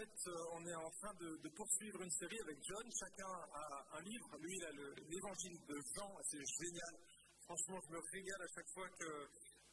fait, 0.00 0.30
euh, 0.30 0.56
on 0.56 0.66
est 0.66 0.74
en 0.74 0.90
train 0.90 1.12
de, 1.20 1.48
poursuivre 1.50 2.00
une 2.02 2.10
série 2.10 2.40
avec 2.40 2.56
John. 2.64 2.86
Chacun 2.98 3.28
a 3.52 3.98
un 3.98 4.02
livre. 4.02 4.28
Lui, 4.40 4.56
il 4.56 4.64
a 4.64 4.72
l'évangile 5.08 5.58
de 5.68 5.76
Jean. 5.94 6.10
C'est 6.24 6.44
génial. 6.64 6.94
Franchement, 7.44 7.78
je 7.84 7.92
me 7.92 8.00
régale 8.12 8.42
à 8.42 8.50
chaque 8.54 8.70
fois 8.72 8.88
que, 8.98 9.28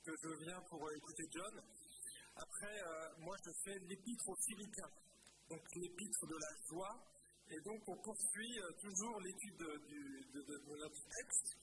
je 0.05 0.29
viens 0.43 0.61
pour 0.69 0.81
écouter 0.91 1.23
John. 1.31 1.61
Après, 2.35 2.75
euh, 2.79 3.09
moi, 3.19 3.35
je 3.45 3.51
fais 3.63 3.79
l'épître 3.87 4.27
aux 4.27 4.39
Philippiens. 4.47 4.91
Donc, 5.49 5.61
l'épître 5.75 6.28
de 6.28 6.35
la 6.35 6.53
joie. 6.69 6.96
Et 7.49 7.59
donc, 7.62 7.81
on 7.87 7.96
poursuit 8.03 8.59
euh, 8.59 8.71
toujours 8.81 9.21
l'étude 9.21 9.57
de, 9.57 9.71
de, 10.44 10.75
notre 10.75 11.03
texte. 11.07 11.55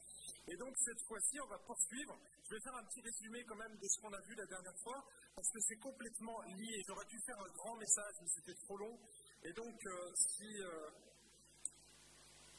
Et 0.48 0.56
donc, 0.56 0.74
cette 0.78 1.00
fois-ci, 1.06 1.40
on 1.40 1.48
va 1.48 1.58
poursuivre. 1.58 2.18
Je 2.44 2.54
vais 2.54 2.60
faire 2.60 2.76
un 2.76 2.84
petit 2.84 3.00
résumé 3.00 3.42
quand 3.44 3.56
même 3.56 3.74
de 3.78 3.88
ce 3.88 4.00
qu'on 4.00 4.12
a 4.12 4.20
vu 4.20 4.34
la 4.34 4.44
dernière 4.44 4.76
fois 4.82 5.02
parce 5.34 5.48
que 5.50 5.60
c'est 5.60 5.78
complètement 5.78 6.42
lié. 6.42 6.82
J'aurais 6.86 7.06
pu 7.06 7.18
faire 7.24 7.40
un 7.40 7.50
grand 7.52 7.74
message, 7.76 8.14
mais 8.20 8.28
c'était 8.28 8.54
trop 8.66 8.76
long. 8.76 8.98
Et 9.44 9.52
donc, 9.54 9.74
euh, 9.86 10.12
si, 10.14 10.60
euh, 10.60 10.90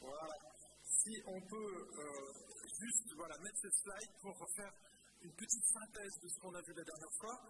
voilà, 0.00 0.34
si 0.82 1.22
on 1.26 1.40
peut 1.40 1.88
euh, 1.98 2.32
juste 2.80 3.14
voilà, 3.14 3.38
mettre 3.38 3.58
ce 3.62 3.70
slide 3.70 4.10
pour 4.20 4.36
faire 4.56 4.72
une 5.22 5.32
petite 5.34 5.64
synthèse 5.64 6.18
de 6.20 6.28
ce 6.28 6.40
qu'on 6.40 6.54
a 6.54 6.62
vu 6.62 6.74
la 6.74 6.84
dernière 6.84 7.14
fois. 7.20 7.40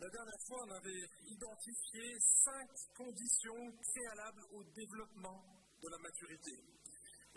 La 0.00 0.08
dernière 0.08 0.40
fois, 0.46 0.64
on 0.64 0.70
avait 0.70 1.04
identifié 1.26 2.18
cinq 2.20 2.68
conditions 2.96 3.72
préalables 3.92 4.44
au 4.52 4.64
développement 4.72 5.44
de 5.82 5.88
la 5.88 5.98
maturité. 5.98 6.77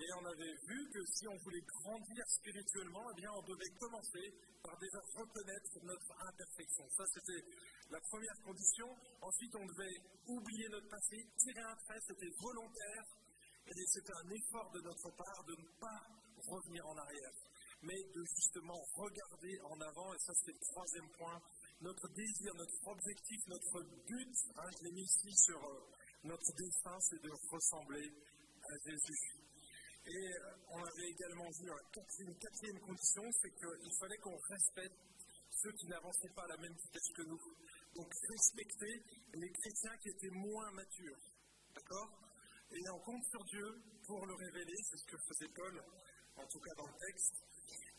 Et 0.02 0.14
on 0.14 0.26
avait 0.26 0.55
vu 0.66 0.90
que 0.90 1.05
si 1.14 1.28
on 1.28 1.38
voulait 1.38 1.62
grandir 1.62 2.26
spirituellement, 2.26 3.05
eh 3.12 3.16
bien, 3.22 3.30
on 3.38 3.44
devait 3.44 3.70
commencer 3.78 4.34
par 4.64 4.76
déjà 4.80 4.98
reconnaître 5.14 5.77
notre 5.84 6.12
imperfection. 6.26 6.90
Ça, 6.98 7.05
c'était 7.14 7.46
la 7.91 8.02
première 8.10 8.38
condition. 8.44 8.90
Ensuite, 9.22 9.55
on 9.55 9.66
devait 9.68 9.98
oublier 10.26 10.68
notre 10.70 10.90
passé, 10.90 11.22
tirer 11.38 11.62
un 11.62 11.76
trait, 11.86 12.02
c'était 12.08 12.34
volontaire. 12.41 13.05
Et 13.68 13.86
c'était 13.94 14.14
un 14.26 14.30
effort 14.30 14.71
de 14.74 14.82
notre 14.82 15.10
part 15.16 15.43
de 15.46 15.54
ne 15.54 15.68
pas 15.80 16.02
revenir 16.49 16.82
en 16.88 16.98
arrière, 16.98 17.34
mais 17.84 18.02
de 18.02 18.24
justement 18.36 18.82
regarder 18.98 19.54
en 19.70 19.80
avant. 19.82 20.13
Et 20.15 20.20
ça, 20.26 20.34
c'est 20.34 20.52
le 20.52 20.65
troisième 20.74 21.10
point. 21.13 21.40
Notre 21.82 22.10
désir, 22.10 22.55
notre 22.55 22.88
objectif, 22.88 23.40
notre 23.48 23.82
but, 24.08 24.36
hein, 24.58 24.70
je 24.80 24.84
l'ai 24.84 24.91
mis 24.93 25.05
ici 25.05 25.32
sur 25.46 25.63
euh, 25.63 25.77
notre 26.24 26.52
dessin, 26.58 26.98
c'est 27.02 27.21
de 27.21 27.32
ressembler 27.52 28.10
à 28.63 28.90
Jésus. 28.90 29.40
Et 30.07 30.34
euh, 30.34 30.55
on 30.70 30.84
avait 30.84 31.10
également 31.10 31.49
vu 31.52 31.70
une 32.20 32.38
quatrième 32.38 32.80
condition, 32.80 33.24
c'est 33.41 33.52
qu'il 33.52 33.94
fallait 33.99 34.18
qu'on 34.18 34.38
respecte 34.38 34.98
ceux 35.52 35.71
qui 35.74 35.88
n'avançaient 35.88 36.34
pas 36.35 36.43
à 36.43 36.48
la 36.48 36.58
même 36.58 36.74
vitesse 36.74 37.10
que 37.16 37.21
nous. 37.24 37.41
Donc 37.96 38.12
respecter 38.30 39.04
les 39.34 39.52
chrétiens 39.52 39.98
qui 40.02 40.10
étaient 40.10 40.35
moins 40.35 40.71
matures. 40.71 41.20
D'accord? 41.76 42.10
Et 42.71 42.90
on 42.90 42.99
compte 42.99 43.24
sur 43.26 43.43
Dieu 43.46 43.68
pour 44.08 44.26
le 44.26 44.34
révéler, 44.34 44.76
c'est 44.90 44.98
ce 44.98 45.05
que 45.05 45.18
faisait 45.27 45.54
Paul, 45.54 45.84
en 46.38 46.48
tout 46.48 46.60
cas 46.60 46.74
dans 46.76 46.88
le 46.88 46.98
texte. 47.05 47.36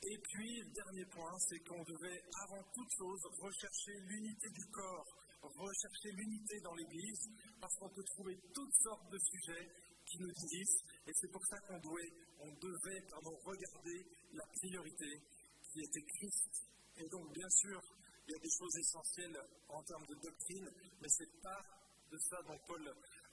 Et 0.03 0.19
puis, 0.19 0.61
le 0.61 0.73
dernier 0.73 1.05
point, 1.07 1.39
c'est 1.49 1.61
qu'on 1.61 1.83
devait 1.85 2.23
avant 2.43 2.63
toute 2.75 2.91
chose 2.99 3.23
rechercher 3.39 3.93
l'unité 4.09 4.49
du 4.51 4.67
corps, 4.71 5.07
rechercher 5.43 6.11
l'unité 6.11 6.59
dans 6.61 6.75
l'Église, 6.75 7.31
parce 7.61 7.75
qu'on 7.77 7.91
peut 7.91 8.05
trouver 8.17 8.37
toutes 8.53 8.75
sortes 8.83 9.13
de 9.13 9.19
sujets 9.19 9.71
qui 10.13 10.19
nous 10.21 10.33
disent, 10.33 10.77
et 11.09 11.13
c'est 11.15 11.33
pour 11.33 11.45
ça 11.47 11.57
qu'on 11.65 11.81
devait, 11.81 12.13
on 12.41 12.53
devait 12.61 13.01
regarder 13.49 13.99
la 14.33 14.45
priorité 14.61 15.11
qui 15.73 15.81
était 15.81 16.05
Christ. 16.05 16.53
Et 16.99 17.09
donc, 17.09 17.33
bien 17.33 17.49
sûr, 17.49 17.81
il 18.29 18.33
y 18.33 18.37
a 18.37 18.39
des 18.39 18.55
choses 18.61 18.77
essentielles 18.77 19.41
en 19.69 19.83
termes 19.83 20.07
de 20.07 20.15
doctrine, 20.21 20.69
mais 21.01 21.09
ce 21.09 21.25
n'est 21.25 21.41
pas 21.41 21.61
de 22.13 22.19
ça 22.19 22.37
dont 22.43 22.59
Paul 22.67 22.85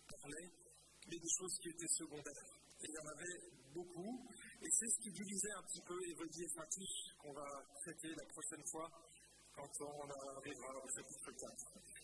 parlait, 0.08 0.50
mais 1.08 1.20
des 1.20 1.34
choses 1.38 1.60
qui 1.60 1.70
étaient 1.70 1.94
secondaires. 2.00 2.48
Et 2.80 2.88
il 2.88 2.96
y 2.96 3.00
en 3.00 3.12
avait 3.12 3.40
beaucoup, 3.76 4.26
et 4.62 4.70
c'est 4.72 4.88
ce 4.88 5.00
qui 5.04 5.12
divisait 5.12 5.52
un 5.52 5.64
petit 5.64 5.84
peu 5.84 6.00
Évodie 6.08 6.44
et 6.44 6.54
Fatih 6.56 6.88
qu'on 7.20 7.34
va 7.34 7.46
traiter 7.84 8.16
la 8.16 8.26
prochaine 8.32 8.64
fois 8.72 8.88
quand 9.54 9.70
on 9.82 10.08
arrivera 10.08 10.72
au 10.80 10.90
chapitre 10.96 11.32
4. 11.32 11.52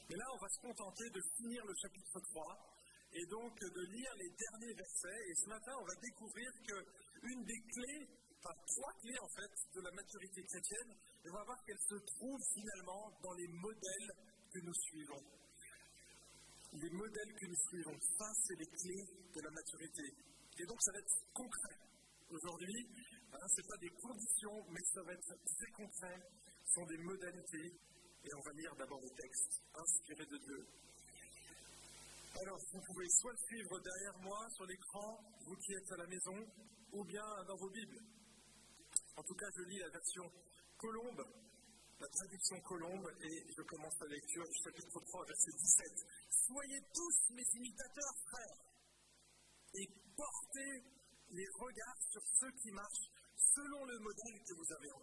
Mais 0.09 0.17
là, 0.17 0.25
on 0.33 0.37
va 0.37 0.49
se 0.49 0.59
contenter 0.59 1.09
de 1.09 1.21
finir 1.37 1.63
le 1.65 1.73
chapitre 1.81 2.19
3 2.19 2.74
et 3.15 3.25
donc 3.27 3.55
de 3.59 3.83
lire 3.95 4.13
les 4.19 4.29
derniers 4.29 4.73
versets. 4.75 5.21
Et 5.29 5.35
ce 5.35 5.47
matin, 5.47 5.71
on 5.79 5.85
va 5.85 5.95
découvrir 6.01 6.51
qu'une 6.67 7.43
des 7.45 7.61
clés, 7.71 8.07
enfin 8.43 8.55
trois 8.67 8.93
clés 8.99 9.19
en 9.21 9.29
fait, 9.29 9.53
de 9.73 9.81
la 9.81 9.91
maturité 9.91 10.43
chrétienne, 10.43 10.91
on 11.23 11.33
va 11.33 11.43
voir 11.43 11.63
qu'elle 11.65 11.79
se 11.79 11.95
trouve 11.95 12.41
finalement 12.53 13.11
dans 13.23 13.33
les 13.33 13.47
modèles 13.47 14.11
que 14.51 14.59
nous 14.59 14.73
suivons. 14.73 15.23
Les 16.73 16.89
modèles 16.91 17.33
que 17.39 17.47
nous 17.47 17.61
suivons, 17.69 17.97
ça 18.19 18.27
c'est 18.43 18.59
les 18.59 18.67
clés 18.67 19.05
de 19.31 19.41
la 19.41 19.51
maturité. 19.51 20.03
Et 20.59 20.65
donc 20.65 20.81
ça 20.81 20.91
va 20.91 20.99
être 20.99 21.15
concret. 21.33 21.77
Aujourd'hui, 22.29 22.83
hein, 23.31 23.47
ce 23.47 23.61
n'est 23.61 23.67
pas 23.67 23.77
des 23.79 23.93
conditions, 23.95 24.65
mais 24.71 24.83
ça 24.91 25.01
va 25.03 25.13
être 25.13 25.35
très 25.39 25.71
concret. 25.71 26.19
Ce 26.65 26.73
sont 26.73 26.85
des 26.85 26.97
modalités. 26.97 27.79
Et 28.25 28.33
on 28.33 28.41
va 28.41 28.51
lire 28.53 28.75
d'abord 28.75 28.99
le 28.99 29.09
texte 29.09 29.61
inspiré 29.75 30.25
de 30.25 30.37
Dieu. 30.37 30.67
Alors, 32.41 32.59
vous 32.73 32.81
pouvez 32.81 33.07
soit 33.09 33.37
suivre 33.47 33.79
derrière 33.79 34.17
moi 34.19 34.45
sur 34.51 34.65
l'écran, 34.65 35.23
vous 35.47 35.55
qui 35.55 35.73
êtes 35.73 35.91
à 35.91 35.97
la 35.97 36.07
maison, 36.07 36.35
ou 36.91 37.03
bien 37.05 37.23
dans 37.47 37.55
vos 37.55 37.69
Bibles. 37.69 38.01
En 39.15 39.23
tout 39.23 39.35
cas, 39.35 39.47
je 39.55 39.63
lis 39.63 39.79
la 39.79 39.89
version 39.89 40.29
Colombe, 40.77 41.23
la 41.97 42.07
traduction 42.09 42.59
Colombe, 42.59 43.07
et 43.21 43.53
je 43.55 43.61
commence 43.61 43.95
la 44.01 44.07
lecture 44.07 44.43
du 44.43 44.57
chapitre 44.63 44.99
3, 44.99 45.25
verset 45.25 45.51
17. 45.51 45.87
Soyez 46.29 46.81
tous 46.93 47.33
mes 47.33 47.47
imitateurs, 47.55 48.15
frères, 48.27 48.59
et 49.75 49.87
portez 50.17 50.83
les 51.31 51.47
regards 51.55 52.01
sur 52.11 52.21
ceux 52.39 52.51
qui 52.61 52.71
marchent 52.71 53.11
selon 53.37 53.85
le 53.85 53.99
modèle 53.99 54.43
que 54.43 54.53
vous 54.55 54.73
avez 54.73 54.91
en. 54.91 54.99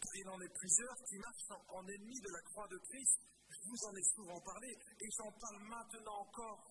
Car 0.00 0.14
il 0.16 0.28
en 0.28 0.40
est 0.40 0.54
plusieurs 0.54 0.96
qui 1.08 1.18
marchent 1.18 1.62
en 1.68 1.86
ennemis 1.86 2.20
de 2.20 2.30
la 2.32 2.42
croix 2.42 2.66
de 2.66 2.78
Christ 2.90 3.27
vous 3.64 3.84
en 3.86 3.94
ai 3.96 4.02
souvent 4.14 4.40
parlé 4.40 4.68
et 5.00 5.08
j'en 5.16 5.32
parle 5.32 5.58
maintenant 5.64 6.20
encore 6.20 6.64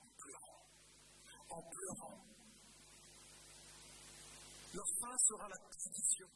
en 0.00 0.08
pleurant. 0.18 0.64
En 1.50 1.62
pleurant. 1.62 2.24
Leur 4.74 4.88
fin 5.00 5.16
sera 5.18 5.48
la 5.48 5.58
perdition. 5.58 6.28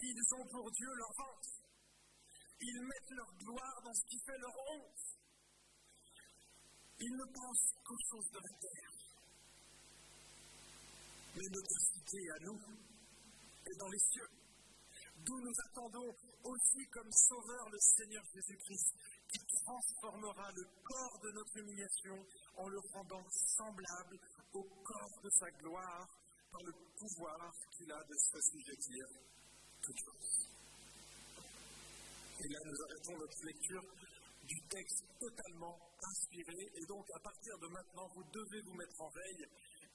Ils 0.00 0.34
ont 0.36 0.46
pour 0.48 0.70
Dieu 0.70 0.92
leur 0.94 1.12
ventre. 1.16 1.64
Ils 2.60 2.80
mettent 2.82 3.10
leur 3.10 3.32
gloire 3.38 3.82
dans 3.82 3.94
ce 3.94 4.04
qui 4.08 4.18
fait 4.26 4.38
leur 4.38 4.56
honte. 4.72 5.04
Ils 7.00 7.16
ne 7.16 7.24
pensent 7.32 7.74
qu'aux 7.84 8.04
choses 8.10 8.30
de 8.30 8.38
la 8.38 8.58
terre. 8.60 8.94
Mais 11.36 11.48
notre 11.50 11.78
cité 11.80 12.30
à 12.30 12.38
nous 12.44 12.60
est 13.66 13.78
dans 13.78 13.88
les 13.88 13.98
cieux 13.98 14.33
d'où 15.24 15.40
nous 15.40 15.54
attendons 15.66 16.14
aussi 16.44 16.86
comme 16.92 17.10
Sauveur 17.10 17.68
le 17.70 17.78
Seigneur 17.78 18.24
Jésus-Christ, 18.34 18.94
qui 19.28 19.38
transformera 19.64 20.50
le 20.52 20.64
corps 20.84 21.18
de 21.22 21.30
notre 21.32 21.56
humiliation 21.58 22.16
en 22.56 22.68
le 22.68 22.78
rendant 22.92 23.24
semblable 23.56 24.18
au 24.52 24.62
corps 24.62 25.20
de 25.22 25.30
sa 25.30 25.50
gloire 25.62 26.08
par 26.50 26.62
le 26.62 26.72
pouvoir 26.98 27.52
qu'il 27.72 27.90
a 27.90 28.04
de 28.04 28.14
s'assujettir 28.14 29.06
toutes 29.82 29.98
choses. 29.98 30.48
Et 32.40 32.48
là, 32.48 32.58
nous 32.64 32.82
arrêtons 32.84 33.18
notre 33.18 33.44
lecture 33.46 33.84
du 34.44 34.60
texte 34.68 35.04
totalement 35.18 35.78
inspiré. 36.02 36.70
Et 36.74 36.86
donc, 36.86 37.06
à 37.14 37.20
partir 37.20 37.58
de 37.58 37.68
maintenant, 37.68 38.08
vous 38.14 38.24
devez 38.32 38.60
vous 38.62 38.74
mettre 38.74 39.00
en 39.00 39.08
veille 39.10 39.46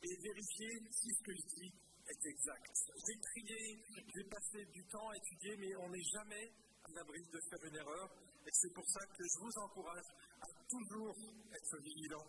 et 0.01 0.15
vérifier 0.15 0.71
si 0.91 1.13
ce 1.13 1.23
que 1.23 1.33
je 1.33 1.45
dis 1.55 1.73
est 2.09 2.25
exact. 2.25 2.73
J'ai 3.05 3.19
trié, 3.21 3.85
j'ai 4.13 4.23
passé 4.25 4.65
du 4.73 4.83
temps 4.87 5.09
à 5.09 5.17
étudier, 5.17 5.55
mais 5.57 5.75
on 5.77 5.89
n'est 5.89 6.09
jamais 6.13 6.51
à 6.83 6.89
l'abri 6.93 7.21
de 7.21 7.39
faire 7.49 7.63
une 7.65 7.75
erreur. 7.75 8.09
Et 8.45 8.51
c'est 8.51 8.73
pour 8.73 8.87
ça 8.89 9.05
que 9.05 9.23
je 9.23 9.39
vous 9.39 9.55
encourage 9.61 10.09
à 10.41 10.47
toujours 10.69 11.15
être 11.53 11.77
vigilant 11.83 12.25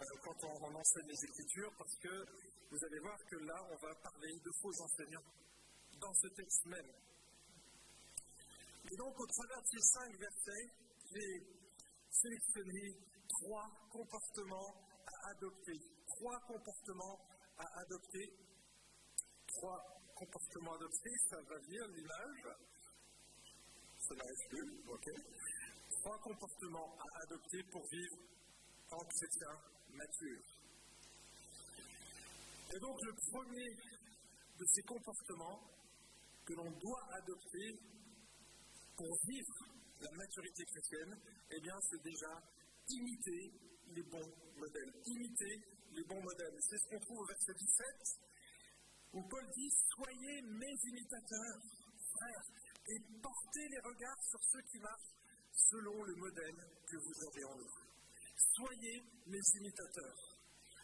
euh, 0.00 0.04
quand 0.22 0.44
on, 0.44 0.74
enseigne 0.74 1.08
les 1.08 1.24
Écritures, 1.24 1.72
parce 1.78 1.96
que 1.96 2.24
vous 2.70 2.84
allez 2.84 2.98
voir 3.00 3.18
que 3.30 3.36
là, 3.36 3.56
on 3.70 3.76
va 3.86 3.94
parler 4.02 4.32
de 4.44 4.50
faux 4.60 4.74
enseignants 4.82 5.24
dans 6.00 6.14
ce 6.14 6.28
texte 6.28 6.66
même. 6.66 6.90
Et 8.90 8.96
donc, 8.96 9.18
au 9.18 9.26
travers 9.26 9.62
de 9.62 9.66
ces 9.66 9.82
cinq 9.82 10.18
versets, 10.18 10.68
j'ai 11.12 11.46
sélectionné 12.10 12.98
trois 13.28 13.68
comportements 13.90 14.74
à 15.06 15.30
adopter. 15.30 15.78
Trois 16.06 16.40
comportements 16.46 17.18
à 17.58 17.80
adopter 17.80 18.45
trois 19.56 19.80
comportements 20.14 20.74
adoptés, 20.74 21.16
ça 21.30 21.40
va 21.48 21.58
dire 21.60 21.86
l'image. 21.88 22.42
Ça 23.98 24.14
n'arrive 24.14 24.48
plus, 24.48 24.68
ok. 24.88 25.06
Trois 26.00 26.18
comportements 26.18 26.96
à 26.98 27.22
adopter 27.24 27.62
pour 27.72 27.82
vivre 27.88 28.16
en 28.92 29.04
chrétien 29.04 29.52
mature. 29.90 30.42
Et 32.74 32.78
donc 32.80 32.96
le 33.02 33.12
premier 33.30 33.70
de 34.58 34.64
ces 34.72 34.82
comportements 34.82 35.60
que 36.44 36.54
l'on 36.54 36.70
doit 36.70 37.04
adopter 37.14 37.78
pour 38.96 39.18
vivre 39.26 39.54
la 40.00 40.10
maturité 40.12 40.64
chrétienne, 40.64 41.16
eh 41.50 41.60
bien 41.60 41.74
c'est 41.90 42.02
déjà 42.02 42.32
imiter 42.88 43.52
les 43.88 44.02
bons 44.02 44.30
modèles. 44.56 44.92
Imiter 45.06 45.60
les 45.92 46.04
bons 46.04 46.22
modèles. 46.22 46.56
C'est 46.60 46.78
ce 46.78 46.88
qu'on 46.88 47.00
trouve 47.00 47.18
au 47.20 47.26
verset 47.26 47.54
17, 47.54 48.25
où 49.12 49.22
Paul 49.28 49.46
dit 49.54 49.70
Soyez 49.94 50.42
mes 50.42 50.76
imitateurs, 50.84 51.60
frères, 52.12 52.46
et 52.88 52.98
portez 53.22 53.68
les 53.68 53.80
regards 53.80 54.22
sur 54.22 54.42
ceux 54.44 54.62
qui 54.62 54.78
marchent 54.78 55.14
selon 55.52 56.02
le 56.04 56.14
modèle 56.16 56.56
que 56.86 56.96
vous 56.96 57.26
avez 57.28 57.44
en 57.44 57.58
eux. 57.58 57.74
Soyez 58.54 59.02
mes 59.26 59.42
imitateurs. 59.58 60.36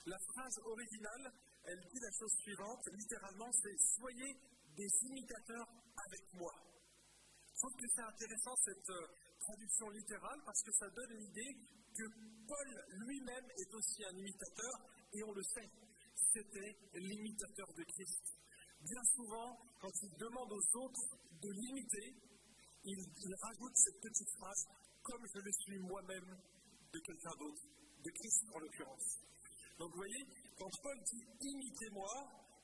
La 0.07 0.19
phrase 0.19 0.59
originale, 0.65 1.33
elle 1.65 1.81
dit 1.93 2.01
la 2.01 2.11
chose 2.11 2.33
suivante, 2.43 2.89
littéralement, 2.93 3.53
c'est 3.53 3.79
Soyez 3.97 4.37
des 4.77 4.91
imitateurs 5.03 5.69
avec 5.95 6.35
moi. 6.35 6.53
Je 7.53 7.59
trouve 7.59 7.77
que 7.77 7.89
c'est 7.95 8.03
intéressant 8.03 8.57
cette 8.65 8.91
euh, 8.91 9.07
traduction 9.39 9.91
littérale 9.91 10.41
parce 10.45 10.63
que 10.63 10.73
ça 10.73 10.89
donne 10.91 11.13
l'idée 11.15 11.55
que 11.95 12.05
Paul 12.49 12.69
lui-même 13.07 13.47
est 13.59 13.75
aussi 13.75 14.05
un 14.05 14.17
imitateur 14.17 14.73
et 15.13 15.23
on 15.23 15.33
le 15.33 15.43
sait, 15.43 15.71
c'était 16.33 16.77
l'imitateur 16.95 17.73
de 17.75 17.85
Christ. 17.85 18.23
Bien 18.81 19.03
souvent, 19.15 19.59
quand 19.81 19.93
il 20.03 20.11
demande 20.19 20.53
aux 20.53 20.79
autres 20.79 21.07
de 21.41 21.51
l'imiter, 21.51 22.15
il, 22.85 22.99
rajoute 23.43 23.77
cette 23.77 24.01
petite 24.01 24.31
phrase 24.39 24.67
comme 25.03 25.23
je 25.35 25.39
le 25.39 25.53
suis 25.53 25.79
moi-même 25.79 26.37
de 26.93 26.99
quelqu'un 26.99 27.35
d'autre, 27.39 27.63
de 28.03 28.11
Christ 28.11 28.45
en 28.55 28.59
l'occurrence. 28.59 29.19
Donc 29.79 29.91
vous 29.91 29.97
voyez, 29.97 30.25
quand 30.59 30.71
Paul 30.83 30.99
dit 31.05 31.25
imitez-moi, 31.41 32.11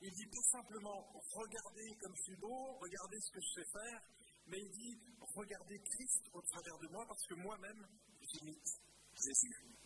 il 0.01 0.11
dit 0.11 0.29
tout 0.29 0.47
simplement 0.51 0.99
regardez 1.35 1.95
comme 2.01 2.15
je 2.15 2.23
suis 2.23 2.37
beau, 2.37 2.77
regardez 2.79 3.19
ce 3.19 3.31
que 3.31 3.39
je 3.41 3.61
sais 3.61 3.69
faire, 3.71 4.01
mais 4.47 4.57
il 4.59 4.71
dit 4.71 4.99
regardez 5.35 5.79
Christ 5.79 6.23
au 6.33 6.41
travers 6.41 6.77
de 6.79 6.87
moi 6.87 7.05
parce 7.07 7.25
que 7.27 7.35
moi-même 7.35 7.87
j'imite 8.21 8.67
Jésus. 9.15 9.78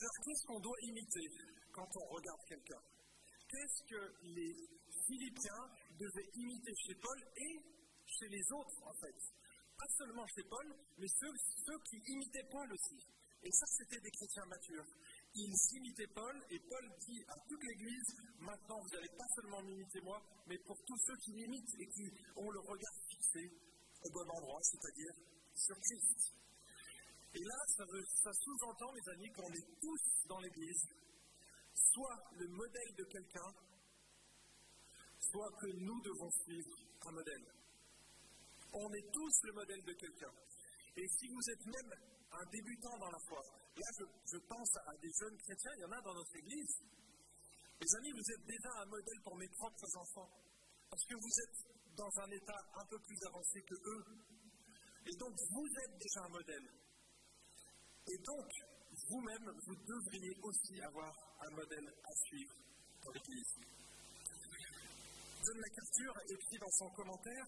Alors 0.00 0.16
qu'est-ce 0.24 0.46
qu'on 0.46 0.60
doit 0.60 0.80
imiter 0.80 1.28
quand 1.72 1.88
on 1.96 2.06
regarde 2.08 2.40
quelqu'un 2.48 2.82
Qu'est-ce 3.48 3.82
que 3.84 4.02
les 4.22 4.54
Philippiens 5.06 5.64
devaient 5.98 6.30
imiter 6.34 6.72
chez 6.86 6.94
Paul 6.94 7.18
et 7.36 7.54
chez 8.06 8.28
les 8.28 8.44
autres 8.52 8.80
en 8.86 8.94
fait? 8.94 9.18
Pas 9.76 9.92
seulement 9.98 10.26
chez 10.28 10.44
Paul, 10.48 10.66
mais 10.98 11.08
ceux, 11.08 11.32
ceux 11.66 11.78
qui 11.84 11.96
imitaient 12.12 12.48
Paul 12.50 12.72
aussi. 12.72 12.98
Et 13.42 13.50
ça, 13.50 13.66
c'était 13.66 14.00
des 14.00 14.10
chrétiens 14.10 14.44
matures 14.46 14.84
ils 15.34 15.76
imitaient 15.76 16.10
Paul, 16.14 16.36
et 16.50 16.58
Paul 16.58 16.90
dit 17.06 17.22
à 17.28 17.34
toute 17.48 17.62
l'Église, 17.62 18.14
maintenant 18.40 18.80
vous 18.82 18.88
n'allez 18.88 19.14
pas 19.16 19.26
seulement 19.36 19.62
m'imiter 19.62 20.00
moi, 20.00 20.20
mais 20.46 20.58
pour 20.66 20.76
tous 20.84 20.98
ceux 21.06 21.16
qui 21.18 21.32
m'imitent 21.32 21.74
et 21.78 21.86
qui 21.86 22.10
ont 22.36 22.50
le 22.50 22.60
regard 22.60 22.94
fixé 23.08 23.50
au 24.02 24.10
bon 24.10 24.28
endroit, 24.28 24.60
c'est-à-dire 24.62 25.12
sur 25.54 25.76
Christ. 25.78 26.34
Et 27.32 27.44
là, 27.44 27.54
ça, 27.66 28.32
sous-entend, 28.32 28.92
mes 28.92 29.12
amis, 29.12 29.30
qu'on 29.30 29.52
est 29.52 29.80
tous 29.80 30.26
dans 30.26 30.40
l'Église, 30.40 30.82
soit 31.74 32.18
le 32.32 32.48
modèle 32.48 32.94
de 32.98 33.04
quelqu'un, 33.04 33.50
soit 35.30 35.50
que 35.60 35.66
nous 35.78 36.00
devons 36.02 36.30
suivre 36.42 36.74
un 37.06 37.12
modèle. 37.12 37.46
On 38.72 38.92
est 38.94 39.12
tous 39.12 39.34
le 39.44 39.52
modèle 39.52 39.82
de 39.84 39.92
quelqu'un. 39.92 40.32
Et 40.96 41.06
si 41.06 41.28
vous 41.28 41.44
êtes 41.50 41.66
même 41.66 41.92
un 42.32 42.44
débutant 42.50 42.98
dans 42.98 43.10
la 43.10 43.18
foi, 43.28 43.42
là 43.76 43.88
je, 44.26 44.38
pense 44.38 44.76
à 44.86 44.96
des 44.98 45.10
jeunes 45.20 45.38
chrétiens, 45.38 45.70
il 45.76 45.80
y 45.82 45.84
en 45.84 45.92
a 45.92 46.00
dans 46.02 46.14
notre 46.14 46.36
église. 46.36 46.74
Les 47.80 47.94
amis, 47.96 48.10
vous 48.10 48.30
êtes 48.34 48.44
déjà 48.44 48.70
un 48.82 48.86
modèle 48.86 49.20
pour 49.22 49.36
mes 49.36 49.48
propres 49.48 49.96
enfants, 49.96 50.30
parce 50.90 51.04
que 51.06 51.14
vous 51.14 51.34
êtes 51.46 51.94
dans 51.94 52.10
un 52.26 52.30
état 52.30 52.60
un 52.74 52.86
peu 52.86 52.98
plus 52.98 53.18
avancé 53.26 53.62
que 53.62 53.74
eux. 53.74 54.04
Et 55.06 55.16
donc, 55.16 55.32
vous 55.50 55.68
êtes 55.78 55.96
déjà 55.98 56.26
un 56.26 56.28
modèle. 56.28 56.79
Et 58.12 58.18
donc, 58.18 58.50
vous-même, 59.08 59.50
vous 59.66 59.76
devriez 59.86 60.36
aussi 60.42 60.80
avoir 60.82 61.14
un 61.40 61.50
modèle 61.50 61.94
à 62.04 62.12
suivre 62.26 62.54
dans 63.04 63.12
l'Église. 63.12 63.54
John 65.44 65.58
MacArthur 65.58 66.12
écrit 66.28 66.58
dans 66.58 66.70
son 66.70 66.90
commentaire 66.90 67.46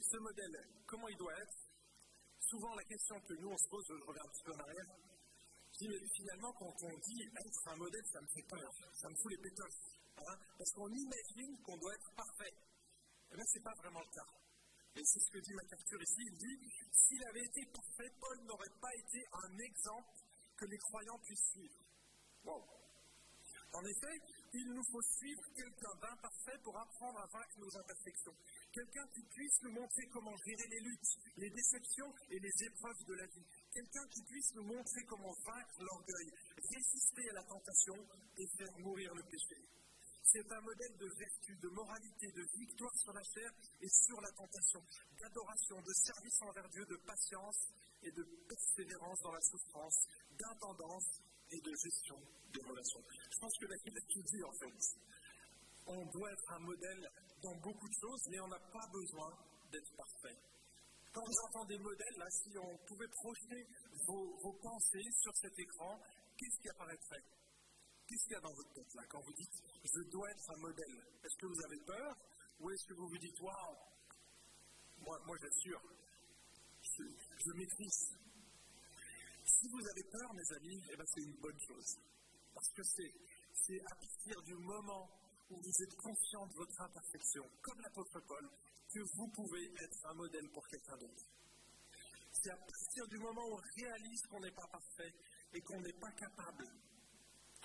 ce 0.00 0.16
modèle, 0.18 0.56
comment 0.86 1.08
il 1.08 1.16
doit 1.16 1.34
être 1.34 1.58
Souvent, 2.38 2.74
la 2.74 2.84
question 2.84 3.20
que 3.20 3.34
nous 3.34 3.48
on 3.48 3.58
se 3.58 3.68
pose, 3.68 3.84
je 3.88 4.04
reviens 4.06 4.22
un 4.22 4.28
petit 4.28 4.44
peu 4.44 4.52
en 4.52 4.60
arrière, 4.60 4.86
mais 5.80 6.08
finalement, 6.14 6.52
quand 6.52 6.74
on 6.82 6.98
dit 6.98 7.22
être 7.22 7.68
un 7.68 7.76
modèle, 7.76 8.04
ça 8.12 8.20
me 8.20 8.26
fait 8.28 8.46
peur, 8.48 8.70
ça 8.94 9.08
me 9.08 9.14
fout 9.16 9.32
les 9.32 9.38
pétosses. 9.38 9.96
Hein 10.18 10.36
parce 10.56 10.70
qu'on 10.70 10.88
imagine 10.88 11.58
qu'on 11.62 11.76
doit 11.76 11.94
être 11.94 12.10
parfait. 12.14 12.48
Et 12.48 13.32
eh 13.32 13.36
bien, 13.36 13.44
ce 13.44 13.58
n'est 13.58 13.64
pas 13.64 13.74
vraiment 13.74 14.00
le 14.00 14.14
cas. 14.14 14.45
Et 14.96 15.04
c'est 15.04 15.20
ce 15.20 15.30
que 15.30 15.38
dit 15.38 15.52
MacArthur 15.52 16.00
ici. 16.02 16.22
Il 16.24 16.36
dit 16.36 16.58
s'il 16.92 17.22
avait 17.24 17.44
été 17.44 17.66
parfait, 17.66 18.10
Paul 18.18 18.40
n'aurait 18.44 18.76
pas 18.80 18.94
été 18.94 19.24
un 19.44 19.58
exemple 19.58 20.18
que 20.56 20.64
les 20.64 20.78
croyants 20.78 21.18
puissent 21.18 21.50
suivre. 21.52 21.84
Wow. 22.44 22.64
En 23.72 23.84
effet, 23.84 24.16
il 24.54 24.72
nous 24.72 24.84
faut 24.90 25.02
suivre 25.02 25.42
quelqu'un 25.54 25.94
d'imparfait 26.00 26.58
pour 26.64 26.78
apprendre 26.78 27.18
à 27.20 27.26
vaincre 27.26 27.58
nos 27.58 27.76
imperfections. 27.76 28.34
Quelqu'un 28.72 29.06
qui 29.12 29.22
puisse 29.24 29.60
nous 29.62 29.72
montrer 29.72 30.06
comment 30.12 30.36
gérer 30.46 30.68
les 30.70 30.80
luttes, 30.80 31.12
les 31.36 31.50
déceptions 31.50 32.14
et 32.30 32.38
les 32.38 32.64
épreuves 32.64 33.04
de 33.04 33.14
la 33.14 33.26
vie. 33.26 33.44
Quelqu'un 33.72 34.06
qui 34.08 34.22
puisse 34.22 34.54
nous 34.54 34.64
montrer 34.64 35.04
comment 35.04 35.34
vaincre 35.44 35.82
l'orgueil, 35.82 36.32
résister 36.72 37.28
à 37.30 37.34
la 37.34 37.44
tentation 37.44 37.96
et 38.38 38.46
faire 38.56 38.78
mourir 38.78 39.14
le 39.14 39.22
péché. 39.24 39.75
C'est 40.36 40.52
un 40.52 40.60
modèle 40.60 40.96
de 41.00 41.08
vertu, 41.16 41.56
de 41.56 41.68
moralité, 41.72 42.28
de 42.28 42.44
victoire 42.60 42.92
sur 43.00 43.12
la 43.14 43.22
chair 43.24 43.48
et 43.80 43.88
sur 43.88 44.20
la 44.20 44.28
tentation, 44.36 44.84
d'adoration, 45.16 45.80
de 45.80 45.94
service 46.04 46.42
envers 46.42 46.68
Dieu, 46.68 46.84
de 46.84 46.96
patience 47.08 47.56
et 48.02 48.12
de 48.12 48.22
persévérance 48.44 49.18
dans 49.22 49.32
la 49.32 49.40
souffrance, 49.40 49.96
d'intendance 50.36 51.08
et 51.48 51.56
de 51.56 51.72
gestion 51.72 52.20
des 52.52 52.60
relations. 52.68 53.00
Je 53.32 53.38
pense 53.40 53.56
que 53.56 53.64
la 53.64 53.76
Bible 53.80 54.00
tout 54.12 54.22
dit 54.28 54.44
en 54.44 54.52
fait. 54.60 54.76
On 55.86 56.04
doit 56.04 56.30
être 56.30 56.52
un 56.52 56.60
modèle 56.68 57.08
dans 57.40 57.56
beaucoup 57.56 57.88
de 57.88 57.96
choses, 57.96 58.28
mais 58.28 58.40
on 58.40 58.48
n'a 58.48 58.60
pas 58.60 58.86
besoin 58.92 59.32
d'être 59.72 59.96
parfait. 59.96 60.36
Quand 61.14 61.24
vous 61.24 61.40
entendez 61.48 61.78
modèle, 61.78 62.16
là, 62.18 62.28
si 62.28 62.52
on 62.58 62.76
pouvait 62.84 63.08
projeter 63.08 63.64
vos 64.04 64.52
pensées 64.60 65.08
sur 65.16 65.32
cet 65.40 65.58
écran, 65.58 65.96
qu'est-ce 66.36 66.60
qui 66.60 66.68
apparaîtrait? 66.68 67.24
Qu'est-ce 68.06 68.24
qu'il 68.24 68.32
y 68.32 68.36
a 68.36 68.40
dans 68.40 68.54
votre 68.54 68.72
tête 68.72 68.94
là 68.94 69.02
quand 69.08 69.20
vous 69.20 69.32
dites 69.32 69.62
je 69.82 70.00
dois 70.10 70.30
être 70.30 70.50
un 70.50 70.60
modèle? 70.60 70.96
Est-ce 71.24 71.36
que 71.36 71.46
vous 71.46 71.64
avez 71.64 71.78
peur? 71.84 72.16
Ou 72.60 72.70
est-ce 72.70 72.86
que 72.86 72.94
vous 72.94 73.08
vous 73.08 73.18
dites 73.18 73.40
waouh 73.40 73.76
Moi, 74.98 75.18
moi 75.26 75.36
j'assure, 75.42 75.82
je, 76.82 77.52
maîtrise, 77.52 78.16
si 79.44 79.68
vous 79.68 79.86
avez 79.90 80.02
peur, 80.04 80.34
mes 80.34 80.56
amis, 80.56 80.82
eh 80.90 80.96
ben, 80.96 81.04
c'est 81.06 81.22
une 81.22 81.36
bonne 81.40 81.60
chose. 81.60 81.96
Parce 82.54 82.68
que 82.72 82.82
c'est 82.82 83.80
à 83.80 83.94
partir 83.94 84.42
du 84.42 84.54
moment 84.54 85.10
où 85.50 85.60
vous 85.60 85.82
êtes 85.82 85.96
conscient 85.96 86.46
de 86.46 86.54
votre 86.54 86.80
imperfection, 86.80 87.44
comme 87.60 87.80
l'apôtre 87.80 88.20
Paul, 88.26 88.48
que 88.88 89.00
vous 89.14 89.28
pouvez 89.28 89.64
être 89.82 90.06
un 90.06 90.14
modèle 90.14 90.48
pour 90.50 90.66
quelqu'un 90.68 90.96
d'autre. 90.96 91.24
C'est 92.32 92.50
à 92.50 92.56
partir 92.56 93.06
du 93.08 93.18
moment 93.18 93.42
où 93.48 93.54
on 93.54 93.62
réalise 93.76 94.22
qu'on 94.30 94.40
n'est 94.40 94.52
pas 94.52 94.66
parfait 94.68 95.12
et 95.52 95.60
qu'on 95.60 95.80
n'est 95.80 95.98
pas 96.00 96.12
capable 96.12 96.66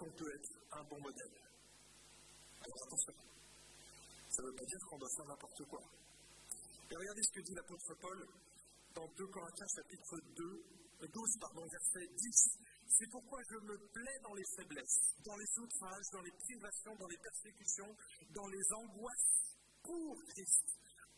qu'on 0.02 0.12
peut 0.18 0.34
être 0.34 0.50
un 0.72 0.84
bon 0.90 1.00
modèle. 1.00 1.38
Alors 2.58 2.84
attention, 2.86 3.14
ça 4.30 4.42
ne 4.42 4.48
veut 4.48 4.56
pas 4.56 4.66
dire 4.66 4.80
qu'on 4.90 4.98
doit 4.98 5.14
faire 5.16 5.28
n'importe 5.30 5.64
quoi. 5.70 5.82
Et 6.90 6.96
regardez 6.96 7.22
ce 7.22 7.32
que 7.38 7.42
dit 7.46 7.54
l'apôtre 7.54 7.94
Paul 8.02 8.28
dans 8.96 9.06
2 9.06 9.28
Corinthiens 9.28 9.68
chapitre 9.78 10.18
2, 10.36 11.06
12, 11.06 11.38
pardon, 11.40 11.62
verset 11.70 12.08
10. 12.18 12.50
C'est 12.98 13.10
pourquoi 13.12 13.40
je 13.46 13.58
me 13.62 13.78
plais 13.94 14.18
dans 14.24 14.34
les 14.34 14.44
faiblesses, 14.58 15.14
dans 15.24 15.38
les 15.38 15.60
outrages, 15.62 16.10
dans 16.12 16.22
les 16.22 16.32
privations, 16.32 16.96
dans 16.96 17.08
les 17.08 17.22
persécutions, 17.22 17.96
dans 18.34 18.48
les 18.48 18.74
angoisses 18.74 19.54
pour 19.84 20.18
Christ. 20.34 20.66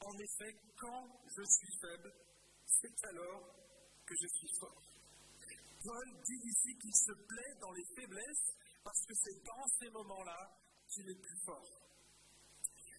En 0.03 0.13
effet, 0.19 0.59
quand 0.75 1.07
je 1.37 1.43
suis 1.43 1.73
faible, 1.79 2.11
c'est 2.67 3.07
alors 3.07 3.47
que 4.05 4.13
je 4.19 4.27
suis 4.27 4.51
fort. 4.59 4.81
Paul 5.83 6.07
dit 6.23 6.41
ici 6.51 6.77
qu'il 6.79 6.95
se 6.95 7.13
plaît 7.27 7.55
dans 7.59 7.71
les 7.71 7.85
faiblesses 7.95 8.62
parce 8.83 9.05
que 9.05 9.13
c'est 9.15 9.43
dans 9.43 9.67
ces 9.79 9.89
moments-là 9.89 10.51
qu'il 10.89 11.09
est 11.09 11.21
plus 11.21 11.39
fort. 11.45 11.69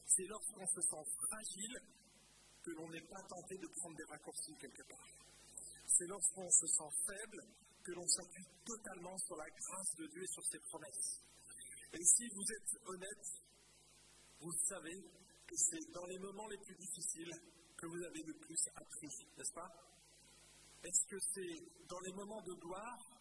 C'est 0.07 0.27
lorsqu'on 0.27 0.67
se 0.67 0.81
sent 0.81 1.05
fragile 1.29 1.79
que 2.63 2.71
l'on 2.73 2.89
n'est 2.91 3.09
pas 3.09 3.23
tenté 3.29 3.59
de 3.59 3.67
prendre 3.67 3.97
des 3.97 4.05
raccourcis 4.05 4.55
quelque 4.59 4.83
part 4.89 5.25
c'est 5.87 6.07
lorsqu'on 6.07 6.51
se 6.51 6.67
sent 6.67 6.91
faible 7.07 7.43
que 7.85 7.93
l'on 7.93 8.07
s'appuie 8.09 8.47
totalement 8.65 9.17
sur 9.19 9.37
la 9.37 9.49
grâce 9.51 9.95
de 9.97 10.07
Dieu 10.07 10.23
et 10.23 10.33
sur 10.33 10.45
ses 10.47 10.59
promesses. 10.59 11.21
Et 11.93 12.05
si 12.05 12.29
vous 12.29 12.43
êtes 12.43 12.87
honnête, 12.87 13.27
vous 14.41 14.53
savez 14.67 15.01
que 15.47 15.57
c'est 15.57 15.93
dans 15.93 16.07
les 16.07 16.19
moments 16.19 16.49
les 16.49 16.59
plus 16.59 16.75
difficiles 16.75 17.33
que 17.77 17.87
vous 17.87 18.03
avez 18.03 18.23
le 18.23 18.35
plus 18.35 18.59
appris, 18.75 19.29
n'est-ce 19.37 19.53
pas? 19.53 19.71
Est-ce 20.83 21.07
que 21.07 21.21
c'est 21.33 21.87
dans 21.87 22.01
les 22.01 22.13
moments 22.13 22.43
de 22.43 22.55
gloire 22.55 23.14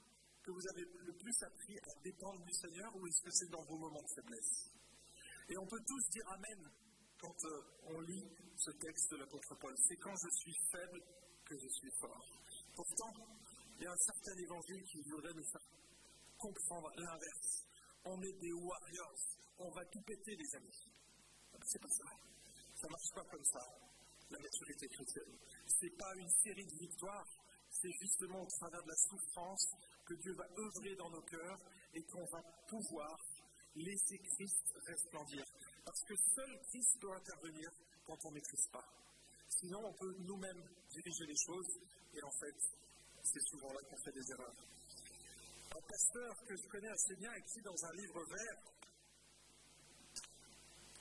que 0.43 0.51
vous 0.51 0.67
avez 0.67 0.83
le 0.83 1.13
plus 1.13 1.43
appris 1.43 1.79
à 1.79 2.01
dépendre 2.03 2.43
du 2.43 2.53
Seigneur 2.53 2.95
ou 2.95 3.07
est-ce 3.07 3.21
que 3.21 3.31
c'est 3.31 3.49
dans 3.49 3.63
vos 3.63 3.77
moments 3.77 4.01
de 4.01 4.13
faiblesse? 4.13 4.71
Et 5.49 5.57
on 5.57 5.65
peut 5.65 5.81
tous 5.87 6.09
dire 6.09 6.27
Amen 6.29 6.71
quand 7.17 7.45
euh, 7.45 7.61
on 7.83 8.01
lit 8.01 8.27
ce 8.57 8.71
texte 8.71 9.11
de 9.11 9.17
l'apôtre 9.17 9.55
Paul. 9.55 9.73
C'est 9.87 9.97
quand 9.97 10.15
je 10.15 10.29
suis 10.35 10.55
faible 10.71 11.01
que 11.45 11.55
je 11.57 11.67
suis 11.67 11.91
fort. 11.99 12.27
Pourtant, 12.75 13.13
il 13.77 13.83
y 13.83 13.87
a 13.87 13.91
un 13.91 14.03
certain 14.05 14.35
évangile 14.35 14.83
qui 14.83 15.01
voudrait 15.03 15.33
nous 15.33 15.47
faire 15.51 15.67
comprendre 16.37 16.91
l'inverse. 16.97 17.63
On 18.05 18.21
est 18.21 18.39
des 18.39 18.51
warriors, 18.51 19.23
on 19.59 19.71
va 19.71 19.85
tout 19.85 20.01
péter, 20.01 20.35
les 20.35 20.55
amis. 20.55 20.91
C'est 21.63 21.79
pas 21.79 21.89
ça. 21.89 22.03
Ça 22.75 22.87
marche 22.89 23.11
pas 23.15 23.23
comme 23.31 23.45
ça, 23.45 23.63
la 24.29 24.39
maturité 24.39 24.87
chrétienne. 24.87 25.37
C'est 25.79 25.95
pas 25.97 26.13
une 26.17 26.29
série 26.43 26.65
de 26.65 26.77
victoires, 26.79 27.27
c'est 27.69 27.91
justement 28.01 28.41
au 28.41 28.47
travers 28.59 28.83
de 28.83 28.89
la 28.89 28.95
souffrance 28.95 29.67
que 30.05 30.13
Dieu 30.15 30.33
va 30.33 30.45
œuvrer 30.57 30.95
dans 30.95 31.09
nos 31.09 31.21
cœurs 31.21 31.59
et 31.93 32.03
qu'on 32.03 32.25
va 32.25 32.41
pouvoir 32.67 33.17
laisser 33.75 34.17
Christ 34.19 34.63
resplendir. 34.85 35.43
Parce 35.85 36.01
que 36.07 36.15
seul 36.35 36.59
Christ 36.69 36.99
peut 36.99 37.11
intervenir 37.11 37.69
quand 38.05 38.17
on 38.25 38.29
ne 38.29 38.35
maîtrise 38.35 38.67
pas. 38.71 38.85
Sinon, 39.47 39.79
on 39.83 39.93
peut 39.93 40.15
nous-mêmes 40.19 40.63
diriger 40.89 41.25
les 41.25 41.37
choses 41.45 41.79
et 42.13 42.23
en 42.23 42.31
fait, 42.31 42.55
c'est 43.23 43.43
souvent 43.49 43.71
là 43.71 43.79
qu'on 43.89 43.97
fait 44.03 44.11
des 44.11 44.31
erreurs. 44.31 44.55
Un 45.71 45.81
pasteur 45.81 46.33
que 46.47 46.55
je 46.55 46.67
connais 46.67 46.89
assez 46.89 47.15
bien 47.15 47.33
écrit 47.33 47.61
dans 47.63 47.85
un 47.85 47.93
livre 47.93 48.23
vert 48.29 48.73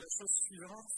la 0.02 0.08
chose 0.18 0.34
suivante. 0.46 0.92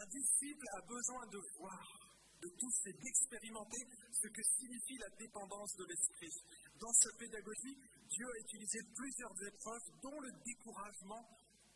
Un 0.00 0.06
disciple 0.06 0.66
a 0.74 0.80
besoin 0.86 1.26
de 1.26 1.40
voir 1.58 2.04
de 2.40 2.48
tous 2.58 2.76
et 2.86 2.92
d'expérimenter 2.92 3.82
ce 4.12 4.28
que 4.28 4.42
signifie 4.58 4.98
la 4.98 5.08
dépendance 5.18 5.74
de 5.76 5.84
l'esprit. 5.84 6.34
Dans 6.80 6.92
sa 6.92 7.10
pédagogie, 7.18 7.76
Dieu 8.08 8.26
a 8.26 8.40
utilisé 8.40 8.78
plusieurs 8.94 9.34
épreuves, 9.46 10.00
dont 10.02 10.20
le 10.20 10.32
découragement, 10.44 11.24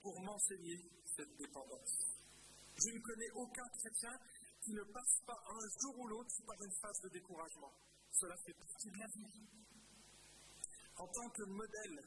pour 0.03 0.21
m'enseigner 0.21 0.79
cette 1.17 1.37
dépendance. 1.37 2.19
Je 2.77 2.91
ne 2.95 3.01
connais 3.01 3.31
aucun 3.35 3.69
chrétien 3.81 4.15
qui 4.63 4.73
ne 4.73 4.83
passe 4.93 5.21
pas 5.27 5.39
un 5.51 5.67
jour 5.83 5.99
ou 5.99 6.07
l'autre 6.07 6.35
par 6.47 6.63
une 6.63 6.75
phase 6.81 7.01
de 7.03 7.09
découragement. 7.09 7.73
Cela 8.13 8.37
fait 8.47 8.55
partie 8.55 8.91
de 8.91 8.99
la 8.99 9.07
vie. 9.07 9.49
En 10.97 11.07
tant 11.09 11.29
que 11.31 11.43
modèle, 11.45 12.03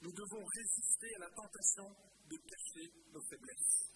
nous 0.00 0.12
devons 0.12 0.44
résister 0.44 1.14
à 1.16 1.18
la 1.20 1.30
tentation 1.30 1.88
de 2.28 2.36
cacher 2.36 2.92
nos 3.12 3.22
faiblesses. 3.22 3.92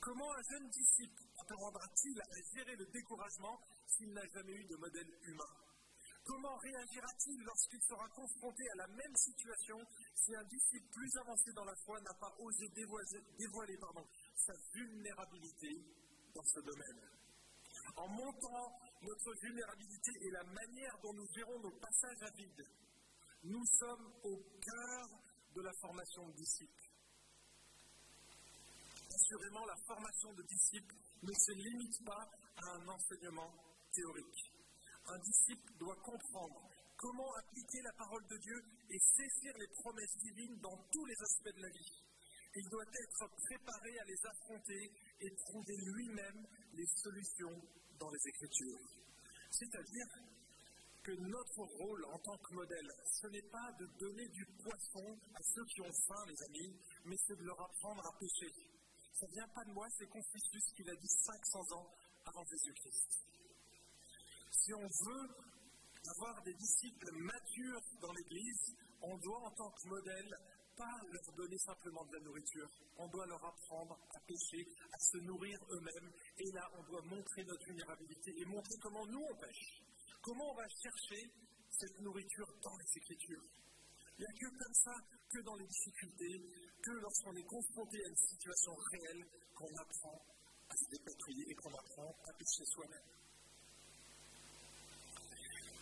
Comment 0.00 0.32
un 0.32 0.42
jeune 0.50 0.68
disciple 0.68 1.22
apprendra-t-il 1.38 2.20
à 2.20 2.40
gérer 2.54 2.76
le 2.76 2.86
découragement 2.86 3.58
s'il 3.86 4.12
n'a 4.12 4.26
jamais 4.34 4.52
eu 4.52 4.64
de 4.64 4.76
modèle 4.76 5.18
humain? 5.22 5.67
Comment 6.28 6.56
réagira-t-il 6.60 7.40
lorsqu'il 7.40 7.80
sera 7.88 8.06
confronté 8.10 8.62
à 8.68 8.76
la 8.76 8.86
même 8.88 9.16
situation 9.16 9.80
si 10.14 10.34
un 10.36 10.44
disciple 10.44 10.86
plus 10.92 11.16
avancé 11.24 11.52
dans 11.56 11.64
la 11.64 11.74
foi 11.86 11.98
n'a 12.02 12.12
pas 12.20 12.34
osé 12.38 12.68
dévoiler, 12.68 13.78
sa 14.36 14.52
vulnérabilité 14.74 15.72
dans 16.34 16.44
ce 16.44 16.60
domaine? 16.60 17.00
En 17.96 18.08
montrant 18.08 18.78
notre 19.00 19.32
vulnérabilité 19.40 20.12
et 20.20 20.30
la 20.30 20.44
manière 20.44 20.98
dont 21.02 21.14
nous 21.14 21.26
gérons 21.34 21.60
nos 21.60 21.72
passages 21.80 22.22
à 22.22 22.30
vide, 22.36 22.64
nous 23.44 23.64
sommes 23.80 24.12
au 24.24 24.36
cœur 24.60 25.08
de 25.56 25.62
la 25.62 25.72
formation 25.80 26.28
de 26.28 26.34
disciples 26.34 26.88
assurément, 29.28 29.64
la 29.66 29.76
formation 29.86 30.32
de 30.34 30.42
disciples 30.42 30.94
ne 31.22 31.32
se 31.32 31.52
limite 31.52 32.04
pas 32.04 32.24
à 32.56 32.76
un 32.76 32.88
enseignement 32.88 33.52
théorique. 33.92 34.47
Un 35.08 35.18
disciple 35.20 35.72
doit 35.78 35.96
comprendre 36.02 36.68
comment 36.96 37.32
appliquer 37.36 37.80
la 37.82 37.92
parole 37.92 38.26
de 38.26 38.36
Dieu 38.38 38.62
et 38.90 38.98
saisir 38.98 39.56
les 39.56 39.68
promesses 39.68 40.16
divines 40.18 40.58
dans 40.60 40.76
tous 40.92 41.04
les 41.06 41.16
aspects 41.22 41.56
de 41.56 41.62
la 41.62 41.70
vie. 41.70 42.02
Il 42.56 42.68
doit 42.68 42.84
être 42.84 43.30
préparé 43.36 43.98
à 44.00 44.04
les 44.04 44.26
affronter 44.26 44.90
et 45.20 45.34
trouver 45.36 45.76
lui-même 45.76 46.46
les 46.74 46.86
solutions 46.86 47.62
dans 47.98 48.10
les 48.10 48.28
Écritures. 48.28 48.80
C'est-à-dire 49.50 50.06
que 51.02 51.12
notre 51.12 51.62
rôle 51.78 52.04
en 52.06 52.18
tant 52.18 52.36
que 52.36 52.54
modèle, 52.54 52.90
ce 53.22 53.28
n'est 53.28 53.48
pas 53.50 53.72
de 53.78 53.86
donner 53.98 54.28
du 54.28 54.44
poisson 54.62 55.18
à 55.34 55.42
ceux 55.42 55.64
qui 55.66 55.80
ont 55.80 55.92
faim, 56.06 56.24
les 56.26 56.42
amis, 56.42 56.76
mais 57.04 57.16
c'est 57.26 57.36
de 57.36 57.44
leur 57.44 57.60
apprendre 57.60 58.04
à 58.04 58.18
pêcher. 58.18 58.52
Ça 59.14 59.26
ne 59.26 59.32
vient 59.32 59.48
pas 59.54 59.64
de 59.64 59.72
moi, 59.72 59.86
c'est 59.96 60.08
Confucius 60.08 60.72
qui 60.76 60.82
l'a 60.84 60.94
dit 60.96 61.08
500 61.08 61.72
ans 61.76 61.94
avant 62.26 62.44
Jésus-Christ. 62.44 63.27
Si 64.68 64.74
on 64.74 64.84
veut 64.84 65.28
avoir 66.12 66.42
des 66.42 66.52
disciples 66.52 67.10
matures 67.16 67.80
dans 68.02 68.12
l'Église, 68.12 68.76
on 69.00 69.16
doit 69.16 69.40
en 69.40 69.50
tant 69.52 69.70
que 69.70 69.88
modèle 69.88 70.28
pas 70.76 70.92
leur 71.10 71.32
donner 71.38 71.56
simplement 71.56 72.04
de 72.04 72.12
la 72.12 72.24
nourriture, 72.24 72.68
on 72.98 73.08
doit 73.08 73.24
leur 73.28 73.42
apprendre 73.46 73.98
à 74.14 74.20
pêcher, 74.28 74.68
à 74.92 74.98
se 74.98 75.16
nourrir 75.24 75.56
eux-mêmes, 75.70 76.12
et 76.36 76.52
là 76.52 76.68
on 76.76 76.82
doit 76.82 77.00
montrer 77.00 77.44
notre 77.44 77.64
vulnérabilité 77.64 78.30
et 78.36 78.44
montrer 78.44 78.76
comment 78.82 79.06
nous 79.06 79.24
on 79.32 79.36
pêche, 79.40 79.80
comment 80.20 80.52
on 80.52 80.56
va 80.56 80.68
chercher 80.68 81.32
cette 81.70 81.98
nourriture 82.00 82.52
dans 82.60 82.76
les 82.76 82.98
Écritures. 82.98 83.48
Il 84.18 84.20
n'y 84.20 84.26
a 84.26 84.36
que 84.36 84.52
comme 84.52 84.74
ça, 84.84 84.94
que 85.32 85.40
dans 85.48 85.56
les 85.56 85.66
difficultés, 85.66 86.44
que 86.84 86.90
lorsqu'on 86.90 87.34
est 87.36 87.48
confronté 87.48 88.04
à 88.04 88.08
une 88.08 88.20
situation 88.36 88.76
réelle, 88.92 89.24
qu'on 89.56 89.74
apprend 89.80 90.20
à 90.68 90.76
se 90.76 90.90
dépatouiller 90.90 91.44
et 91.48 91.54
qu'on 91.54 91.72
apprend 91.72 92.12
à 92.28 92.32
pêcher 92.36 92.66
soi-même. 92.66 93.17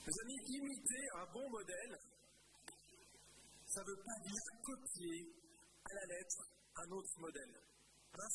Mes 0.06 0.20
amis, 0.22 0.38
imiter 0.46 1.02
un 1.18 1.26
bon 1.32 1.50
modèle, 1.50 1.98
ça 3.66 3.82
ne 3.82 3.90
veut 3.90 4.02
pas 4.06 4.18
dire 4.22 4.46
copier 4.62 5.34
à 5.82 5.94
la 5.94 6.06
lettre 6.06 6.46
un 6.76 6.90
autre 6.92 7.18
modèle. 7.18 7.60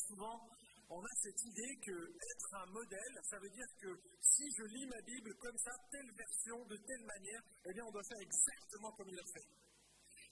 souvent, 0.06 0.50
on 0.90 1.00
a 1.00 1.14
cette 1.22 1.40
idée 1.40 1.80
que 1.80 1.96
être 2.12 2.54
un 2.60 2.66
modèle, 2.66 3.16
ça 3.24 3.38
veut 3.38 3.48
dire 3.48 3.64
que 3.80 3.88
si 4.20 4.44
je 4.52 4.64
lis 4.64 4.86
ma 4.86 5.00
Bible 5.00 5.34
comme 5.40 5.56
ça, 5.64 5.70
telle 5.90 6.12
version, 6.12 6.62
de 6.66 6.76
telle 6.76 7.06
manière, 7.06 7.42
eh 7.64 7.72
bien 7.72 7.84
on 7.86 7.90
doit 7.90 8.04
faire 8.04 8.20
exactement 8.20 8.92
comme 8.92 9.08
il 9.08 9.18
a 9.18 9.24
fait. 9.32 9.48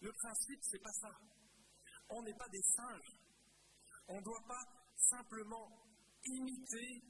Le 0.03 0.13
principe, 0.13 0.61
c'est 0.61 0.83
pas 0.83 0.93
ça. 0.93 1.11
On 2.11 2.23
n'est 2.23 2.37
pas 2.37 2.49
des 2.53 2.63
singes. 2.77 3.17
On 4.09 4.19
ne 4.19 4.25
doit 4.25 4.45
pas 4.47 4.65
simplement 5.09 5.73
imiter 6.23 7.01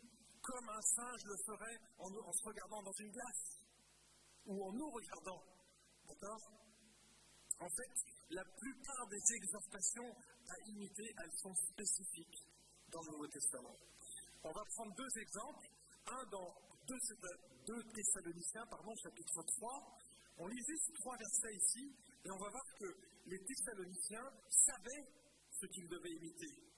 comme 0.41 0.69
un 0.69 0.83
singe 0.83 1.25
le 1.25 1.37
ferait 1.47 1.81
en 1.99 2.33
se 2.33 2.45
regardant 2.45 2.83
dans 2.85 2.95
une 2.95 3.11
glace 3.11 3.60
ou 4.47 4.65
en 4.65 4.73
nous 4.73 4.91
regardant. 4.91 5.43
D'accord? 6.07 6.41
En 7.61 7.69
fait, 7.69 7.93
la 8.31 8.45
plupart 8.45 9.07
des 9.09 9.35
exhortations 9.37 10.11
à 10.49 10.55
imiter, 10.69 11.15
elles 11.19 11.39
sont 11.43 11.55
spécifiques 11.55 12.47
dans 12.89 13.03
le 13.03 13.13
Nouveau 13.13 13.29
Testament. 13.29 13.77
On 14.43 14.53
va 14.53 14.65
prendre 14.77 14.95
deux 14.97 15.21
exemples. 15.21 15.69
Un 16.07 16.25
dans 16.33 16.55
2, 16.87 16.97
Thessaloniciens, 17.95 18.67
pardon, 18.67 18.95
chapitre 18.97 19.43
3. 19.43 19.99
On 20.39 20.47
lit 20.49 20.63
juste 20.67 20.95
trois 20.95 21.17
versets 21.17 21.55
ici. 21.55 21.95
Et 22.25 22.31
on 22.31 22.39
va 22.39 22.49
voir 22.51 22.65
que 22.79 22.87
les 23.27 23.39
Thessaloniciens 23.45 24.31
savaient 24.49 25.07
ce 25.53 25.67
qu'ils 25.67 25.89
devaient 25.89 26.17
imiter. 26.17 26.71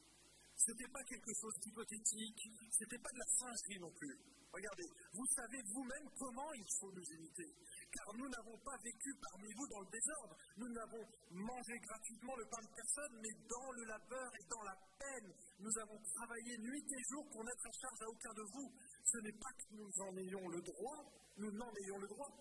Ce 0.57 0.71
n'était 0.71 0.93
pas 0.93 1.03
quelque 1.05 1.33
chose 1.41 1.55
d'hypothétique, 1.61 2.43
ce 2.71 2.85
n'était 2.85 2.99
pas 2.99 3.11
de 3.13 3.19
la 3.19 3.27
singerie 3.39 3.81
non 3.81 3.91
plus. 3.93 4.19
Regardez, 4.53 4.85
vous 5.15 5.27
savez 5.35 5.63
vous-même 5.73 6.09
comment 6.19 6.53
il 6.53 6.69
faut 6.79 6.93
nous 6.93 7.09
imiter. 7.17 7.49
Car 7.91 8.15
nous 8.15 8.29
n'avons 8.29 8.59
pas 8.59 8.77
vécu 8.85 9.09
parmi 9.17 9.49
vous 9.55 9.67
dans 9.69 9.81
le 9.81 9.91
désordre. 9.91 10.37
Nous 10.59 10.69
n'avons 10.69 11.05
mangé 11.31 11.79
gratuitement 11.81 12.37
le 12.37 12.45
pain 12.45 12.61
de 12.61 12.75
personne, 12.77 13.17
mais 13.23 13.33
dans 13.49 13.73
le 13.73 13.85
labeur 13.85 14.31
et 14.37 14.45
dans 14.49 14.63
la 14.63 14.77
peine. 15.01 15.33
Nous 15.59 15.79
avons 15.81 15.99
travaillé 16.05 16.59
nuit 16.59 16.85
et 16.85 17.03
jour 17.09 17.25
pour 17.33 17.45
n'être 17.45 17.67
à 17.67 17.73
charge 17.81 18.03
à 18.03 18.09
aucun 18.09 18.35
de 18.35 18.45
vous. 18.53 18.69
Ce 19.05 19.19
n'est 19.25 19.39
pas 19.41 19.53
que 19.57 19.75
nous 19.75 19.93
en 20.05 20.17
ayons 20.19 20.49
le 20.49 20.61
droit, 20.61 21.01
nous 21.39 21.53
n'en 21.53 21.73
ayons 21.85 21.99
le 21.99 22.09
droit, 22.09 22.33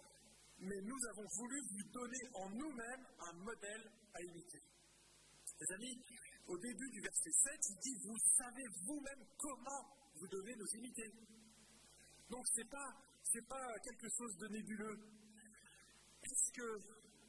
mais 0.60 0.82
nous 0.84 1.00
avons 1.16 1.28
voulu 1.40 1.62
vous 1.72 1.84
donner 1.96 2.24
en 2.36 2.50
nous-mêmes 2.50 3.06
un 3.20 3.34
modèle 3.40 3.92
à 4.14 4.22
imiter. 4.22 4.62
Les 5.60 5.76
amis, 5.76 5.96
au 6.48 6.58
début 6.58 6.90
du 6.92 7.00
verset 7.00 7.32
7, 7.32 7.60
il 7.70 7.78
dit 7.80 7.98
Vous 8.04 8.18
savez 8.36 8.68
vous-même 8.86 9.26
comment 9.38 9.84
vous 10.16 10.28
devez 10.28 10.56
nous 10.56 10.68
imiter. 10.76 11.08
Donc 12.32 12.48
ce 12.48 12.62
n'est 12.62 13.44
pas, 13.44 13.68
quelque 13.84 14.08
chose 14.18 14.38
de 14.38 14.48
nébuleux. 14.48 14.98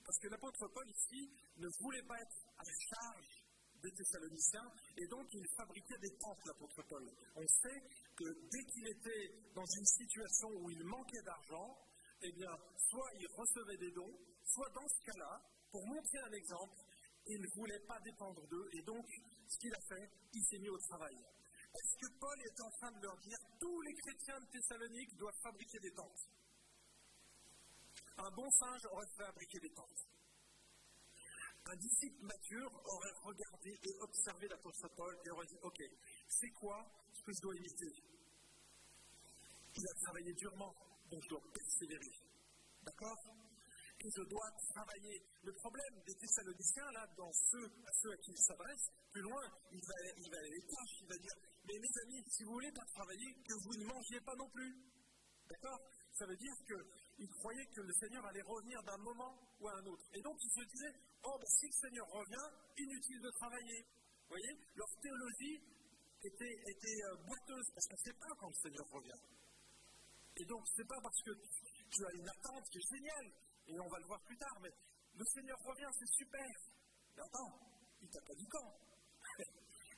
parce 0.04 0.18
que 0.21 0.28
l'apôtre 0.28 0.68
Paul 0.68 0.88
ici 0.88 1.28
ne 1.59 1.68
voulait 1.80 2.06
pas 2.06 2.21
être 2.21 2.38
à 2.56 2.62
la 2.62 2.73
charge 2.88 3.26
des 3.82 3.90
Thessaloniciens, 3.90 4.71
et 4.97 5.06
donc 5.09 5.26
il 5.32 5.44
fabriquait 5.56 5.99
des 5.99 6.16
tentes, 6.18 6.38
l'apôtre 6.47 6.82
Paul. 6.88 7.04
On 7.35 7.49
sait 7.49 7.82
que 8.14 8.30
dès 8.49 8.64
qu'il 8.71 8.87
était 8.87 9.35
dans 9.56 9.66
une 9.66 9.87
situation 9.87 10.49
où 10.61 10.71
il 10.71 10.85
manquait 10.85 11.23
d'argent, 11.23 11.76
eh 12.23 12.30
bien, 12.30 12.56
soit 12.76 13.11
il 13.18 13.26
recevait 13.26 13.78
des 13.78 13.90
dons, 13.90 14.16
soit 14.47 14.71
dans 14.71 14.87
ce 14.87 15.02
cas-là, 15.11 15.42
pour 15.73 15.85
montrer 15.85 16.18
un 16.21 16.32
exemple, 16.32 16.78
il 17.26 17.40
ne 17.40 17.49
voulait 17.56 17.82
pas 17.88 17.99
dépendre 18.04 18.47
d'eux, 18.47 18.68
et 18.73 18.82
donc, 18.82 19.06
ce 19.49 19.59
qu'il 19.59 19.75
a 19.75 19.80
fait, 19.80 20.11
il 20.32 20.44
s'est 20.44 20.59
mis 20.59 20.68
au 20.68 20.78
travail. 20.78 21.16
Est-ce 21.75 21.97
que 22.07 22.19
Paul 22.19 22.38
est 22.43 22.61
en 22.61 22.71
train 22.71 22.93
de 22.93 23.00
leur 23.00 23.17
dire 23.19 23.38
tous 23.59 23.81
les 23.83 23.95
chrétiens 23.95 24.41
de 24.41 24.47
Thessalonique 24.47 25.17
doivent 25.17 25.41
fabriquer 25.43 25.79
des 25.81 25.93
tentes? 25.93 26.29
Un 28.19 28.31
bon 28.31 28.50
singe 28.50 28.85
aurait 28.93 29.12
fabriqué 29.17 29.59
des 29.61 29.73
tentes. 29.73 30.07
Un 31.64 31.76
disciple 31.76 32.25
mature 32.25 32.73
aurait 32.85 33.17
regardé 33.23 33.71
et 33.71 34.00
observé 34.00 34.49
l'apôtre 34.49 34.88
Paul 34.97 35.17
et 35.25 35.31
aurait 35.31 35.47
dit 35.47 35.59
Ok, 35.62 35.81
c'est 36.29 36.50
quoi 36.50 36.85
ce 37.12 37.23
que 37.23 37.33
je 37.33 37.41
dois 37.41 37.55
imiter? 37.55 37.93
Il 39.75 39.88
a 39.88 39.95
travaillé 40.02 40.35
durement, 40.35 40.75
donc 41.09 41.23
je 41.23 41.29
dois 41.29 41.43
persévérer. 41.55 42.12
D'accord? 42.83 43.17
Et 44.05 44.11
je 44.11 44.23
dois 44.29 44.50
travailler. 44.75 45.23
Le 45.45 45.52
problème 45.55 46.02
des 46.05 46.14
Thessaloniciens, 46.17 46.91
là, 46.93 47.07
dans 47.17 47.33
ceux, 47.33 47.64
à 47.64 47.93
ceux 48.02 48.12
à 48.12 48.17
qui 48.19 48.33
il 48.33 48.43
s'adresse, 48.43 48.91
plus 49.12 49.23
loin, 49.23 49.43
il 49.71 49.81
va, 49.81 49.95
il 50.19 50.31
va 50.31 50.38
aller 50.38 50.61
tâches, 50.67 50.97
il 51.00 51.09
va 51.09 51.17
dire 51.17 51.37
Mais 51.64 51.78
mes 51.78 51.95
amis, 52.02 52.23
si 52.28 52.45
vous 52.45 52.52
voulez 52.52 52.73
pas 52.73 52.85
travailler, 52.95 53.35
que 53.47 53.54
vous 53.64 53.75
ne 53.78 53.85
mangiez 53.87 54.21
pas 54.21 54.35
non 54.37 54.49
plus. 54.50 54.73
D'accord? 55.49 55.78
Ça 56.12 56.26
veut 56.26 56.37
dire 56.37 56.54
qu'ils 56.66 57.31
croyaient 57.31 57.71
que 57.75 57.81
le 57.81 57.92
Seigneur 57.95 58.25
allait 58.26 58.42
revenir 58.42 58.83
d'un 58.83 58.99
moment 58.99 59.33
ou 59.61 59.69
à 59.69 59.73
un 59.75 59.87
autre. 59.87 60.04
Et 60.12 60.21
donc 60.23 60.37
ils 60.42 60.50
se 60.50 60.64
disaient 60.69 60.95
Oh, 61.25 61.37
ben, 61.38 61.47
si 61.47 61.66
le 61.66 61.73
Seigneur 61.73 62.07
revient, 62.09 62.49
inutile 62.78 63.21
de 63.21 63.31
travailler. 63.31 63.81
Vous 64.26 64.35
voyez? 64.35 64.54
Leur 64.75 64.90
théologie 65.00 65.61
était, 66.25 67.02
euh, 67.04 67.16
boiteuse, 67.26 67.69
parce 67.75 67.87
qu'on 67.87 67.99
ne 67.99 68.07
sait 68.07 68.19
pas 68.19 68.33
quand 68.38 68.49
le 68.49 68.61
Seigneur 68.62 68.87
revient. 68.90 69.21
Et 70.37 70.45
donc, 70.47 70.66
ce 70.66 70.81
n'est 70.81 70.88
pas 70.88 71.00
parce 71.02 71.23
que 71.23 71.33
tu 71.90 72.07
as 72.07 72.12
une 72.14 72.28
attente 72.28 72.64
qui 72.71 72.78
est 72.78 72.88
géniale, 72.90 73.28
et 73.69 73.81
on 73.81 73.88
va 73.88 73.99
le 73.99 74.07
voir 74.07 74.21
plus 74.23 74.38
tard, 74.38 74.59
mais 74.62 74.71
le 75.14 75.25
Seigneur 75.25 75.59
revient, 75.59 75.90
c'est 75.99 76.12
super. 76.16 76.50
Mais 77.16 77.23
attends, 77.23 77.52
il 78.00 78.09
t'a 78.09 78.21
pas 78.21 78.35
dit 78.35 78.49
quand? 78.49 78.91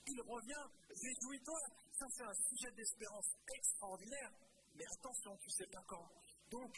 Il 0.06 0.20
revient, 0.20 0.64
réjouis-toi. 0.88 1.61
Ça, 1.99 2.06
c'est 2.11 2.25
un 2.25 2.34
sujet 2.49 2.70
d'espérance 2.73 3.28
extraordinaire. 3.54 4.30
Mais 4.75 4.84
attention, 4.99 5.37
tu 5.38 5.49
ne 5.49 5.52
sais 5.52 5.70
pas 5.70 5.84
quand. 5.87 6.08
Donc, 6.50 6.75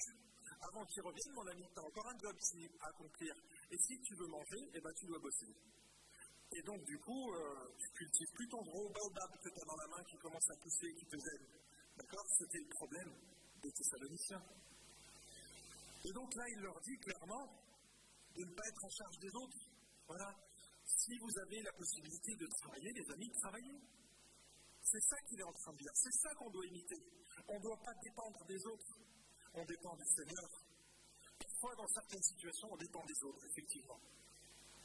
avant 0.60 0.84
qu'il 0.86 1.02
revienne, 1.02 1.32
mon 1.34 1.46
ami, 1.46 1.64
tu 1.72 1.78
as 1.78 1.84
encore 1.84 2.06
un 2.06 2.18
job 2.18 2.36
à 2.80 2.86
accomplir. 2.88 3.34
Et 3.70 3.78
si 3.78 4.00
tu 4.02 4.14
veux 4.16 4.28
manger, 4.28 4.70
eh 4.74 4.80
ben, 4.80 4.92
tu 4.94 5.06
dois 5.06 5.18
bosser. 5.18 5.54
Et 6.52 6.62
donc, 6.62 6.84
du 6.84 6.98
coup, 7.00 7.32
euh, 7.34 7.74
tu 7.78 7.88
cultives 7.90 8.32
plus 8.34 8.48
ton 8.48 8.62
gros 8.62 8.88
baobab 8.90 9.30
que 9.42 9.48
tu 9.48 9.60
as 9.60 9.64
dans 9.64 9.76
la 9.76 9.88
main 9.88 10.04
qui 10.04 10.16
commence 10.18 10.50
à 10.50 10.56
pousser, 10.56 10.94
qui 10.94 11.06
te 11.06 11.16
gêne. 11.16 11.46
D'accord? 11.96 12.26
C'était 12.38 12.60
le 12.60 12.68
problème 12.68 13.12
des 13.62 13.72
Thessaloniciens. 13.72 14.42
Et 16.04 16.12
donc 16.12 16.34
là, 16.36 16.44
il 16.48 16.60
leur 16.60 16.80
dit 16.82 16.96
clairement 16.98 17.50
de 18.36 18.44
ne 18.44 18.54
pas 18.54 18.68
être 18.68 18.84
en 18.84 18.90
charge 18.90 19.18
des 19.18 19.34
autres. 19.34 19.58
Voilà. 20.06 20.45
Si 20.86 21.18
vous 21.18 21.38
avez 21.38 21.62
la 21.62 21.72
possibilité 21.72 22.36
de 22.36 22.46
travailler, 22.46 22.92
les 22.92 23.10
amis, 23.12 23.30
travaillez. 23.42 23.80
C'est 24.82 25.02
ça 25.02 25.16
qu'il 25.26 25.40
est 25.40 25.44
en 25.44 25.52
train 25.52 25.72
de 25.72 25.78
dire. 25.78 25.90
C'est 25.94 26.14
ça 26.14 26.34
qu'on 26.38 26.50
doit 26.50 26.66
imiter. 26.66 27.02
On 27.48 27.58
ne 27.58 27.62
doit 27.62 27.80
pas 27.82 27.94
dépendre 28.02 28.44
des 28.46 28.66
autres. 28.66 28.98
On 29.54 29.64
dépend 29.64 29.96
du 29.96 30.06
Seigneur. 30.14 30.48
Parfois, 31.38 31.74
dans 31.76 31.88
certaines 31.88 32.22
situations, 32.22 32.68
on 32.70 32.76
dépend 32.76 33.04
des 33.04 33.18
autres, 33.24 33.44
effectivement. 33.50 34.00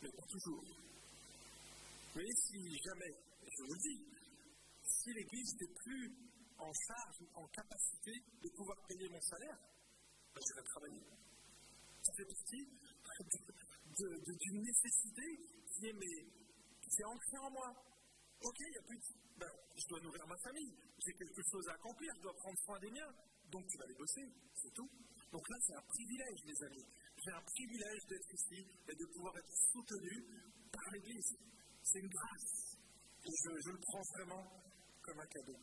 Mais 0.01 0.10
pas 0.10 0.25
toujours. 0.27 0.65
Mais 2.15 2.27
si 2.50 2.58
jamais, 2.84 3.13
je 3.46 3.63
vous 3.63 3.74
le 3.74 3.79
dis, 3.79 4.01
si 4.84 5.13
l'Église 5.13 5.53
n'est 5.62 5.74
plus 5.86 6.12
en 6.58 6.72
charge 6.74 7.22
ou 7.22 7.27
en 7.39 7.48
capacité 7.48 8.12
de 8.41 8.50
pouvoir 8.50 8.77
payer 8.88 9.08
mon 9.10 9.22
salaire, 9.22 9.58
ben 10.34 10.41
je 10.41 10.53
vais 10.55 10.63
travailler. 10.63 11.03
Ça 12.01 12.12
fait 12.17 12.25
d'une 13.98 14.62
nécessité 14.62 15.27
qui 15.67 15.88
est, 15.88 15.93
mais, 15.93 17.38
en 17.39 17.51
moi. 17.51 17.69
Ok, 18.41 18.57
il 18.60 18.71
n'y 18.71 18.77
a 18.77 18.81
plus 18.81 18.98
de. 18.98 19.21
Ben, 19.38 19.51
je 19.75 19.88
dois 19.88 20.01
nourrir 20.01 20.27
ma 20.27 20.38
famille, 20.38 20.74
j'ai 21.00 21.13
quelque 21.13 21.41
chose 21.50 21.67
à 21.69 21.74
accomplir, 21.74 22.13
je 22.17 22.21
dois 22.21 22.36
prendre 22.36 22.57
soin 22.65 22.79
des 22.79 22.91
miens, 22.91 23.13
donc 23.50 23.65
tu 23.67 23.77
vas 23.77 23.86
aller 23.86 23.95
bosser, 23.95 24.25
c'est 24.53 24.74
tout. 24.74 24.89
Donc 25.31 25.48
là, 25.50 25.57
c'est 25.62 25.74
un 25.74 25.81
privilège, 25.81 26.39
les 26.45 26.63
amis. 26.65 26.86
J'ai 27.24 27.31
un 27.31 27.41
privilège 27.41 28.05
d'être 28.10 28.33
ici 28.33 28.60
et 28.89 28.95
de 28.95 29.05
pouvoir 29.13 29.38
être 29.38 29.53
soutenu 29.71 30.13
par 30.71 30.91
l'Église. 30.91 31.38
C'est 31.83 32.00
une 32.00 32.10
grâce. 32.10 32.77
Et 33.24 33.31
je, 33.31 33.50
je, 33.62 33.69
le 33.69 33.79
prends 33.79 34.03
vraiment 34.17 34.43
comme 35.01 35.19
un 35.19 35.27
cadeau. 35.27 35.57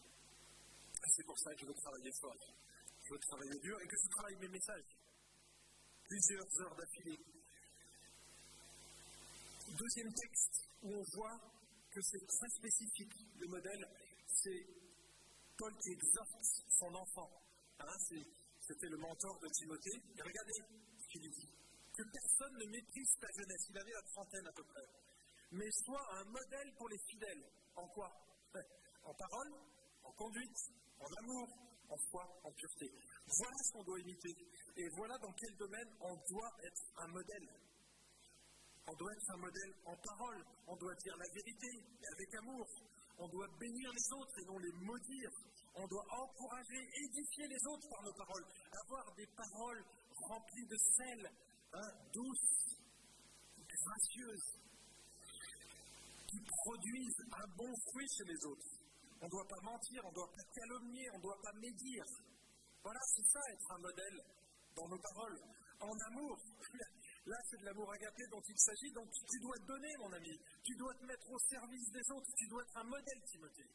C'est 1.15 1.25
pour 1.25 1.39
ça 1.39 1.55
que 1.55 1.61
je 1.61 1.67
veux 1.67 1.75
travailler 1.75 2.13
fort. 2.21 2.59
Je 3.05 3.13
veux 3.13 3.21
travailler 3.21 3.59
dur 3.61 3.77
et 3.81 3.87
que 3.87 3.97
je 3.97 4.09
travaille 4.11 4.37
mes 4.37 4.49
messages. 4.49 4.91
Plusieurs 6.05 6.61
heures 6.61 6.77
d'affilée. 6.77 7.38
Deuxième 9.77 10.13
texte 10.15 10.69
où 10.83 10.95
on 10.95 11.05
voit 11.15 11.39
que 11.91 12.01
c'est 12.03 12.27
très 12.27 12.49
spécifique. 12.49 13.13
Le 13.37 13.47
modèle, 13.49 13.85
c'est 14.27 14.67
Paul 15.57 15.75
qui 15.83 15.93
exhorte 15.93 16.45
son 16.79 16.95
enfant. 16.95 17.31
Hein, 17.81 17.97
c'était 18.61 18.89
le 18.89 18.97
mentor 18.97 19.39
de 19.41 19.49
Timothée. 19.49 19.99
Et 20.17 20.23
regardez 20.23 20.53
ce 20.99 21.09
qu'il 21.09 21.31
dit. 21.31 21.51
Que 21.93 22.03
personne 22.13 22.55
ne 22.59 22.67
méprise 22.71 23.13
ta 23.21 23.29
jeunesse. 23.37 23.67
Il 23.71 23.79
avait 23.79 23.93
la 23.93 24.03
trentaine 24.03 24.47
à 24.47 24.53
peu 24.53 24.65
près. 24.65 24.87
Mais 25.53 25.71
soit 25.85 26.07
un 26.17 26.25
modèle 26.25 26.75
pour 26.77 26.89
les 26.89 26.99
fidèles. 27.11 27.45
En 27.77 27.89
quoi? 27.89 28.11
En 29.05 29.15
parole, 29.15 29.49
en 30.03 30.13
conduite, 30.13 30.59
en 30.99 31.07
amour, 31.07 31.49
en 31.89 31.97
foi, 32.11 32.41
en 32.45 32.53
pureté. 32.53 32.93
Voilà 33.27 33.57
ce 33.65 33.73
qu'on 33.73 33.85
doit 33.85 34.01
imiter. 34.01 34.37
Et 34.77 34.89
voilà 34.97 35.17
dans 35.19 35.33
quel 35.33 35.57
domaine 35.57 35.89
on 36.01 36.15
doit 36.29 36.53
être 36.63 36.83
un 36.97 37.09
modèle. 37.09 37.49
On 38.89 38.95
doit 38.97 39.13
être 39.13 39.31
un 39.31 39.37
modèle 39.37 39.73
en 39.85 39.97
parole, 39.97 40.45
on 40.67 40.77
doit 40.77 40.95
dire 40.95 41.15
la 41.19 41.29
vérité 41.35 41.69
avec 42.11 42.35
amour. 42.37 42.67
On 43.19 43.29
doit 43.29 43.49
bénir 43.61 43.93
les 43.93 44.13
autres 44.17 44.39
et 44.41 44.45
non 44.47 44.59
les 44.59 44.73
maudire. 44.81 45.31
On 45.75 45.87
doit 45.87 46.07
encourager, 46.09 46.81
édifier 47.05 47.49
les 47.49 47.63
autres 47.69 47.89
par 47.91 48.03
nos 48.03 48.15
paroles. 48.15 48.47
Avoir 48.73 49.15
des 49.15 49.27
paroles 49.37 49.85
remplies 50.29 50.67
de 50.67 50.77
sel, 50.97 51.31
hein, 51.75 51.91
douces, 52.15 52.81
gracieuses, 53.61 54.57
qui 56.31 56.41
produisent 56.65 57.23
un 57.33 57.49
bon 57.57 57.73
fruit 57.93 58.09
chez 58.17 58.25
les 58.25 58.41
autres. 58.47 58.69
On 59.21 59.27
ne 59.27 59.31
doit 59.31 59.49
pas 59.49 59.61
mentir, 59.65 60.01
on 60.05 60.09
ne 60.09 60.15
doit 60.15 60.33
pas 60.33 60.45
calomnier, 60.55 61.11
on 61.13 61.19
ne 61.19 61.23
doit 61.23 61.41
pas 61.43 61.53
médire. 61.61 62.05
Voilà, 62.83 63.01
c'est 63.05 63.29
ça 63.29 63.41
être 63.53 63.73
un 63.73 63.83
modèle 63.83 64.19
dans 64.77 64.89
nos 64.89 64.99
paroles. 64.99 65.39
En 65.81 65.95
amour, 66.09 66.39
Là, 67.29 67.37
c'est 67.45 67.61
de 67.61 67.65
l'amour 67.67 67.93
agapé 67.93 68.25
dont 68.31 68.41
il 68.41 68.59
s'agit, 68.59 68.91
donc 68.93 69.13
tu 69.13 69.39
dois 69.41 69.59
donner, 69.67 69.95
mon 69.99 70.11
ami. 70.15 70.33
Tu 70.65 70.75
dois 70.77 70.95
te 70.95 71.05
mettre 71.05 71.29
au 71.31 71.39
service 71.39 71.91
des 71.93 72.11
autres. 72.11 72.33
Tu 72.35 72.49
dois 72.49 72.63
être 72.63 72.77
un 72.79 72.89
modèle, 72.89 73.21
Timothée. 73.29 73.69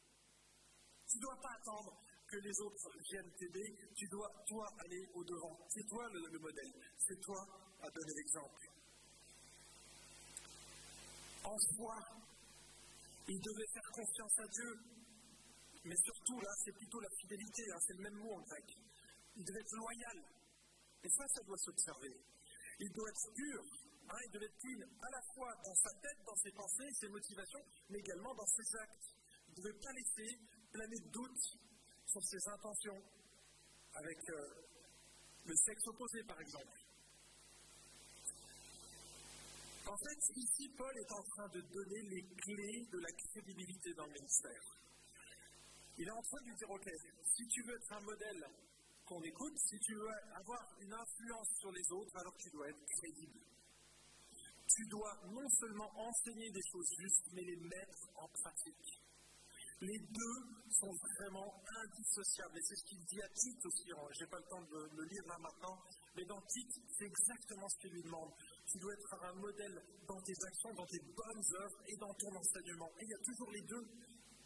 Tu 1.06 1.16
ne 1.18 1.22
dois 1.22 1.38
pas 1.40 1.54
attendre 1.54 2.02
que 2.26 2.36
les 2.38 2.60
autres 2.66 2.90
viennent 2.98 3.30
t'aider. 3.38 3.78
Tu 3.94 4.08
dois, 4.08 4.26
toi, 4.48 4.66
aller 4.82 5.06
au-devant. 5.14 5.56
C'est 5.68 5.86
toi 5.86 6.02
le, 6.10 6.26
le 6.32 6.38
modèle. 6.40 6.72
C'est 6.98 7.20
toi 7.20 7.46
à 7.78 7.90
donner 7.90 8.14
l'exemple. 8.16 8.58
En 11.44 11.58
soi, 11.58 11.94
il 13.28 13.38
devait 13.38 13.70
faire 13.72 13.90
confiance 13.92 14.38
à 14.40 14.48
Dieu. 14.48 14.70
Mais 15.84 15.96
surtout, 16.02 16.40
là, 16.40 16.50
c'est 16.64 16.72
plutôt 16.72 16.98
la 16.98 17.10
fidélité. 17.20 17.62
Hein, 17.70 17.78
c'est 17.86 17.94
le 17.94 18.02
même 18.02 18.18
mot 18.18 18.34
en 18.34 18.42
grec. 18.42 18.66
Il 19.36 19.44
devait 19.44 19.60
être 19.60 19.76
loyal. 19.76 20.18
Et 21.04 21.08
ça, 21.08 21.24
ça 21.28 21.42
doit 21.46 21.58
s'observer. 21.58 22.18
Il 22.80 22.90
doit 22.92 23.08
être 23.08 23.32
pur. 23.34 23.62
Hein, 24.08 24.18
il 24.26 24.30
doit 24.32 24.42
être 24.42 24.58
clean 24.58 24.80
à 25.00 25.10
la 25.10 25.22
fois 25.34 25.54
dans 25.64 25.74
sa 25.74 25.90
tête, 26.00 26.18
dans 26.26 26.36
ses 26.36 26.52
pensées, 26.52 26.90
ses 26.92 27.08
motivations, 27.08 27.64
mais 27.88 27.98
également 27.98 28.34
dans 28.34 28.46
ses 28.46 28.76
actes. 28.76 29.08
Il 29.48 29.50
ne 29.50 29.56
devait 29.62 29.78
pas 29.80 29.92
laisser 29.92 30.38
planer 30.72 30.98
de 30.98 31.08
doute 31.10 31.44
sur 32.06 32.22
ses 32.22 32.48
intentions 32.48 33.02
avec 33.94 34.18
euh, 34.30 34.64
le 35.46 35.54
sexe 35.56 35.86
opposé, 35.86 36.22
par 36.24 36.40
exemple. 36.40 36.78
En 39.86 39.96
fait, 39.98 40.18
ici, 40.36 40.68
Paul 40.76 40.96
est 40.96 41.12
en 41.12 41.22
train 41.22 41.48
de 41.48 41.60
donner 41.60 42.02
les 42.08 42.22
clés 42.22 42.86
de 42.90 42.98
la 42.98 43.12
crédibilité 43.12 43.92
dans 43.94 44.06
le 44.06 44.12
ministère. 44.12 44.62
Il 45.96 46.08
est 46.08 46.10
en 46.10 46.22
train 46.22 46.40
de 46.40 46.46
lui 46.48 46.56
dire, 46.56 46.70
OK, 46.70 46.90
si 47.36 47.46
tu 47.48 47.62
veux 47.62 47.76
être 47.76 47.92
un 47.92 48.00
modèle 48.00 48.46
qu'on 49.06 49.22
écoute, 49.22 49.56
si 49.58 49.78
tu 49.80 49.94
veux 49.94 50.08
avoir 50.34 50.62
une 50.80 50.92
influence 50.92 51.48
sur 51.60 51.72
les 51.72 51.92
autres, 51.92 52.16
alors 52.16 52.34
tu 52.38 52.50
dois 52.50 52.68
être 52.68 52.84
crédible. 52.98 53.40
Tu 54.66 54.86
dois 54.88 55.14
non 55.28 55.48
seulement 55.60 55.90
enseigner 55.94 56.50
des 56.50 56.64
choses 56.72 56.88
justes, 56.98 57.28
mais 57.32 57.42
les 57.42 57.56
mettre 57.56 58.08
en 58.16 58.28
pratique. 58.28 59.04
Les 59.80 59.98
deux 59.98 60.38
sont 60.80 60.94
vraiment 61.18 61.62
indissociables. 61.84 62.56
Et 62.56 62.62
c'est 62.62 62.76
ce 62.76 62.84
qu'il 62.84 63.04
dit 63.04 63.20
à 63.20 63.28
Tite 63.28 63.66
aussi. 63.66 63.84
Je 63.84 64.24
n'ai 64.24 64.30
pas 64.30 64.38
le 64.38 64.48
temps 64.48 64.62
de 64.62 64.80
le 64.96 65.04
lire 65.04 65.26
là 65.26 65.36
maintenant. 65.38 65.76
Mais 66.16 66.24
dans 66.24 66.40
Tite, 66.48 66.74
c'est 66.96 67.04
exactement 67.04 67.68
ce 67.68 67.76
qu'il 67.80 67.92
lui 67.92 68.02
demande. 68.02 68.32
Tu 68.66 68.78
dois 68.78 68.94
être 68.94 69.14
un 69.20 69.34
modèle 69.34 69.82
dans 70.08 70.20
tes 70.22 70.38
actions, 70.46 70.72
dans 70.74 70.86
tes 70.86 71.00
bonnes 71.12 71.44
œuvres 71.60 71.80
et 71.88 71.96
dans 71.96 72.14
ton 72.14 72.32
enseignement. 72.34 72.88
Et 73.00 73.04
il 73.04 73.10
y 73.10 73.14
a 73.14 73.24
toujours 73.24 73.50
les 73.50 73.62
deux. 73.62 73.84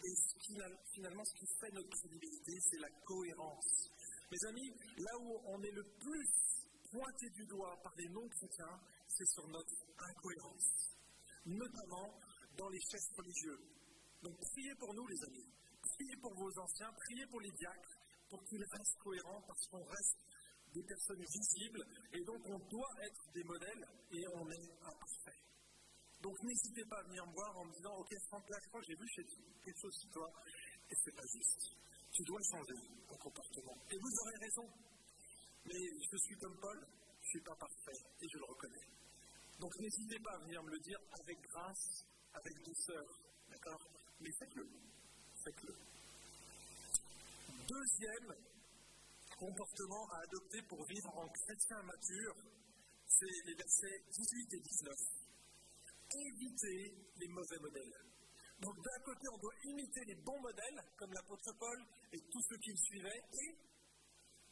Et 0.03 0.15
finalement, 0.95 1.25
ce 1.25 1.35
qui 1.35 1.47
fait 1.61 1.71
notre 1.73 1.91
crédibilité, 1.91 2.53
c'est 2.71 2.79
la 2.79 2.91
cohérence. 3.05 3.91
Mes 4.31 4.49
amis, 4.49 4.71
là 4.99 5.15
où 5.21 5.41
on 5.47 5.63
est 5.63 5.73
le 5.73 5.85
plus 5.99 6.29
pointé 6.91 7.31
du 7.31 7.47
doigt 7.47 7.75
par 7.83 7.95
les 7.97 8.09
non-chrétiens, 8.09 8.81
c'est 9.09 9.27
sur 9.27 9.49
notre 9.49 9.75
incohérence, 9.97 10.97
notamment 11.47 12.13
dans 12.57 12.69
les 12.69 12.81
chefs 12.91 13.17
religieux. 13.17 13.59
Donc 14.23 14.37
priez 14.53 14.75
pour 14.79 14.93
nous, 14.93 15.07
les 15.07 15.25
amis. 15.25 15.49
Priez 15.81 16.17
pour 16.21 16.35
vos 16.35 16.59
anciens, 16.61 16.93
priez 16.93 17.27
pour 17.27 17.41
les 17.41 17.51
diacres, 17.53 17.97
pour 18.29 18.45
qu'ils 18.45 18.65
restent 18.65 18.99
cohérents, 18.99 19.43
parce 19.47 19.67
qu'on 19.69 19.85
reste 19.85 20.21
des 20.75 20.83
personnes 20.83 21.25
visibles, 21.25 21.83
et 22.13 22.21
donc 22.25 22.41
on 22.45 22.59
doit 22.69 22.95
être 23.01 23.33
des 23.33 23.45
modèles, 23.45 23.85
et 24.13 24.25
on 24.35 24.51
est 24.51 24.71
imparfait. 24.83 25.41
Donc 26.21 26.37
n'hésitez 26.43 26.85
pas 26.85 26.99
à 26.99 27.03
venir 27.05 27.25
me 27.27 27.33
voir 27.33 27.57
en 27.57 27.65
me 27.65 27.73
disant, 27.73 27.97
ok 27.97 28.13
Franck, 28.29 28.45
là 28.51 28.59
je 28.61 28.69
crois 28.69 28.81
que 28.81 28.87
j'ai 28.89 28.97
vu 28.97 29.09
quelque 29.65 29.81
chose 29.81 29.95
sur 29.95 30.11
toi, 30.11 30.29
et 30.91 30.95
c'est 31.03 31.15
pas 31.15 31.27
juste 31.33 31.79
tu 32.19 32.25
dois 32.25 32.43
changer 32.51 32.75
ton 33.07 33.17
comportement. 33.17 33.79
Et 33.93 33.97
vous 33.97 34.11
aurez 34.23 34.37
raison. 34.43 34.67
je 35.71 36.17
suis 36.19 36.37
comme 36.39 36.59
Paul, 36.59 36.79
je 36.83 37.27
ne 37.27 37.31
suis 37.31 37.41
pas 37.43 37.55
parfait 37.55 38.03
et 38.21 38.27
je 38.29 38.39
le 38.39 38.45
reconnais. 38.45 38.87
Donc 39.61 39.73
n'hésitez 39.79 40.19
pas 40.19 40.35
à 40.35 40.39
venir 40.39 40.61
me 40.65 40.71
le 40.71 40.81
dire 40.81 40.99
avec 41.21 41.41
grâce, 41.43 42.05
avec 42.35 42.55
douceur, 42.65 43.07
d'accord? 43.51 43.81
Mais 44.19 44.33
faites-le, 44.33 44.67
faites-le. 45.45 45.75
Deuxième 47.69 48.35
comportement 49.39 50.11
à 50.11 50.19
adopter 50.19 50.63
pour 50.63 50.85
vivre 50.87 51.15
en 51.15 51.29
chrétien 51.29 51.81
mature, 51.85 52.35
c'est 53.07 53.47
les 53.47 53.55
versets 53.55 54.03
18 54.11 54.55
et 54.55 54.61
19. 54.61 54.95
Éviter 56.11 56.95
les 57.21 57.29
mauvais 57.29 57.59
modèles. 57.61 58.08
Donc 58.61 58.75
d'un 58.75 59.01
côté, 59.05 59.29
on 59.33 59.39
doit 59.39 59.55
imiter 59.65 60.05
les 60.07 60.17
bons 60.17 60.41
modèles, 60.41 60.83
comme 60.97 61.13
l'apôtre 61.13 61.53
Paul 61.59 61.79
et 62.13 62.21
tous 62.31 62.43
ceux 62.49 62.59
qui 62.59 62.71
le 62.71 62.77
suivaient, 62.77 63.23
et 63.33 63.51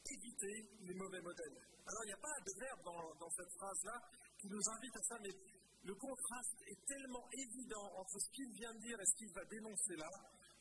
éviter 0.07 0.55
les 0.81 0.95
mauvais 0.95 1.21
modèles. 1.21 1.59
Alors 1.87 2.03
il 2.05 2.09
n'y 2.09 2.19
a 2.19 2.23
pas 2.23 2.39
de 2.47 2.53
verbe 2.59 2.83
dans, 2.85 3.31
cette 3.31 3.53
phrase-là 3.59 3.99
qui 4.39 4.49
nous 4.49 4.63
invite 4.71 4.97
à 4.97 5.03
ça, 5.03 5.17
mais 5.23 5.35
le 5.83 5.95
contraste 5.95 6.59
est 6.67 6.87
tellement 6.87 7.27
évident 7.33 7.87
entre 7.99 8.19
ce 8.19 8.31
qu'il 8.31 8.51
vient 8.55 8.75
de 8.75 8.81
dire 8.81 9.01
et 9.01 9.07
ce 9.07 9.15
qu'il 9.19 9.33
va 9.35 9.45
dénoncer 9.47 9.97
là, 9.97 10.11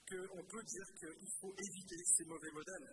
qu'on 0.10 0.46
peut 0.46 0.64
dire 0.64 0.88
qu'il 0.98 1.32
faut 1.42 1.54
éviter 1.54 1.98
ces 2.18 2.26
mauvais 2.26 2.52
modèles. 2.52 2.90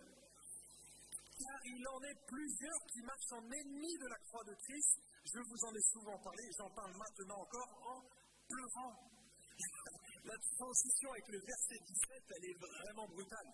Car 1.33 1.59
il 1.65 1.87
en 1.87 2.01
est 2.03 2.19
plusieurs 2.27 2.81
qui 2.93 3.01
marchent 3.01 3.33
en 3.33 3.45
ennemis 3.49 3.97
de 3.97 4.07
la 4.07 4.19
croix 4.29 4.43
de 4.45 4.53
Christ. 4.53 5.01
Je 5.25 5.39
vous 5.39 5.65
en 5.65 5.73
ai 5.73 5.81
souvent 5.81 6.19
parlé, 6.21 6.43
j'en 6.57 6.69
parle 6.69 6.93
maintenant 6.93 7.41
encore 7.41 7.71
en 7.89 8.01
pleurant. 8.47 9.12
La 10.23 10.37
transition 10.55 11.11
avec 11.11 11.27
le 11.27 11.39
verset 11.39 11.79
17, 11.83 12.23
elle 12.35 12.45
est 12.45 12.59
vraiment 12.59 13.07
brutale. 13.07 13.51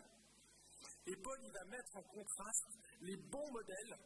Et 1.07 1.15
Paul, 1.15 1.39
il 1.41 1.51
va 1.51 1.65
mettre 1.65 1.97
en 1.97 2.03
contraste 2.03 2.69
les 3.01 3.17
bons 3.17 3.51
modèles 3.51 3.97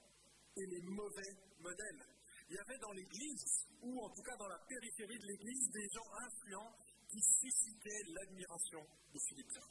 et 0.56 0.66
les 0.66 0.82
mauvais 0.82 1.34
modèles. 1.60 2.04
Il 2.50 2.56
y 2.56 2.60
avait 2.60 2.78
dans 2.80 2.92
l'Église, 2.92 3.68
ou 3.82 4.00
en 4.00 4.10
tout 4.10 4.22
cas 4.24 4.36
dans 4.38 4.48
la 4.48 4.60
périphérie 4.68 5.20
de 5.20 5.28
l'Église, 5.28 5.70
des 5.72 5.88
gens 5.92 6.08
influents 6.24 6.72
qui 7.10 7.20
suscitaient 7.22 8.04
l'admiration 8.16 8.80
des 9.12 9.20
Philippiens. 9.28 9.68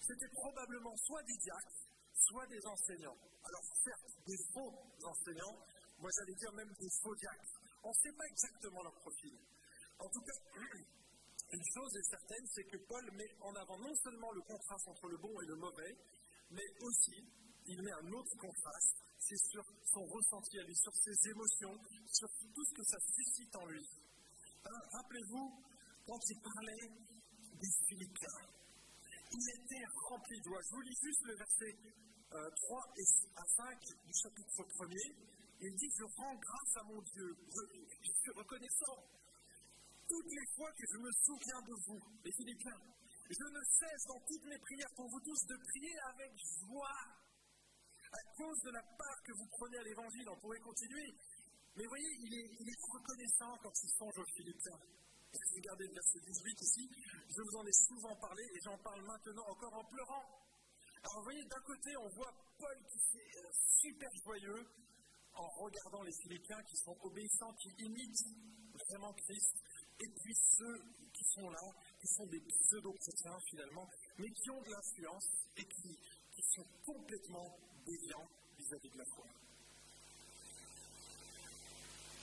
C'était 0.00 0.32
probablement 0.34 0.96
soit 1.06 1.22
des 1.22 1.36
diacres, 1.38 1.86
soit 2.14 2.46
des 2.46 2.66
enseignants. 2.66 3.18
Alors 3.44 3.62
certes, 3.84 4.18
des 4.26 4.38
faux 4.52 4.74
enseignants, 5.04 5.58
moi 5.98 6.10
j'allais 6.18 6.34
dire 6.34 6.52
même 6.52 6.72
des 6.80 6.90
faux 7.02 7.14
diacres. 7.14 7.60
On 7.84 7.90
ne 7.90 8.00
sait 8.02 8.12
pas 8.12 8.26
exactement 8.26 8.82
leur 8.82 8.94
profil. 8.94 9.38
En 9.98 10.08
tout 10.08 10.22
cas, 10.22 10.38
une 11.52 11.64
chose 11.74 11.96
est 11.96 12.08
certaine, 12.08 12.46
c'est 12.54 12.64
que 12.64 12.78
Paul 12.88 13.04
met 13.12 13.30
en 13.40 13.54
avant 13.54 13.78
non 13.78 13.94
seulement 14.02 14.32
le 14.32 14.40
contraste 14.42 14.88
entre 14.88 15.08
le 15.08 15.18
bon 15.18 15.40
et 15.40 15.46
le 15.46 15.56
mauvais, 15.56 15.96
mais 16.50 16.68
aussi 16.80 17.24
il 17.66 17.82
met 17.82 17.92
un 17.92 18.12
autre 18.12 18.36
contraste, 18.38 18.96
c'est 19.18 19.38
sur 19.50 19.64
son 19.84 20.04
ressenti 20.04 20.58
à 20.58 20.64
lui, 20.64 20.74
sur 20.74 20.92
ses 20.96 21.30
émotions, 21.30 21.76
sur 22.10 22.28
tout 22.54 22.64
ce 22.64 22.74
que 22.74 22.84
ça 22.84 22.98
suscite 23.14 23.54
en 23.56 23.66
lui. 23.66 23.86
Hein, 24.64 24.80
rappelez-vous, 24.92 25.62
quand 26.06 26.18
il 26.28 26.40
parlait 26.40 26.88
des 27.60 27.72
Philippiens, 27.86 28.38
il 29.32 29.46
était 29.62 29.84
rempli 30.08 30.38
de 30.38 30.44
joie. 30.44 30.60
Je 30.62 30.74
vous 30.74 30.80
lis 30.80 30.98
juste 31.02 31.22
le 31.22 31.36
verset 31.36 31.72
3 32.30 32.40
euh, 32.40 33.00
et 33.00 33.06
à 33.36 33.44
5 33.44 33.78
du 34.04 34.12
chapitre 34.12 34.62
1er. 34.62 35.14
Il 35.60 35.74
dit 35.76 35.90
Je 35.96 36.04
rends 36.16 36.34
grâce 36.34 36.76
à 36.76 36.82
mon 36.84 37.00
Dieu, 37.02 37.36
je, 37.48 38.12
suis 38.12 38.32
reconnaissant. 38.34 38.98
Toutes 40.12 40.28
les 40.28 40.46
fois 40.52 40.68
que 40.76 40.84
je 40.92 40.98
me 41.00 41.10
souviens 41.24 41.62
de 41.64 41.72
vous, 41.88 42.00
les 42.22 42.32
Philippiens, 42.36 42.80
je 43.32 43.46
ne 43.48 43.62
cesse 43.64 44.04
dans 44.04 44.20
toutes 44.28 44.44
mes 44.44 44.58
prières 44.60 44.92
pour 44.94 45.08
vous 45.08 45.20
tous 45.24 45.40
de 45.48 45.56
prier 45.56 45.96
avec 46.12 46.28
joie 46.60 47.00
à 48.12 48.22
cause 48.36 48.60
de 48.60 48.72
la 48.76 48.82
part 48.82 49.22
que 49.24 49.32
vous 49.32 49.48
prenez 49.56 49.78
à 49.78 49.82
l'évangile. 49.88 50.28
On 50.28 50.36
pourrait 50.36 50.60
continuer. 50.60 51.08
Mais 51.76 51.86
voyez, 51.88 52.12
il 52.28 52.28
est, 52.28 52.48
il 52.60 52.68
est 52.68 52.80
reconnaissant 52.92 53.56
quand 53.64 53.72
il 53.72 53.88
songe 53.88 54.18
aux 54.20 54.30
Philippiens. 54.36 54.80
Regardez 55.32 55.86
le 55.88 55.94
verset 55.96 56.20
18 56.20 56.60
ici. 56.60 56.84
Je 57.32 57.40
vous 57.40 57.56
en 57.56 57.64
ai 57.64 57.72
souvent 57.72 58.16
parlé 58.20 58.44
et 58.52 58.60
j'en 58.68 58.76
parle 58.84 59.00
maintenant 59.08 59.48
encore 59.48 59.72
en 59.80 59.84
pleurant. 59.88 60.28
Alors 61.08 61.24
vous 61.24 61.24
voyez, 61.24 61.44
d'un 61.48 61.64
côté, 61.64 61.96
on 61.96 62.08
voit 62.20 62.36
Paul 62.60 62.76
qui 62.92 63.00
est 63.16 63.36
euh, 63.40 63.52
super 63.80 64.12
joyeux 64.28 64.60
en 65.32 65.48
regardant 65.56 66.02
les 66.02 66.12
Philippiens 66.20 66.62
qui 66.68 66.76
sont 66.76 66.96
obéissants, 67.00 67.54
qui 67.54 67.72
imitent 67.80 68.28
vraiment 68.76 69.12
Christ. 69.14 69.56
Et 70.00 70.08
puis 70.08 70.34
ceux 70.58 70.78
qui 71.12 71.24
sont 71.34 71.48
là, 71.50 71.60
qui 72.00 72.06
sont 72.08 72.26
des 72.26 72.40
pseudo-chrétiens 72.40 73.38
finalement, 73.50 73.88
mais 74.18 74.30
qui 74.30 74.50
ont 74.50 74.62
de 74.62 74.70
l'influence 74.70 75.28
et 75.56 75.64
qui, 75.64 75.98
sont 76.54 76.66
complètement 76.84 77.56
déviants 77.86 78.28
vis-à-vis 78.58 78.90
de 78.90 78.98
la 78.98 79.04
foi. 79.14 79.24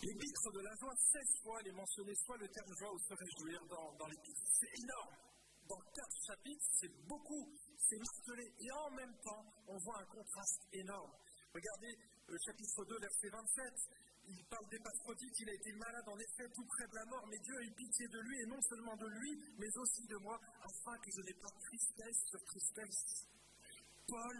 L'épître 0.04 0.52
de 0.54 0.60
la 0.60 0.76
joie, 0.76 0.94
16 0.96 1.42
fois, 1.42 1.60
elle 1.62 1.72
est 1.72 2.24
soit 2.26 2.38
le 2.38 2.48
terme 2.50 2.74
joie 2.78 2.94
ou 2.94 3.00
se 3.00 3.14
réjouir 3.14 3.66
dans, 3.68 3.94
dans 3.98 4.08
l'épître. 4.08 4.42
C'est 4.60 4.80
énorme. 4.84 5.16
Dans 5.68 5.80
quatre 5.94 6.18
chapitres, 6.28 6.66
c'est 6.80 7.08
beaucoup, 7.08 7.48
c'est 7.78 7.98
martelé. 7.98 8.54
Et 8.60 8.72
en 8.72 8.92
même 8.92 9.16
temps, 9.24 9.46
on 9.68 9.78
voit 9.80 10.00
un 10.00 10.06
contraste 10.06 10.62
énorme. 10.74 11.12
Regardez 11.54 11.96
le 12.28 12.38
chapitre 12.46 12.86
2, 12.86 13.00
verset 13.00 13.30
27. 13.30 13.74
Il 14.30 14.46
parle 14.46 14.70
d'Épaphrodite, 14.70 15.40
il 15.40 15.50
a 15.50 15.54
été 15.54 15.72
malade 15.74 16.08
en 16.08 16.20
effet 16.20 16.46
tout 16.54 16.66
près 16.66 16.88
de 16.88 16.96
la 16.96 17.06
mort, 17.06 17.26
mais 17.28 17.40
Dieu 17.40 17.56
a 17.58 17.64
eu 17.64 17.72
pitié 17.74 18.08
de 18.08 18.20
lui, 18.20 18.38
et 18.42 18.46
non 18.46 18.62
seulement 18.62 18.96
de 18.96 19.08
lui, 19.08 19.32
mais 19.58 19.78
aussi 19.78 20.06
de 20.06 20.18
moi, 20.18 20.40
afin 20.62 20.98
que 21.02 21.10
je 21.18 21.22
n'ai 21.26 21.34
pas 21.34 21.50
tristesse 21.50 22.20
sur 22.30 22.42
tristesse. 22.46 23.26
Paul 24.06 24.38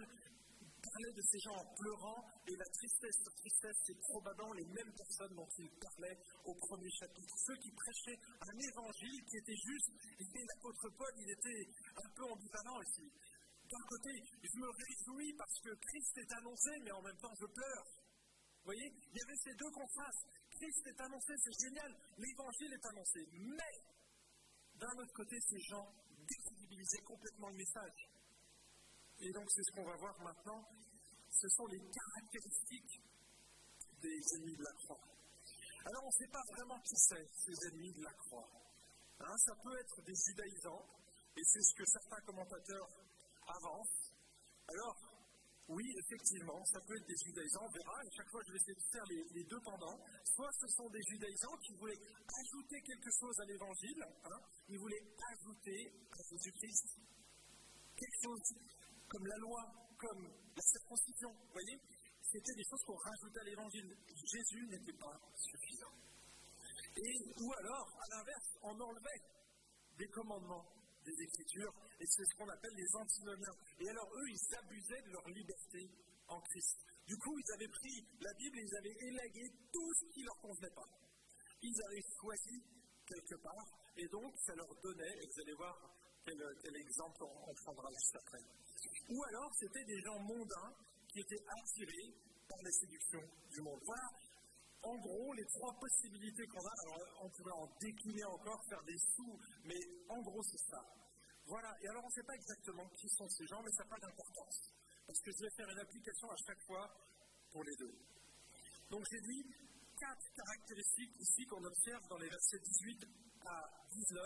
parlait 0.80 1.14
de 1.14 1.24
ces 1.26 1.40
gens 1.40 1.58
en 1.58 1.66
pleurant, 1.74 2.22
et 2.48 2.56
la 2.56 2.70
tristesse 2.70 3.18
sur 3.18 3.34
tristesse, 3.34 3.78
c'est 3.86 4.00
probablement 4.00 4.54
les 4.54 4.66
mêmes 4.66 4.94
personnes 4.94 5.36
dont 5.36 5.50
il 5.58 5.70
parlait 5.82 6.18
au 6.46 6.54
premier 6.54 6.92
chapitre. 6.92 7.36
Ceux 7.46 7.58
qui 7.58 7.72
prêchaient 7.72 8.20
un 8.46 8.58
évangile 8.62 9.26
qui 9.26 9.38
était 9.38 9.58
juste, 9.58 9.90
et 10.22 10.46
l'apôtre 10.46 10.90
Paul, 10.98 11.14
il 11.18 11.30
était 11.34 11.66
un 11.98 12.10
peu 12.14 12.24
ambivalent 12.30 12.82
ici. 12.82 13.10
D'un 13.70 13.86
côté, 13.86 14.10
je 14.42 14.58
me 14.58 14.70
réjouis 14.70 15.34
parce 15.38 15.60
que 15.62 15.70
Christ 15.70 16.18
est 16.18 16.34
annoncé, 16.38 16.72
mais 16.82 16.92
en 16.92 17.02
même 17.02 17.18
temps, 17.18 17.34
je 17.40 17.46
pleure. 17.46 17.86
Vous 18.60 18.76
voyez, 18.76 18.92
il 18.92 19.18
y 19.18 19.24
avait 19.24 19.40
ces 19.44 19.54
deux 19.56 19.72
contrastes. 19.72 20.28
Christ 20.52 20.88
est 20.88 21.02
annoncé, 21.02 21.34
c'est 21.38 21.60
génial, 21.64 21.92
l'évangile 22.18 22.74
est 22.74 22.86
annoncé. 22.86 23.20
Mais, 23.32 23.76
d'un 24.76 24.96
autre 25.00 25.14
côté, 25.14 25.38
ces 25.40 25.60
gens 25.72 25.88
décrédibilisaient 26.28 27.04
complètement 27.06 27.50
le 27.50 27.58
message. 27.58 28.00
Et 29.20 29.32
donc, 29.32 29.48
c'est 29.52 29.64
ce 29.64 29.72
qu'on 29.72 29.86
va 29.86 29.96
voir 29.96 30.20
maintenant. 30.22 30.64
Ce 31.32 31.48
sont 31.50 31.66
les 31.68 31.80
caractéristiques 31.80 33.02
des 34.02 34.20
ennemis 34.36 34.56
de 34.56 34.64
la 34.64 34.74
croix. 34.84 35.02
Alors, 35.86 36.04
on 36.04 36.08
ne 36.08 36.20
sait 36.20 36.32
pas 36.32 36.44
vraiment 36.52 36.80
qui 36.82 36.96
c'est, 36.96 37.28
ces 37.34 37.68
ennemis 37.68 37.94
de 37.94 38.04
la 38.04 38.14
croix. 38.14 38.50
Hein, 39.20 39.36
ça 39.38 39.54
peut 39.64 39.78
être 39.80 40.02
des 40.04 40.16
judaïsants, 40.16 40.86
et 41.36 41.44
c'est 41.44 41.62
ce 41.62 41.74
que 41.76 41.86
certains 41.86 42.22
commentateurs 42.26 42.90
avancent. 43.48 44.14
Alors, 44.68 44.96
oui, 45.70 45.86
effectivement, 46.02 46.66
ça 46.66 46.82
peut 46.82 46.98
être 46.98 47.06
des 47.06 47.22
judaïsants, 47.24 47.62
on 47.62 47.70
verra, 47.70 47.98
et 48.04 48.10
chaque 48.18 48.30
fois 48.30 48.42
je 48.42 48.52
vais 48.52 48.58
essayer 48.58 48.74
de 48.74 48.88
faire 48.90 49.06
les, 49.06 49.44
deux 49.44 49.62
pendant. 49.62 50.02
Soit 50.26 50.50
ce 50.58 50.68
sont 50.68 50.90
des 50.90 51.02
judaïsants 51.06 51.58
qui 51.62 51.74
voulaient 51.78 52.02
ajouter 52.26 52.82
quelque 52.82 53.12
chose 53.14 53.40
à 53.40 53.46
l'évangile, 53.46 54.02
hein, 54.26 54.40
ils 54.68 54.80
voulaient 54.80 55.06
ajouter 55.30 55.94
à 56.10 56.22
Jésus-Christ 56.26 56.90
quelque 57.96 58.20
chose 58.24 58.42
comme 59.10 59.28
la 59.28 59.38
loi, 59.38 59.62
comme 60.00 60.24
la 60.26 60.64
circoncision. 60.74 61.30
Vous 61.38 61.54
voyez 61.54 61.78
C'était 62.24 62.56
des 62.58 62.66
choses 62.66 62.84
qu'on 62.90 62.98
rajoutait 62.98 63.40
à 63.40 63.44
l'évangile. 63.44 63.98
Jésus 64.26 64.66
n'était 64.74 64.98
pas 64.98 65.22
suffisant. 65.38 65.94
Et, 66.98 67.14
ou 67.46 67.54
alors, 67.62 67.88
à 67.94 68.18
l'inverse, 68.18 68.50
on 68.64 68.74
enlevait 68.74 69.22
des 69.98 70.08
commandements 70.08 70.66
Écritures, 71.18 71.74
et 72.00 72.06
c'est 72.06 72.26
ce 72.26 72.36
qu'on 72.36 72.50
appelle 72.50 72.76
les 72.76 72.96
antinomiens. 72.96 73.56
Et 73.80 73.90
alors, 73.90 74.10
eux, 74.16 74.30
ils 74.30 74.56
abusaient 74.56 75.02
de 75.02 75.12
leur 75.12 75.28
liberté 75.30 75.90
en 76.28 76.40
Christ. 76.42 76.78
Du 77.08 77.18
coup, 77.18 77.38
ils 77.40 77.52
avaient 77.54 77.74
pris 77.74 78.06
la 78.22 78.34
Bible 78.34 78.60
et 78.60 78.64
ils 78.64 78.76
avaient 78.78 78.98
élagué 79.02 79.50
tout 79.74 79.94
ce 79.94 80.06
qui 80.14 80.22
leur 80.24 80.38
convenait 80.42 80.76
pas. 80.76 80.88
Ils 81.62 81.82
avaient 81.84 82.06
choisi 82.22 82.64
quelque 83.06 83.36
part, 83.42 83.66
et 83.98 84.08
donc 84.08 84.32
ça 84.46 84.54
leur 84.56 84.70
donnait, 84.82 85.18
et 85.18 85.26
vous 85.26 85.42
allez 85.42 85.54
voir 85.56 85.76
quel, 86.26 86.76
exemple 86.76 87.24
on, 87.24 87.54
prendra 87.66 87.90
juste 87.90 88.16
après. 88.16 88.44
Ou 89.10 89.24
alors, 89.24 89.52
c'était 89.56 89.84
des 89.86 90.00
gens 90.02 90.20
mondains 90.20 90.74
qui 91.12 91.20
étaient 91.22 91.44
attirés 91.50 92.14
par 92.48 92.60
les 92.64 92.72
séductions 92.72 93.26
du 93.50 93.62
monde. 93.62 93.80
Voilà, 93.84 94.10
en 94.84 94.96
gros, 94.98 95.34
les 95.34 95.46
trois 95.46 95.74
possibilités 95.80 96.48
qu'on 96.48 96.66
a. 96.66 96.74
Alors, 96.84 97.00
on 97.24 97.30
pourrait 97.30 97.54
en 97.54 97.68
décliner 97.80 98.24
encore, 98.26 98.64
faire 98.70 98.84
des 98.84 98.98
sous, 98.98 99.40
mais 99.66 99.80
en 100.10 100.22
gros, 100.22 100.44
c'est 100.44 100.64
ça. 100.70 100.84
Voilà, 101.46 101.76
et 101.82 101.88
alors 101.88 102.04
on 102.04 102.08
ne 102.08 102.14
sait 102.14 102.24
pas 102.24 102.36
exactement 102.36 102.88
qui 102.90 103.10
sont 103.10 103.28
ces 103.30 103.48
gens, 103.48 103.62
mais 103.64 103.72
ça 103.72 103.84
n'a 103.84 103.90
pas 103.90 104.00
d'importance. 104.00 104.72
Parce 105.08 105.20
que 105.22 105.32
je 105.32 105.42
vais 105.42 105.50
faire 105.58 105.70
une 105.70 105.80
application 105.80 106.30
à 106.30 106.38
chaque 106.46 106.62
fois 106.68 106.88
pour 107.52 107.64
les 107.64 107.76
deux. 107.76 107.96
Donc 108.92 109.04
j'ai 109.10 109.22
dit 109.22 109.44
quatre 110.00 110.32
caractéristiques 110.36 111.20
ici 111.20 111.46
qu'on 111.48 111.64
observe 111.64 112.08
dans 112.08 112.18
les 112.18 112.30
versets 112.30 112.60
18 112.60 113.06
à 113.48 113.66
19 113.92 114.26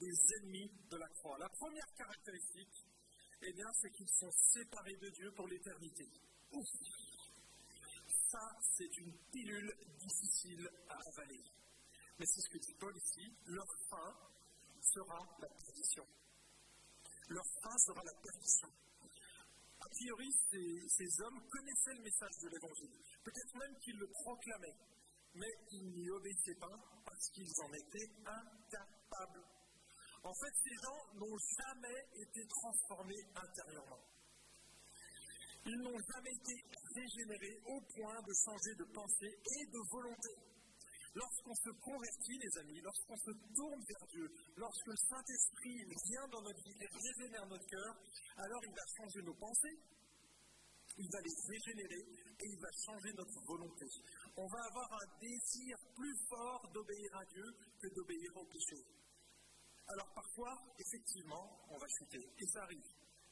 des 0.00 0.14
ennemis 0.38 0.70
de 0.90 0.96
la 0.96 1.08
croix. 1.08 1.38
La 1.38 1.48
première 1.48 1.86
caractéristique, 1.96 2.86
eh 3.42 3.52
bien, 3.52 3.70
c'est 3.80 3.90
qu'ils 3.90 4.10
sont 4.10 4.30
séparés 4.30 4.96
de 4.96 5.10
Dieu 5.10 5.32
pour 5.32 5.46
l'éternité. 5.46 6.08
C'est 8.76 8.96
une 8.98 9.16
pilule 9.32 9.72
difficile 9.98 10.68
à 10.88 10.94
avaler. 10.94 11.42
Mais 12.18 12.26
c'est 12.26 12.40
ce 12.40 12.50
que 12.50 12.58
dit 12.58 12.74
Paul 12.78 12.94
ici, 12.96 13.32
leur 13.46 13.66
fin 13.88 14.14
sera 14.80 15.18
la 15.40 15.48
perdition. 15.48 16.06
Leur 17.28 17.44
fin 17.62 17.78
sera 17.78 18.02
la 18.04 18.14
perdition. 18.14 18.68
A 19.80 19.88
priori, 19.88 20.28
ces, 20.50 21.20
hommes 21.22 21.40
connaissaient 21.48 21.94
le 21.94 22.02
message 22.02 22.36
de 22.42 22.48
l'Évangile. 22.48 22.92
Peut-être 23.24 23.54
même 23.56 23.78
qu'ils 23.80 23.96
le 23.96 24.08
proclamaient, 24.08 24.76
mais 25.34 25.52
ils 25.70 25.88
n'y 25.88 26.10
obéissaient 26.10 26.58
pas 26.60 26.76
parce 27.04 27.30
qu'ils 27.30 27.52
en 27.62 27.72
étaient 27.72 28.10
incapables. 28.26 29.44
En 30.24 30.34
fait, 30.34 30.54
ces 30.64 30.74
gens 30.82 31.14
n'ont 31.14 31.38
jamais 31.56 32.08
été 32.16 32.46
transformés 32.48 33.22
intérieurement. 33.36 34.02
Ils 35.64 35.78
n'ont 35.78 36.00
jamais 36.12 36.32
été 36.32 36.54
régénérés 36.98 37.58
au 37.66 37.80
point 37.94 38.20
de 38.22 38.34
changer 38.44 38.74
de 38.74 38.84
pensée 38.92 39.32
et 39.32 39.66
de 39.66 39.80
volonté. 39.90 40.34
Lorsqu'on 41.14 41.54
se 41.54 41.70
convertit, 41.80 42.38
les 42.38 42.58
amis, 42.58 42.80
lorsqu'on 42.80 43.16
se 43.16 43.32
tourne 43.54 43.82
vers 43.82 44.06
Dieu, 44.08 44.28
lorsque 44.56 44.86
le 44.86 44.96
Saint-Esprit 45.08 45.78
vient 46.06 46.28
dans 46.28 46.42
notre 46.42 46.62
vie 46.62 46.78
et 46.78 46.86
régénère 46.86 47.46
notre 47.46 47.66
cœur, 47.66 47.92
alors 48.36 48.62
il 48.64 48.74
va 48.74 48.86
changer 48.96 49.22
nos 49.22 49.34
pensées, 49.34 49.78
il 50.98 51.08
va 51.10 51.20
les 51.20 51.34
régénérer 51.48 52.02
et 52.38 52.46
il 52.46 52.60
va 52.60 52.70
changer 52.84 53.12
notre 53.14 53.40
volonté. 53.46 53.86
On 54.36 54.46
va 54.46 54.62
avoir 54.66 54.92
un 54.92 55.06
désir 55.20 55.76
plus 55.94 56.16
fort 56.28 56.70
d'obéir 56.72 57.16
à 57.16 57.24
Dieu 57.24 57.46
que 57.80 57.88
d'obéir 57.94 58.36
au 58.36 58.44
péché. 58.46 58.78
Alors 59.88 60.12
parfois, 60.14 60.54
effectivement, 60.78 61.64
on 61.70 61.78
va 61.78 61.86
chuter, 61.88 62.20
et 62.38 62.46
ça 62.46 62.62
arrive. 62.62 62.84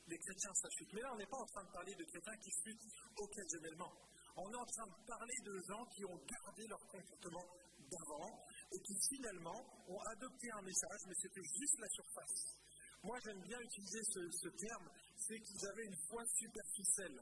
Les 0.07 0.19
chrétiens, 0.19 0.55
ça. 0.55 0.69
Mais 0.93 1.01
là, 1.01 1.13
on 1.13 1.17
n'est 1.17 1.27
pas 1.27 1.39
en 1.39 1.47
train 1.47 1.65
de 1.65 1.73
parler 1.73 1.95
de 1.95 2.05
chrétiens 2.05 2.37
qui 2.39 2.51
chutent 2.63 2.87
occasionnellement. 3.17 3.93
On 4.37 4.53
est 4.53 4.57
en 4.57 4.67
train 4.67 4.87
de 4.87 5.07
parler 5.07 5.35
de 5.43 5.55
gens 5.67 5.85
qui 5.87 6.05
ont 6.05 6.21
gardé 6.23 6.67
leur 6.69 6.81
comportement 6.87 7.47
d'avant 7.91 8.47
et 8.71 8.79
qui 8.79 8.95
finalement 9.09 9.59
ont 9.89 10.01
adopté 10.13 10.51
un 10.53 10.63
message, 10.63 11.01
mais 11.09 11.15
c'était 11.21 11.43
juste 11.43 11.79
la 11.79 11.89
surface. 11.89 12.59
Moi, 13.03 13.19
j'aime 13.25 13.41
bien 13.43 13.61
utiliser 13.61 14.03
ce, 14.05 14.49
terme, 14.49 14.91
c'est 15.17 15.41
qu'ils 15.41 15.67
avaient 15.67 15.87
une 15.87 15.99
foi 16.09 16.23
superficielle. 16.27 17.19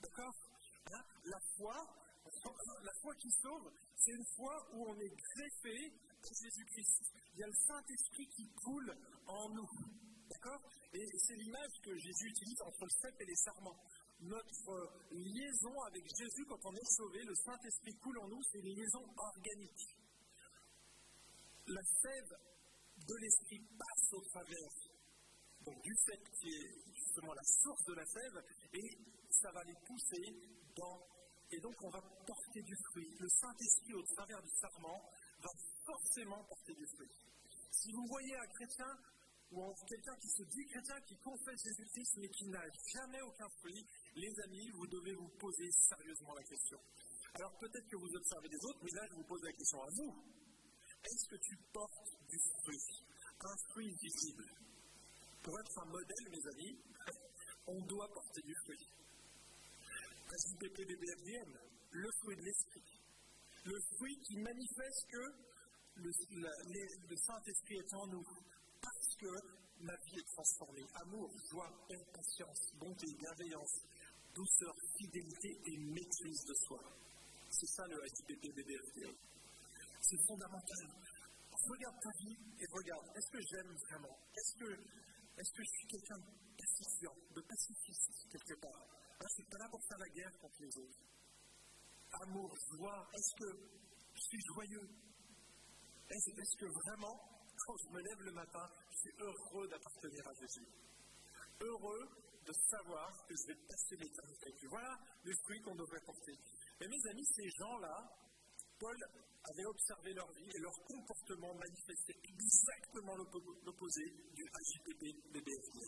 D'accord? 0.00 0.34
La 1.24 1.40
foi, 1.56 1.76
la 2.82 2.92
foi 3.00 3.14
qui 3.16 3.30
sauve, 3.30 3.72
c'est 3.96 4.12
une 4.12 4.26
foi 4.36 4.54
où 4.74 4.86
on 4.86 4.96
est 4.98 5.14
greffé 5.16 5.92
à 6.22 6.28
Jésus-Christ. 6.28 7.14
Il 7.34 7.40
y 7.40 7.42
a 7.42 7.46
le 7.46 7.58
Saint-Esprit 7.66 8.28
qui 8.36 8.48
coule 8.54 8.94
en 9.26 9.48
nous. 9.50 9.68
Et 10.94 11.06
c'est 11.18 11.36
l'image 11.36 11.74
que 11.82 11.96
Jésus 11.96 12.28
utilise 12.28 12.62
entre 12.62 12.84
le 12.84 12.90
cep 13.00 13.20
et 13.20 13.24
les 13.24 13.36
sarments 13.36 13.76
notre 14.20 14.90
liaison 15.10 15.82
avec 15.82 16.04
Jésus 16.16 16.44
quand 16.46 16.64
on 16.64 16.74
est 16.74 16.90
sauvé, 16.96 17.22
le 17.24 17.34
Saint-Esprit 17.34 17.94
coule 17.98 18.18
en 18.20 18.28
nous, 18.28 18.42
c'est 18.50 18.58
une 18.58 18.74
liaison 18.74 19.02
organique. 19.16 19.96
La 21.66 21.82
sève 21.82 22.32
de 22.96 23.14
l'Esprit 23.20 23.60
passe 23.76 24.12
au 24.12 24.22
travers 24.30 24.70
du 25.64 25.94
cep 25.96 26.20
qui 26.40 26.48
est 26.48 26.94
justement 26.94 27.32
la 27.32 27.42
source 27.42 27.84
de 27.84 27.94
la 27.94 28.06
sève 28.06 28.44
et 28.74 28.98
ça 29.30 29.50
va 29.52 29.64
les 29.64 29.76
pousser 29.86 30.24
dans. 30.76 31.00
Et 31.50 31.60
donc 31.60 31.74
on 31.82 31.90
va 31.90 32.00
porter 32.26 32.62
du 32.62 32.76
fruit. 32.90 33.08
Le 33.18 33.28
Saint-Esprit 33.28 33.94
au 33.94 34.02
travers 34.14 34.42
du 34.42 34.50
sarment 34.60 35.00
va 35.40 35.50
forcément 35.86 36.44
porter 36.44 36.74
du 36.74 36.86
fruit. 36.96 37.10
Si 37.70 37.92
vous 37.92 38.06
voyez 38.06 38.36
un 38.36 38.46
chrétien 38.46 38.92
ou 39.54 39.86
quelqu'un 39.86 40.16
qui 40.16 40.28
se 40.28 40.42
dit 40.42 40.66
chrétien, 40.66 41.00
qui 41.06 41.16
confesse 41.18 41.62
Jésus-Christ, 41.62 42.16
mais 42.18 42.28
qui 42.28 42.46
n'a 42.48 42.64
jamais 42.92 43.20
aucun 43.22 43.48
fruit, 43.60 43.86
les 44.16 44.40
amis, 44.40 44.70
vous 44.70 44.86
devez 44.86 45.14
vous 45.14 45.28
poser 45.38 45.70
sérieusement 45.70 46.34
la 46.34 46.42
question. 46.42 46.78
Alors 47.34 47.56
peut-être 47.58 47.86
que 47.88 47.96
vous 47.96 48.14
observez 48.14 48.48
les 48.48 48.64
autres, 48.64 48.80
mais 48.82 48.90
là 48.90 49.06
je 49.10 49.14
vous 49.14 49.24
pose 49.24 49.42
la 49.42 49.52
question 49.52 49.82
à 49.82 49.90
vous. 49.90 50.12
Est-ce 51.04 51.28
que 51.28 51.36
tu 51.36 51.56
portes 51.72 52.10
du 52.28 52.38
fruit? 52.62 53.04
Un 53.40 53.56
fruit 53.70 53.90
visible 54.00 54.46
Pour 55.42 55.58
être 55.60 55.78
un 55.82 55.86
modèle, 55.86 56.30
mes 56.30 56.46
amis, 56.48 56.78
on 57.66 57.80
doit 57.86 58.08
porter 58.08 58.42
du 58.42 58.54
fruit. 58.64 58.88
SIPPBBFDM, 60.34 61.58
le 61.90 62.10
fruit 62.22 62.36
de 62.36 62.42
l'esprit. 62.42 62.82
Le 63.64 63.80
fruit 63.96 64.18
qui 64.26 64.36
manifeste 64.38 65.06
que 65.10 65.24
le 65.96 67.16
Saint-Esprit 67.16 67.76
est 67.76 67.94
en 67.94 68.06
nous. 68.06 68.24
Que 69.24 69.40
ma 69.80 69.96
vie 70.04 70.20
est 70.20 70.28
transformée. 70.36 70.84
Amour, 71.00 71.32
joie, 71.48 71.72
paix, 71.88 72.04
patience, 72.12 72.60
bonté, 72.76 73.06
bienveillance, 73.16 73.80
douceur, 74.34 74.74
fidélité 74.98 75.48
et 75.64 75.78
maîtrise 75.78 76.44
de 76.44 76.52
soi. 76.68 76.80
C'est 77.48 77.72
ça 77.72 77.86
le 77.88 78.04
SIPP 78.04 78.52
C'est 80.02 80.26
fondamental. 80.28 80.84
Regarde 81.56 81.96
ta 82.02 82.10
vie 82.20 82.36
et 82.60 82.66
regarde, 82.68 83.06
est-ce 83.16 83.30
que 83.32 83.40
j'aime 83.48 83.72
vraiment? 83.88 84.14
Est-ce 84.36 84.58
que, 84.60 84.72
est 85.40 85.52
que 85.56 85.62
je 85.64 85.72
suis 85.72 85.86
quelqu'un 85.88 86.18
de 86.18 86.28
pacifiant, 86.60 87.16
de 87.34 87.40
pacifiste 87.40 88.28
quelque 88.28 88.60
part? 88.60 88.84
Je 89.24 89.40
ne 89.40 89.48
pas 89.48 89.56
là 89.56 89.68
pour 89.70 89.80
faire 89.88 89.98
la 90.04 90.08
guerre 90.10 90.38
contre 90.38 90.60
les 90.60 90.76
autres. 90.84 91.00
Amour, 92.20 92.54
joie, 92.76 93.08
est-ce 93.14 93.32
que 93.40 93.56
je 94.12 94.20
suis 94.20 94.42
joyeux? 94.52 94.88
Est-ce 96.10 96.56
que 96.60 96.66
vraiment, 96.66 97.33
quand 97.64 97.76
je 97.80 97.88
me 97.88 98.00
lève 98.00 98.20
le 98.20 98.32
matin, 98.32 98.68
je 98.90 98.96
suis 98.96 99.14
heureux 99.18 99.68
d'appartenir 99.68 100.28
à 100.28 100.34
Jésus 100.34 100.66
Heureux 101.60 102.04
de 102.44 102.52
savoir 102.52 103.08
que 103.26 103.34
je 103.34 103.46
vais 103.48 103.60
passer 103.64 103.96
l'éternité 103.96 104.44
avec 104.44 104.60
lui. 104.60 104.68
Voilà 104.68 104.98
le 105.24 105.32
fruit 105.44 105.60
qu'on 105.62 105.74
devrait 105.74 106.04
porter. 106.04 106.36
Mais 106.80 106.88
mes 106.88 107.02
amis, 107.08 107.24
ces 107.24 107.48
gens-là, 107.56 107.96
Paul 108.78 108.98
avait 109.44 109.64
observé 109.64 110.12
leur 110.12 110.30
vie 110.32 110.50
et 110.52 110.60
leur 110.60 110.76
comportement 110.84 111.54
manifestait 111.54 112.20
exactement 112.20 113.16
l'opposé 113.16 114.04
du 114.34 114.44
HJPP 114.44 115.02
BBFD. 115.32 115.78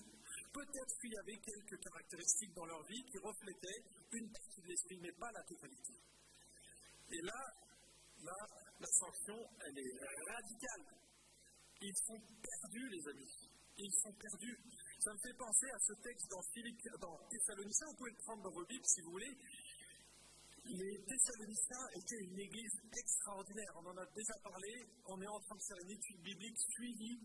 Peut-être 0.52 0.94
qu'il 1.00 1.12
y 1.12 1.18
avait 1.18 1.40
quelques 1.44 1.78
caractéristiques 1.82 2.54
dans 2.54 2.64
leur 2.64 2.82
vie 2.86 3.04
qui 3.04 3.18
reflétaient 3.18 3.82
une 4.12 4.30
partie 4.32 4.60
de 4.62 4.68
l'esprit, 4.68 4.98
mais 5.02 5.12
pas 5.12 5.32
la 5.32 5.42
totalité. 5.42 5.92
Et 7.10 7.20
là, 7.20 7.40
la 8.80 8.88
sanction, 8.88 9.36
elle 9.60 9.78
est 9.78 9.92
radicale. 10.32 11.05
Ils 11.80 11.96
sont 12.06 12.18
perdus, 12.40 12.88
les 12.88 13.08
amis. 13.08 13.32
Ils 13.78 13.92
sont 14.02 14.12
perdus. 14.12 14.58
Ça 15.00 15.12
me 15.12 15.18
fait 15.18 15.36
penser 15.36 15.66
à 15.70 15.78
ce 15.78 15.92
texte 16.00 16.26
dans, 16.30 16.42
Philippe, 16.52 16.80
Thessaloniciens, 17.30 17.86
vous 17.88 17.96
pouvez 17.96 18.10
le 18.10 18.22
prendre 18.24 18.42
dans 18.42 18.50
vos 18.50 18.64
Bibles 18.64 18.86
si 18.86 19.00
vous 19.02 19.10
voulez. 19.10 19.36
Les 20.64 21.04
Thessaloniciens 21.04 21.86
étaient 21.94 22.24
une 22.24 22.40
église 22.40 22.74
extraordinaire, 22.90 23.70
on 23.76 23.86
en 23.86 23.96
a 23.98 24.06
déjà 24.16 24.34
parlé, 24.42 24.72
on 25.06 25.20
est 25.22 25.28
en 25.28 25.40
train 25.40 25.54
de 25.54 25.62
faire 25.62 25.78
une 25.78 25.90
étude 25.92 26.20
biblique 26.22 26.58
suivie 26.58 27.20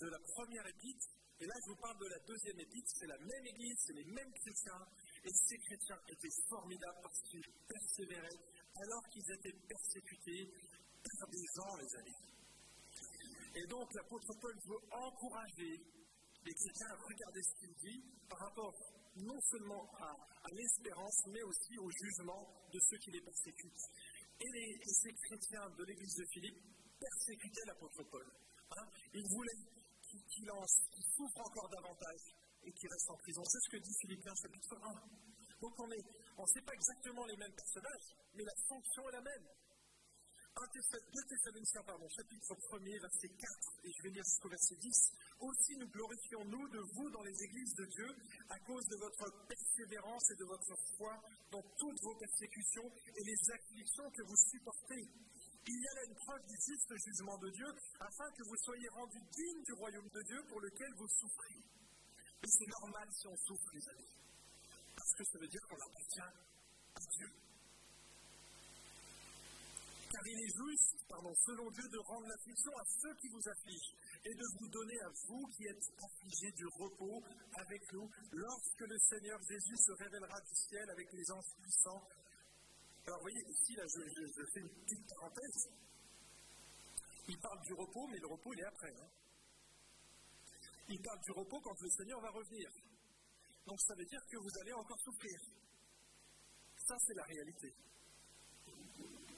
de 0.00 0.06
la 0.08 0.18
première 0.18 0.66
épître, 0.66 1.06
et 1.38 1.46
là 1.46 1.54
je 1.62 1.70
vous 1.70 1.76
parle 1.76 1.98
de 2.00 2.08
la 2.08 2.18
deuxième 2.26 2.58
épître, 2.58 2.90
c'est 2.98 3.06
la 3.06 3.18
même 3.18 3.46
église, 3.46 3.76
c'est 3.86 3.92
les 3.92 4.10
mêmes 4.10 4.32
chrétiens, 4.42 4.82
et 5.22 5.30
ces 5.30 5.58
chrétiens 5.58 6.00
étaient 6.08 6.34
formidables 6.48 6.98
parce 7.00 7.20
qu'ils 7.30 7.46
persévéraient 7.68 8.40
alors 8.74 9.04
qu'ils 9.12 9.30
étaient 9.38 9.58
persécutés 9.68 10.50
par 11.04 11.28
des 11.30 11.46
gens, 11.54 11.76
les 11.76 11.94
amis. 11.94 12.29
Et 13.54 13.66
donc 13.66 13.92
l'apôtre 13.94 14.32
Paul 14.40 14.56
veut 14.66 14.82
encourager 14.92 15.74
les 16.44 16.54
chrétiens 16.54 16.94
regarder 17.02 17.42
ce 17.42 17.54
qu'il 17.60 17.74
dit 17.74 18.02
par 18.28 18.38
rapport 18.38 18.74
non 19.16 19.40
seulement 19.40 19.90
à, 19.98 20.16
l'espérance, 20.52 21.26
mais 21.28 21.42
aussi 21.42 21.76
au 21.78 21.90
jugement 21.90 22.46
de 22.72 22.78
ceux 22.88 22.98
qui 22.98 23.10
les 23.10 23.20
persécutent. 23.20 23.84
Et, 24.40 24.48
les, 24.48 24.78
ces 24.86 25.12
chrétiens 25.12 25.68
de 25.76 25.84
l'église 25.84 26.14
de 26.14 26.26
Philippe 26.32 26.62
persécutaient 26.98 27.66
l'apôtre 27.66 28.02
Paul. 28.04 28.26
Hein. 28.70 28.86
Ils 29.12 29.28
voulaient 29.34 29.60
qu'il 30.10 31.04
souffre 31.16 31.40
encore 31.40 31.68
davantage 31.68 32.22
et 32.64 32.72
qu'il 32.72 32.88
reste 32.88 33.10
en 33.10 33.16
prison. 33.18 33.42
C'est 33.44 33.60
ce 33.60 33.70
que 33.76 33.82
dit 33.82 33.94
Philippiens 34.00 34.34
chapitre 34.34 34.76
1. 34.82 35.60
Donc 35.60 35.78
on 35.78 35.86
ne 35.86 36.46
sait 36.46 36.62
pas 36.62 36.72
exactement 36.72 37.26
les 37.26 37.36
mêmes 37.36 37.54
personnages, 37.54 38.16
mais 38.34 38.44
la 38.44 38.56
fonction 38.66 39.08
est 39.08 39.12
la 39.12 39.20
même. 39.20 39.46
2 40.54 41.24
Thessaloniciens, 41.28 41.82
pardon, 41.86 42.08
chapitre 42.08 42.54
1er, 42.54 43.00
verset 43.00 43.28
4, 43.28 43.84
et 43.84 43.92
je 43.92 44.02
vais 44.02 44.10
lire 44.10 44.24
jusqu'au 44.24 44.48
verset 44.48 44.74
10. 44.76 45.12
Aussi 45.40 45.76
nous 45.78 45.88
glorifions-nous 45.88 46.68
de 46.68 46.80
vous 46.94 47.10
dans 47.10 47.22
les 47.22 47.42
églises 47.42 47.74
de 47.74 47.86
Dieu 47.86 48.08
à 48.50 48.58
cause 48.60 48.84
de 48.86 48.96
votre 48.96 49.46
persévérance 49.46 50.30
et 50.30 50.36
de 50.36 50.44
votre 50.44 50.74
foi 50.96 51.14
dans 51.50 51.62
toutes 51.78 52.00
vos 52.02 52.14
persécutions 52.16 52.90
et 53.16 53.24
les 53.24 53.40
afflictions 53.54 54.10
que 54.10 54.22
vous 54.22 54.36
supportez. 54.36 55.06
Il 55.66 55.78
y 55.78 55.86
a 55.86 55.94
là 55.94 56.04
une 56.08 56.16
preuve 56.16 56.46
du 56.46 56.56
juste 56.56 56.92
jugement 57.04 57.38
de 57.38 57.50
Dieu 57.50 57.68
afin 58.00 58.30
que 58.32 58.42
vous 58.42 58.56
soyez 58.64 58.88
rendus 58.88 59.22
dignes 59.30 59.62
du 59.62 59.72
royaume 59.74 60.08
de 60.08 60.22
Dieu 60.22 60.42
pour 60.48 60.60
lequel 60.60 60.92
vous 60.96 61.08
souffrez. 61.08 61.62
Et 62.42 62.48
c'est 62.48 62.66
normal 62.80 63.08
si 63.12 63.26
on 63.28 63.36
souffre, 63.36 63.70
les 63.74 63.88
amis, 63.90 64.12
parce 64.96 65.12
que 65.14 65.24
ça 65.24 65.38
veut 65.38 65.48
dire 65.48 65.60
qu'on 65.68 65.76
appartient 65.76 66.20
à 66.20 67.00
Dieu. 67.12 67.49
Car 70.10 70.26
il 70.26 70.38
est 70.42 70.54
juste, 70.58 71.06
pardon, 71.08 71.32
selon 71.46 71.70
Dieu, 71.70 71.86
de 71.88 71.98
rendre 71.98 72.26
l'affliction 72.26 72.72
à 72.76 72.84
ceux 72.98 73.14
qui 73.14 73.28
vous 73.28 73.48
affligent 73.48 73.94
et 74.24 74.34
de 74.34 74.46
vous 74.58 74.68
donner 74.68 75.00
à 75.02 75.10
vous 75.28 75.46
qui 75.54 75.64
êtes 75.66 75.86
affligés 76.02 76.50
du 76.52 76.66
repos 76.66 77.22
avec 77.54 77.80
nous 77.92 78.10
lorsque 78.32 78.80
le 78.80 78.98
Seigneur 78.98 79.38
Jésus 79.46 79.76
se 79.76 79.92
révélera 79.92 80.40
du 80.40 80.54
ciel 80.54 80.90
avec 80.90 81.12
les 81.12 81.30
anges 81.30 81.54
puissants. 81.62 82.02
Alors, 83.06 83.18
vous 83.18 83.30
voyez, 83.30 83.44
ici, 83.48 83.74
là, 83.76 83.86
je, 83.86 84.44
fais 84.52 84.60
une 84.60 84.74
petite 84.82 85.06
parenthèse. 85.14 85.68
Il 87.28 87.38
parle 87.38 87.60
du 87.62 87.72
repos, 87.74 88.06
mais 88.08 88.18
le 88.18 88.26
repos, 88.26 88.52
il 88.52 88.60
est 88.60 88.66
après. 88.66 88.92
Hein. 88.98 89.08
Il 90.88 91.00
parle 91.02 91.20
du 91.20 91.30
repos 91.30 91.60
quand 91.60 91.80
le 91.80 91.88
Seigneur 91.88 92.20
va 92.20 92.30
revenir. 92.30 92.68
Donc 93.64 93.80
ça 93.82 93.94
veut 93.94 94.06
dire 94.06 94.20
que 94.26 94.36
vous 94.38 94.58
allez 94.60 94.72
encore 94.72 95.00
souffrir. 95.00 95.38
Ça, 96.78 96.96
c'est 97.06 97.14
la 97.14 97.22
réalité. 97.22 97.72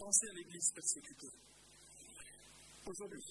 Pensez 0.03 0.29
à 0.29 0.33
l'Église 0.33 0.73
persécutée. 0.75 1.31
Aujourd'hui, 2.87 3.23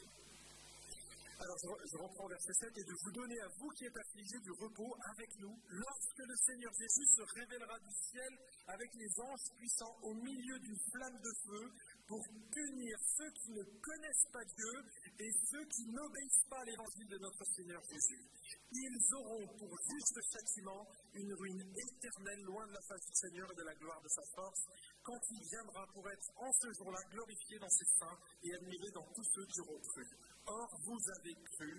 alors 1.42 1.58
je, 1.60 1.98
reprends 1.98 2.28
verset 2.30 2.54
7, 2.54 2.78
et 2.78 2.84
de 2.86 2.96
vous 3.04 3.12
donner 3.12 3.42
à 3.42 3.48
vous 3.60 3.68
qui 3.76 3.84
êtes 3.84 3.98
affligés 3.98 4.40
du 4.40 4.52
repos 4.52 4.96
avec 5.12 5.28
nous, 5.42 5.60
lorsque 5.68 6.24
le 6.24 6.36
Seigneur 6.38 6.72
Jésus 6.80 7.08
se 7.12 7.24
révélera 7.36 7.78
du 7.80 7.92
ciel 7.92 8.32
avec 8.68 8.88
les 8.94 9.10
anges 9.20 9.52
puissants 9.58 9.98
au 10.04 10.14
milieu 10.14 10.60
d'une 10.60 10.80
flamme 10.94 11.20
de 11.20 11.34
feu 11.44 11.72
pour 12.12 12.28
punir 12.52 12.92
ceux 13.16 13.32
qui 13.40 13.52
ne 13.56 13.64
connaissent 13.80 14.28
pas 14.36 14.44
Dieu 14.44 14.76
et 15.16 15.32
ceux 15.48 15.64
qui 15.72 15.88
n'obéissent 15.96 16.44
pas 16.52 16.60
à 16.60 16.66
l'évangile 16.68 17.08
de 17.08 17.20
notre 17.24 17.46
Seigneur 17.56 17.80
Jésus. 17.88 18.20
Ils 18.68 19.00
auront 19.16 19.48
pour 19.56 19.72
juste 19.80 20.20
châtiment 20.28 20.84
une 21.16 21.32
ruine 21.32 21.64
éternelle 21.72 22.44
loin 22.44 22.68
de 22.68 22.74
la 22.74 22.84
face 22.84 23.06
du 23.08 23.16
Seigneur 23.16 23.48
et 23.48 23.56
de 23.56 23.64
la 23.64 23.76
gloire 23.76 24.02
de 24.04 24.10
sa 24.10 24.24
force, 24.36 24.60
quand 25.04 25.22
il 25.32 25.40
viendra 25.56 25.88
pour 25.94 26.04
être 26.12 26.28
en 26.36 26.52
ce 26.52 26.68
jour-là 26.74 27.00
glorifié 27.16 27.60
dans 27.60 27.72
ses 27.80 27.88
saints 27.96 28.20
et 28.44 28.56
admiré 28.60 28.92
dans 28.92 29.08
tous 29.16 29.28
ceux 29.32 29.46
qui 29.48 29.62
auront 29.62 29.80
cru. 29.80 30.04
Or, 30.48 30.68
vous 30.84 31.00
avez 31.16 31.36
cru 31.56 31.72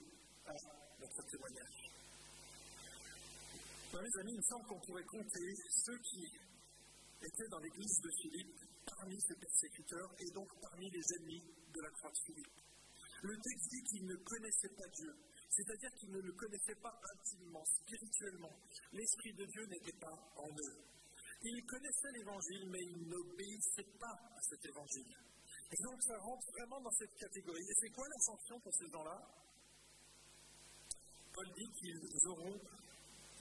à 0.48 0.56
notre 0.96 1.22
témoignage. 1.28 1.92
mes 3.92 4.20
amis, 4.20 4.32
il 4.32 4.40
me 4.40 4.48
semble 4.48 4.64
qu'on 4.64 4.80
pourrait 4.80 5.04
compter 5.12 5.52
ceux 5.84 5.98
qui 6.08 6.24
étaient 7.20 7.50
dans 7.50 7.60
l'église 7.60 8.00
de 8.00 8.10
Philippe 8.22 8.71
parmi 8.86 9.20
ses 9.20 9.34
persécuteurs 9.36 10.10
et 10.18 10.30
donc 10.30 10.48
parmi 10.60 10.90
les 10.90 11.04
ennemis 11.16 11.42
de 11.72 11.80
la 11.80 11.90
croix 11.90 12.10
de 12.10 12.18
Philippe. 12.26 12.60
Le 13.22 13.36
texte 13.36 13.70
dit 13.70 13.82
qu'ils 13.84 14.06
ne 14.06 14.16
connaissaient 14.16 14.74
pas 14.76 14.88
Dieu, 14.88 15.14
c'est-à-dire 15.50 15.90
qu'ils 15.98 16.10
ne 16.10 16.20
le 16.20 16.32
connaissaient 16.32 16.80
pas 16.82 17.00
intimement, 17.14 17.64
spirituellement. 17.64 18.56
L'Esprit 18.92 19.32
de 19.34 19.44
Dieu 19.46 19.66
n'était 19.66 19.98
pas 19.98 20.16
en 20.36 20.48
eux. 20.48 20.76
Ils 21.44 21.66
connaissaient 21.66 22.12
l'Évangile, 22.12 22.70
mais 22.70 22.82
ils 22.82 23.08
n'obéissaient 23.08 23.98
pas 23.98 24.14
à 24.36 24.40
cet 24.42 24.64
Évangile. 24.64 25.16
Et 25.70 25.82
donc 25.82 26.02
ça 26.02 26.18
rentre 26.18 26.50
vraiment 26.52 26.80
dans 26.80 26.92
cette 26.92 27.14
catégorie. 27.16 27.62
Et 27.62 27.74
c'est 27.80 27.90
quoi 27.90 28.06
la 28.08 28.20
sanction 28.20 28.60
pour 28.60 28.74
ces 28.74 28.88
gens-là? 28.90 29.18
Paul 31.32 31.46
dit 31.56 31.70
qu'ils 31.80 32.28
auront, 32.28 32.60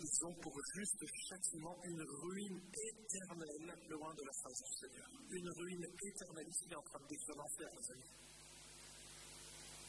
ils 0.02 0.26
ont 0.26 0.34
pour 0.42 0.58
juste 0.76 1.04
châtiment 1.30 1.78
une 1.86 2.02
ruine 2.02 2.62
éternelle 2.74 3.70
loin 3.90 4.14
de 4.16 4.24
la 4.26 4.34
face 4.44 4.62
du 4.64 4.74
Seigneur. 4.82 5.10
Une 5.30 5.50
ruine 5.50 5.86
éternelle. 5.86 6.48
Il 6.50 6.72
est 6.72 6.76
en 6.76 6.82
train 6.82 7.00
de 7.00 7.08
décrire 7.08 7.36
l'enfer, 7.36 7.70
mes 7.70 7.92
amis. 7.92 8.12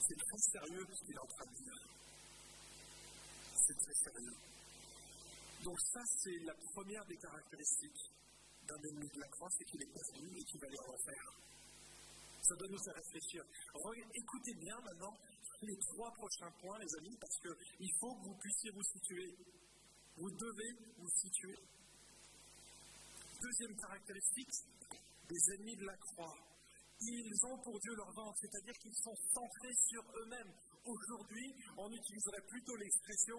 C'est 0.07 0.19
très 0.19 0.39
sérieux 0.39 0.87
ce 0.93 1.05
qu'il 1.07 1.15
est 1.15 1.25
en 1.25 1.33
train 1.33 1.47
de 1.47 1.57
dire. 1.57 1.79
C'est 3.57 3.79
très 3.79 3.95
sérieux. 3.95 4.37
Donc 5.65 5.81
ça, 5.81 6.01
c'est 6.19 6.39
la 6.45 6.55
première 6.75 7.05
des 7.07 7.17
caractéristiques 7.17 8.03
d'un 8.67 8.79
ennemi 8.83 9.09
de 9.09 9.21
la 9.21 9.29
croix, 9.29 9.49
c'est 9.57 9.65
qu'il 9.65 9.83
est 9.83 9.93
perdu 9.93 10.29
et 10.39 10.45
qu'il 10.45 10.61
va 10.61 10.67
aller 10.67 10.79
en. 10.79 10.97
Ça 12.43 12.55
doit 12.57 12.69
nous 12.69 12.83
faire 12.83 12.95
réfléchir. 12.95 13.45
Écoutez 14.15 14.55
bien 14.55 14.77
maintenant 14.81 15.17
les 15.63 15.77
trois 15.79 16.11
prochains 16.13 16.51
points, 16.61 16.79
les 16.79 16.95
amis, 16.99 17.17
parce 17.21 17.39
qu'il 17.39 17.93
faut 18.01 18.15
que 18.17 18.25
vous 18.27 18.37
puissiez 18.39 18.71
vous 18.71 18.83
situer. 18.83 19.37
Vous 20.17 20.31
devez 20.31 20.73
vous 20.99 21.09
situer. 21.09 21.57
Deuxième 23.41 23.77
caractéristique 23.77 24.55
des 25.29 25.55
ennemis 25.55 25.77
de 25.77 25.87
la 25.87 25.97
croix. 25.97 26.37
Ils 27.01 27.47
ont 27.47 27.59
pour 27.65 27.81
Dieu 27.81 27.95
leur 27.97 28.13
ventre, 28.13 28.39
c'est-à-dire 28.39 28.75
qu'ils 28.79 28.95
sont 28.95 29.17
centrés 29.33 29.75
sur 29.89 30.03
eux-mêmes. 30.03 30.53
Aujourd'hui, 30.85 31.55
on 31.79 31.91
utiliserait 31.91 32.47
plutôt 32.49 32.77
l'expression 32.77 33.39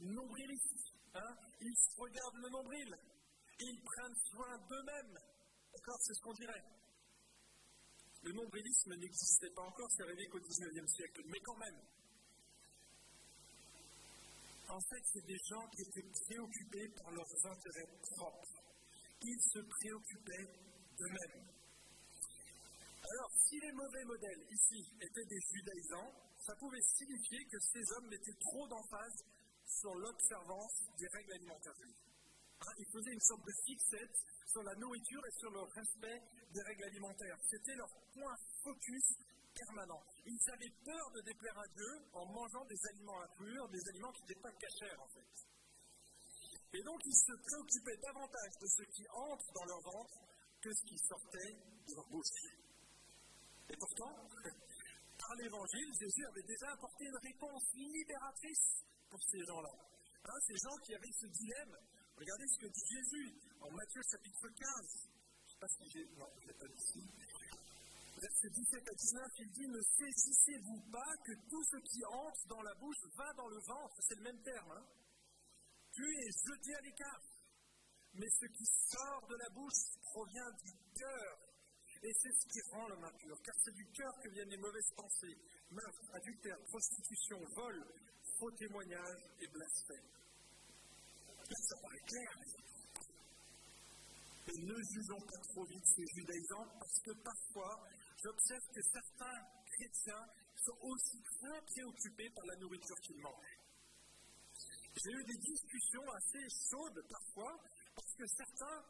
nombriliste. 0.00 0.92
Hein 1.14 1.34
ils 1.60 1.76
regardent 1.96 2.42
le 2.42 2.50
nombril. 2.50 2.96
Ils 3.60 3.80
prennent 3.80 4.16
soin 4.30 4.58
d'eux-mêmes. 4.68 5.18
D'accord 5.72 5.98
C'est 6.00 6.14
ce 6.14 6.20
qu'on 6.20 6.34
dirait. 6.34 6.64
Le 8.22 8.32
nombrilisme 8.32 8.94
n'existait 8.96 9.50
pas 9.54 9.62
encore, 9.62 9.88
c'est 9.96 10.02
arrivé 10.02 10.26
qu'au 10.28 10.40
XIXe 10.40 10.92
siècle, 10.92 11.22
mais 11.26 11.40
quand 11.40 11.56
même. 11.56 11.80
En 14.70 14.80
fait, 14.86 15.02
c'est 15.12 15.26
des 15.26 15.38
gens 15.50 15.66
qui 15.74 15.82
étaient 15.82 16.08
préoccupés 16.26 16.88
par 17.02 17.10
leurs 17.10 17.46
intérêts 17.46 17.90
propres. 18.14 18.54
Ils 19.20 19.42
se 19.42 19.58
préoccupaient 19.58 20.46
d'eux-mêmes. 20.96 21.46
Alors, 23.02 23.30
si 23.48 23.58
les 23.58 23.72
mauvais 23.72 24.04
modèles 24.04 24.46
ici 24.52 24.86
étaient 25.02 25.26
des 25.26 25.40
judaïsants, 25.50 26.12
ça 26.46 26.54
pouvait 26.54 26.82
signifier 26.94 27.44
que 27.50 27.58
ces 27.58 27.82
hommes 27.92 28.08
mettaient 28.10 28.38
trop 28.38 28.68
d'emphase 28.68 29.18
sur 29.66 29.94
l'observance 29.94 30.86
des 30.98 31.08
règles 31.08 31.32
alimentaires. 31.32 31.74
Hein, 32.60 32.72
ils 32.78 32.90
faisaient 32.92 33.12
une 33.12 33.26
sorte 33.26 33.44
de 33.44 33.54
fixette 33.66 34.18
sur 34.46 34.62
la 34.62 34.74
nourriture 34.76 35.26
et 35.26 35.34
sur 35.38 35.50
le 35.50 35.62
respect 35.62 36.22
des 36.54 36.62
règles 36.62 36.84
alimentaires. 36.84 37.38
C'était 37.50 37.74
leur 37.74 37.90
point 38.14 38.36
focus 38.62 39.18
Ils 40.26 40.50
avaient 40.52 40.74
peur 40.84 41.10
de 41.12 41.20
déplaire 41.22 41.58
à 41.58 41.68
Dieu 41.68 41.92
en 42.12 42.26
mangeant 42.26 42.64
des 42.66 42.80
aliments 42.88 43.20
impurs, 43.20 43.68
des 43.68 43.88
aliments 43.88 44.12
qui 44.12 44.22
n'étaient 44.22 44.40
pas 44.40 44.52
cachers 44.52 44.96
en 44.98 45.08
fait. 45.08 45.30
Et 46.72 46.82
donc 46.82 47.00
ils 47.04 47.16
se 47.16 47.32
préoccupaient 47.34 48.00
davantage 48.02 48.54
de 48.60 48.66
ce 48.66 48.82
qui 48.94 49.04
entre 49.10 49.52
dans 49.54 49.64
leur 49.64 49.80
ventre 49.80 50.16
que 50.60 50.72
ce 50.72 50.82
qui 50.86 50.98
sortait 50.98 51.52
de 51.88 51.94
leur 51.94 52.08
bouche. 52.08 52.40
Et 53.68 53.76
pourtant, 53.76 54.14
par 55.18 55.34
l'évangile, 55.36 55.90
Jésus 55.98 56.26
avait 56.26 56.46
déjà 56.46 56.70
apporté 56.72 57.04
une 57.04 57.18
réponse 57.22 57.64
libératrice 57.74 58.84
pour 59.08 59.22
ces 59.22 59.40
gens-là. 59.44 59.74
Hein, 60.24 60.38
ces 60.46 60.56
gens 60.56 60.76
qui 60.84 60.94
avaient 60.94 61.12
ce 61.12 61.26
dilemme. 61.26 61.76
Regardez 62.16 62.46
ce 62.48 62.58
que 62.58 62.66
dit 62.66 62.86
Jésus 62.86 63.28
en 63.60 63.70
Matthieu 63.70 64.02
chapitre 64.10 64.48
15. 64.48 64.60
Je 64.60 65.46
ne 65.46 65.50
sais 65.50 65.58
pas 65.58 65.68
si 65.68 65.90
j'ai. 65.90 66.04
Non, 66.16 66.28
je 66.40 66.52
pas 66.52 66.66
ici. 66.66 67.00
Verset 68.20 68.50
17 68.50 68.88
à 68.88 68.94
19, 68.94 69.32
il 69.38 69.50
dit 69.50 69.68
Ne 69.68 69.80
saisissez-vous 69.80 70.80
pas 70.92 71.12
que 71.24 71.32
tout 71.48 71.64
ce 71.64 71.76
qui 71.88 72.04
entre 72.04 72.46
dans 72.48 72.62
la 72.62 72.74
bouche 72.74 73.00
va 73.16 73.32
dans 73.32 73.48
le 73.48 73.60
ventre 73.66 73.96
C'est 74.06 74.16
le 74.16 74.22
même 74.22 74.42
terme. 74.42 74.72
Hein 74.72 74.84
puis 75.92 76.16
est 76.16 76.36
jeté 76.46 76.74
à 76.74 76.80
l'écart. 76.80 77.22
Mais 78.14 78.28
ce 78.28 78.46
qui 78.46 78.66
sort 78.90 79.26
de 79.28 79.36
la 79.36 79.48
bouche 79.50 79.82
provient 80.02 80.50
du 80.64 80.72
cœur. 80.98 81.38
Et 82.02 82.12
c'est 82.14 82.32
ce 82.32 82.46
qui 82.48 82.60
rend 82.72 82.88
l'homme 82.88 83.04
impur. 83.04 83.36
Car 83.42 83.54
c'est 83.62 83.74
du 83.74 83.86
cœur 83.92 84.12
que 84.22 84.28
viennent 84.30 84.48
les 84.48 84.56
mauvaises 84.56 84.92
pensées 84.96 85.36
meurtre, 85.70 86.14
adultère, 86.14 86.58
prostitution, 86.66 87.38
vol, 87.54 87.84
faux 88.38 88.50
témoignage 88.52 89.20
et 89.40 89.46
blasphème. 89.48 90.08
Ça 91.50 91.76
paraît 91.82 92.06
clair, 92.06 92.30
Et 94.48 94.58
ne 94.62 94.74
jugeons 94.82 95.20
pas 95.20 95.38
trop 95.48 95.64
vite 95.64 95.84
ces 95.84 96.06
judaïsants, 96.14 96.68
parce 96.78 97.00
que 97.00 97.10
parfois, 97.22 97.88
j'observe 98.22 98.66
que 98.74 98.82
certains 98.82 99.38
chrétiens 99.64 100.26
sont 100.56 100.76
aussi 100.82 101.22
très 101.22 101.62
préoccupés 101.62 102.30
par 102.30 102.44
la 102.46 102.56
nourriture 102.56 102.96
qu'ils 103.00 103.20
mangent. 103.20 103.58
J'ai 104.96 105.12
eu 105.12 105.24
des 105.24 105.38
discussions 105.38 106.10
assez 106.10 106.46
chaudes 106.70 107.02
parfois, 107.08 107.56
parce 107.94 108.14
que 108.14 108.26
certains 108.26 108.84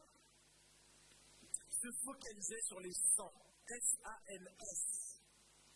se 1.71 1.89
focalisaient 2.05 2.63
sur 2.63 2.81
les 2.81 2.93
sangs, 3.17 3.33
S-A-N-S, 3.69 5.21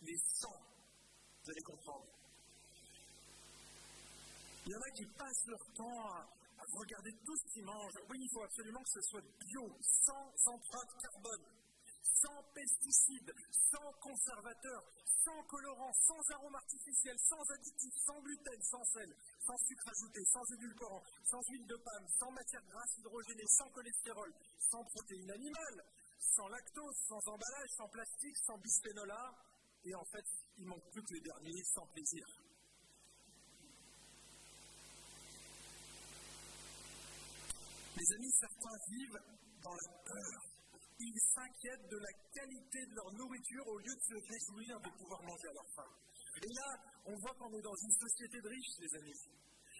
les 0.01 0.17
sangs, 0.17 0.61
vous 1.43 1.51
allez 1.51 1.61
comprendre. 1.61 2.07
Il 4.65 4.71
y 4.71 4.75
en 4.75 4.81
a 4.81 4.89
qui 4.91 5.05
passent 5.05 5.45
leur 5.45 5.73
temps 5.75 6.07
à, 6.09 6.27
regarder 6.73 7.11
tout 7.23 7.37
ce 7.37 7.53
qu'ils 7.53 7.63
mangent. 7.63 7.99
Oui, 8.09 8.17
il 8.19 8.29
faut 8.33 8.43
absolument 8.43 8.81
que 8.81 8.89
ce 8.89 9.01
soit 9.01 9.21
bio, 9.21 9.77
sans 10.03 10.33
empreinte 10.45 10.89
carbone, 10.99 11.45
sans 12.13 12.43
pesticides, 12.53 13.33
sans 13.71 13.91
conservateurs, 14.01 14.83
sans 15.23 15.43
colorants, 15.43 15.93
sans 16.05 16.21
arômes 16.35 16.55
artificiels, 16.55 17.17
sans 17.19 17.41
additifs, 17.53 17.97
sans 18.05 18.21
gluten, 18.21 18.61
sans 18.61 18.83
sel, 18.85 19.09
sans 19.41 19.57
sucre 19.57 19.89
ajouté, 19.89 20.21
sans 20.31 20.45
édulcorant, 20.53 21.03
sans 21.25 21.41
huile 21.49 21.65
de 21.65 21.75
palme, 21.77 22.07
sans 22.19 22.31
matière 22.31 22.65
grasse 22.69 22.97
hydrogénée, 22.97 23.47
sans 23.47 23.69
cholestérol, 23.71 24.33
sans 24.69 24.83
protéines 24.85 25.31
animales, 25.31 25.81
sans 26.19 26.47
lactose, 26.47 26.97
sans 27.07 27.27
emballage, 27.27 27.69
sans 27.77 27.89
plastique, 27.89 28.37
sans 28.45 28.57
bisphénol 28.59 29.11
A. 29.11 29.31
Et 29.85 29.95
en 29.95 30.05
fait, 30.05 30.25
il 30.57 30.65
manque 30.65 30.91
plus 30.91 31.03
que 31.03 31.13
les 31.13 31.21
derniers, 31.21 31.63
sans 31.73 31.85
plaisir. 31.87 32.25
Mes 37.97 38.15
amis, 38.15 38.31
certains 38.39 38.77
vivent 38.89 39.19
dans 39.63 39.73
la 39.73 40.03
peur. 40.03 40.54
Ils 40.99 41.19
s'inquiètent 41.19 41.89
de 41.89 41.97
la 41.97 42.13
qualité 42.31 42.85
de 42.85 42.95
leur 42.95 43.11
nourriture 43.13 43.67
au 43.67 43.77
lieu 43.79 43.95
de 43.95 44.01
se 44.01 44.15
réjouir 44.15 44.79
de 44.79 44.89
pouvoir 44.97 45.21
manger 45.23 45.47
à 45.49 45.53
leur 45.53 45.69
faim. 45.75 45.91
Et 46.43 46.53
là, 46.53 46.69
on 47.05 47.15
voit 47.15 47.35
qu'on 47.35 47.51
est 47.51 47.61
dans 47.61 47.75
une 47.75 47.91
société 47.91 48.41
de 48.41 48.47
riches, 48.47 48.79
les 48.79 48.95
amis. 48.95 49.19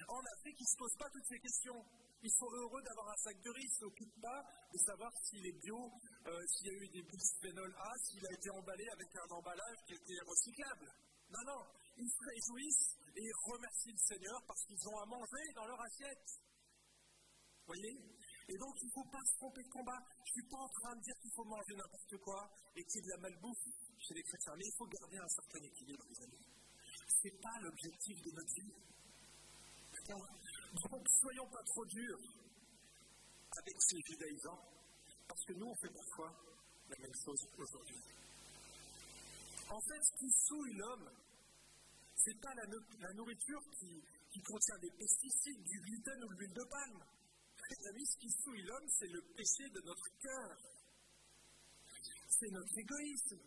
En 0.07 0.19
Afrique, 0.19 0.59
ils 0.59 0.63
ne 0.63 0.73
se 0.75 0.77
posent 0.77 0.97
pas 0.99 1.09
toutes 1.09 1.27
ces 1.27 1.39
questions. 1.39 1.85
Ils 2.21 2.31
sont 2.31 2.51
heureux 2.51 2.81
d'avoir 2.81 3.09
un 3.09 3.17
sac 3.17 3.39
de 3.41 3.49
riz, 3.49 3.63
ils 3.63 3.75
ne 3.75 3.79
s'occupent 3.87 4.21
pas 4.21 4.41
de 4.73 4.77
savoir 4.79 5.11
s'il 5.23 5.45
est 5.45 5.59
bio 5.61 5.77
euh, 6.25 6.47
s'il 6.47 6.67
y 6.67 6.69
a 6.69 6.73
eu 6.73 6.89
des 6.89 7.03
bisphénol 7.03 7.75
A, 7.77 7.91
s'il 8.03 8.25
a 8.25 8.33
été 8.33 8.49
emballé 8.49 8.85
avec 8.89 9.07
un 9.15 9.29
emballage 9.35 9.77
qui 9.85 9.93
était 9.93 10.19
recyclable. 10.25 10.91
Non, 11.29 11.43
non, 11.45 11.61
ils 11.97 12.09
se 12.09 12.23
réjouissent 12.25 12.97
et 13.15 13.31
remercient 13.45 13.91
le 13.91 13.97
Seigneur 13.97 14.41
parce 14.47 14.65
qu'ils 14.65 14.87
ont 14.89 14.97
à 14.99 15.05
manger 15.05 15.53
dans 15.55 15.65
leur 15.65 15.81
assiette. 15.81 16.27
Vous 17.67 17.73
voyez? 17.73 18.14
Et 18.47 18.57
donc, 18.57 18.75
il 18.81 18.85
ne 18.85 18.91
faut 18.91 19.09
pas 19.09 19.23
se 19.25 19.33
tromper 19.37 19.63
de 19.63 19.69
combat. 19.69 19.99
Je 20.25 20.31
ne 20.31 20.33
suis 20.33 20.49
pas 20.49 20.57
en 20.57 20.69
train 20.69 20.95
de 20.95 21.01
dire 21.01 21.15
qu'il 21.21 21.31
faut 21.31 21.45
manger 21.45 21.75
n'importe 21.75 22.17
quoi 22.17 22.49
et 22.75 22.83
qu'il 22.85 22.95
y 22.95 22.99
ait 22.99 23.07
de 23.07 23.09
la 23.09 23.17
malbouffe 23.17 23.65
chez 23.99 24.13
les 24.13 24.23
chrétiens. 24.23 24.53
Mais 24.57 24.65
il 24.65 24.75
faut 24.77 24.87
garder 24.87 25.17
un 25.17 25.27
certain 25.27 25.61
équilibre, 25.63 26.05
les 26.09 26.21
amis. 26.23 26.45
Ce 27.07 27.27
n'est 27.27 27.39
pas 27.41 27.57
l'objectif 27.61 28.21
de 28.21 28.31
notre 28.31 28.53
vie. 28.53 28.73
Donc, 30.07 31.07
soyons 31.21 31.49
pas 31.49 31.63
trop 31.63 31.85
durs 31.85 32.19
avec 33.57 33.75
ces 33.81 33.97
judaïsants, 34.01 34.61
parce 35.27 35.43
que 35.45 35.53
nous, 35.53 35.65
on 35.65 35.75
fait 35.75 35.93
parfois 35.93 36.31
la 36.89 36.97
même 36.99 37.15
chose 37.23 37.47
aujourd'hui. 37.57 37.97
En 39.69 39.81
fait, 39.81 40.01
ce 40.03 40.11
qui 40.19 40.31
souille 40.31 40.73
l'homme, 40.73 41.09
ce 42.17 42.29
n'est 42.29 42.39
pas 42.39 42.53
la, 42.53 43.13
nourriture 43.13 43.61
qui, 43.79 44.41
contient 44.41 44.77
des 44.79 44.91
pesticides, 44.91 45.63
du 45.63 45.79
gluten 45.79 46.23
ou 46.23 46.33
de 46.33 46.39
l'huile 46.39 46.53
de 46.53 46.63
palme. 46.63 47.03
Mes 47.69 47.87
amis, 47.87 48.05
ce 48.05 48.17
qui 48.19 48.29
souille 48.29 48.61
l'homme, 48.61 48.87
c'est 48.99 49.07
le 49.07 49.21
péché 49.35 49.69
de 49.69 49.81
notre 49.81 50.07
cœur. 50.21 50.57
C'est 52.29 52.51
notre 52.51 52.77
égoïsme, 52.77 53.39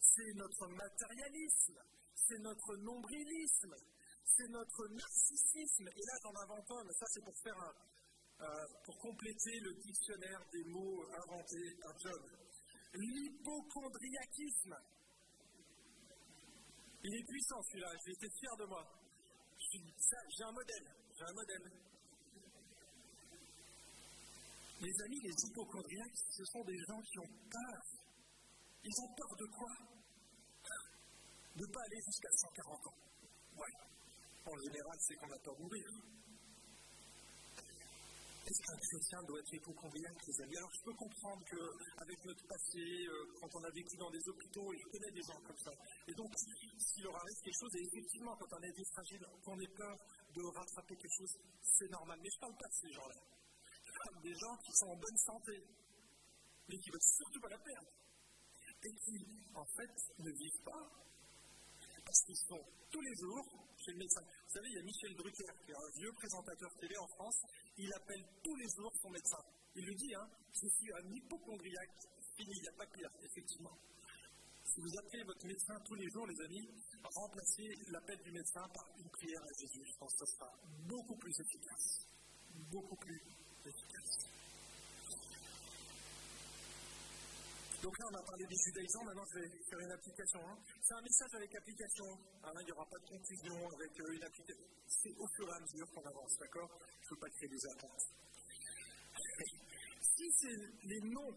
c'est 0.00 0.32
notre 0.34 0.68
matérialisme, 0.68 1.80
c'est 2.14 2.38
notre 2.38 2.76
nombrilisme, 2.76 3.74
c'est 4.36 4.48
notre 4.48 4.88
narcissisme. 4.88 5.88
Et 5.88 6.04
là, 6.06 6.14
j'en 6.22 6.36
invente 6.36 6.70
un, 6.70 6.84
mais 6.84 6.92
ça, 6.92 7.06
c'est 7.08 7.24
pour 7.24 7.36
faire 7.42 7.58
un, 7.58 7.74
euh, 8.44 8.66
pour 8.84 8.98
compléter 8.98 9.58
le 9.60 9.74
dictionnaire 9.74 10.40
des 10.52 10.64
mots 10.64 11.04
inventés 11.24 11.74
par 11.82 11.98
John. 11.98 12.22
L'hypochondriaquisme. 12.94 14.76
Il 17.02 17.14
est 17.14 17.24
puissant 17.24 17.62
celui-là, 17.62 17.92
j'ai 18.04 18.12
été 18.12 18.28
fier 18.30 18.56
de 18.56 18.64
moi. 18.66 18.84
J'ai 19.58 20.44
un 20.44 20.52
modèle, 20.52 20.94
j'ai 21.16 21.24
un 21.24 21.32
modèle. 21.32 21.93
Les 24.80 25.02
amis, 25.02 25.20
les 25.22 25.36
hypochondriaques, 25.46 26.18
ce 26.30 26.44
sont 26.44 26.64
des 26.64 26.78
gens 26.88 27.00
qui 27.00 27.18
ont 27.18 27.32
peur. 27.50 27.82
Ils 28.82 29.00
ont 29.00 29.14
peur 29.14 29.32
de 29.38 29.46
quoi? 29.46 29.72
De 31.56 31.62
ne 31.62 31.72
pas 31.72 31.80
aller 31.86 32.00
jusqu'à 32.04 32.30
140 32.30 32.86
ans. 32.86 32.98
Ouais. 33.56 33.74
En 34.44 34.56
général, 34.58 34.98
c'est 34.98 35.14
qu'on 35.14 35.30
a 35.30 35.38
peur 35.38 35.54
de 35.56 35.62
mourir. 35.62 35.86
Est-ce 38.44 38.60
qu'un 38.60 38.76
chrétien 38.76 39.22
doit 39.24 39.40
être 39.40 39.54
hypochondriaque, 39.54 40.20
les 40.26 40.42
amis? 40.42 40.56
Alors, 40.58 40.72
je 40.74 40.84
peux 40.84 40.92
comprendre 40.92 41.42
qu'avec 41.48 42.18
notre 42.26 42.44
passé, 42.44 42.84
euh, 43.08 43.24
quand 43.40 43.48
on 43.56 43.64
a 43.64 43.70
vécu 43.70 43.96
dans 43.96 44.10
des 44.10 44.20
hôpitaux, 44.28 44.68
et 44.74 44.76
je 44.76 44.88
connais 44.92 45.12
des 45.12 45.22
gens 45.22 45.40
comme 45.40 45.56
ça, 45.56 45.72
et 46.06 46.12
donc, 46.12 46.28
s'il 46.36 47.04
leur 47.04 47.16
arrive 47.16 47.40
quelque 47.40 47.56
chose, 47.56 47.74
et 47.76 47.84
effectivement, 47.88 48.36
quand 48.36 48.52
on 48.52 48.62
est 48.68 48.76
des 48.76 48.84
fragiles, 48.92 49.24
qu'on 49.44 49.58
ait 49.60 49.74
peur 49.78 49.96
de 50.34 50.42
rattraper 50.44 50.94
quelque 50.96 51.16
chose, 51.16 51.32
c'est 51.62 51.88
normal. 51.88 52.18
Mais 52.20 52.28
je 52.28 52.36
ne 52.36 52.40
parle 52.40 52.56
pas 52.60 52.68
de 52.68 52.74
ces 52.84 52.92
gens-là. 52.92 53.33
Des 54.22 54.34
gens 54.34 54.56
qui 54.64 54.72
sont 54.72 54.86
en 54.86 54.96
bonne 54.96 55.18
santé, 55.18 55.52
mais 56.68 56.76
qui 56.78 56.88
ne 56.88 56.92
veulent 56.92 57.10
surtout 57.16 57.40
pas 57.40 57.48
la 57.48 57.58
perdre. 57.58 57.90
Et 58.84 58.94
qui, 58.94 59.16
en 59.54 59.64
fait, 59.64 59.94
ne 60.18 60.30
vivent 60.30 60.62
pas 60.64 61.04
parce 62.04 62.20
qu'ils 62.24 62.44
sont 62.48 62.60
tous 62.90 63.00
les 63.00 63.14
jours 63.16 63.46
chez 63.84 63.92
le 63.92 63.98
médecin. 63.98 64.20
Vous 64.20 64.54
savez, 64.54 64.68
il 64.68 64.76
y 64.76 64.78
a 64.78 64.82
Michel 64.82 65.14
Drucker, 65.16 65.52
qui 65.64 65.70
est 65.72 65.74
un 65.74 65.90
vieux 65.96 66.12
présentateur 66.12 66.70
télé 66.80 66.96
en 66.98 67.08
France, 67.08 67.40
il 67.78 67.92
appelle 67.92 68.24
tous 68.42 68.54
les 68.56 68.68
jours 68.76 68.92
son 69.00 69.10
médecin. 69.10 69.42
Il 69.74 69.84
lui 69.84 69.96
dit, 69.96 70.14
hein, 70.14 70.28
je 70.52 70.68
suis 70.68 70.92
un 70.92 71.04
hypochondriaque, 71.12 71.96
fini, 72.36 72.52
il 72.54 72.62
n'y 72.62 72.68
a 72.68 72.76
pas 72.78 72.86
pire, 72.86 73.10
effectivement. 73.22 73.76
Si 74.64 74.80
vous 74.80 74.98
appelez 74.98 75.24
votre 75.24 75.46
médecin 75.46 75.74
tous 75.84 75.94
les 75.94 76.08
jours, 76.10 76.26
les 76.26 76.40
amis, 76.40 76.68
remplacez 77.02 77.68
l'appel 77.88 78.18
du 78.22 78.32
médecin 78.32 78.66
par 78.74 78.86
une 78.98 79.10
prière 79.10 79.42
à 79.42 79.52
Jésus. 79.60 79.84
Je 79.84 79.98
pense 79.98 80.12
que 80.14 80.26
ce 80.26 80.32
sera 80.34 80.50
beaucoup 80.88 81.16
plus 81.16 81.38
efficace. 81.38 82.08
Beaucoup 82.70 82.96
plus 82.96 83.20
efficace. 83.66 83.93
Donc 87.84 87.98
là, 87.98 88.06
on 88.10 88.16
a 88.16 88.22
parlé 88.22 88.46
des 88.46 88.56
judaïsants, 88.56 89.04
maintenant 89.04 89.28
je 89.28 89.40
vais 89.40 89.48
faire 89.68 89.78
une 89.78 89.92
application. 89.92 90.40
Hein. 90.40 90.56
C'est 90.80 90.94
un 90.94 91.02
message 91.02 91.34
avec 91.34 91.54
application. 91.54 92.08
Ah, 92.42 92.50
il 92.60 92.64
n'y 92.64 92.72
aura 92.72 92.86
pas 92.88 92.96
de 92.96 93.08
confusion 93.12 93.60
avec 93.76 94.00
euh, 94.00 94.16
une 94.16 94.24
application. 94.24 94.64
C'est 94.88 95.12
au 95.20 95.28
fur 95.36 95.44
et 95.44 95.52
à 95.52 95.60
mesure 95.60 95.90
qu'on 95.92 96.08
avance, 96.08 96.32
d'accord? 96.40 96.70
Je 96.80 97.04
ne 97.04 97.10
veux 97.12 97.20
pas 97.20 97.28
créer 97.28 97.48
des 97.52 97.66
attentes. 97.76 98.04
si 100.16 100.48
les 100.88 101.00
noms, 101.12 101.28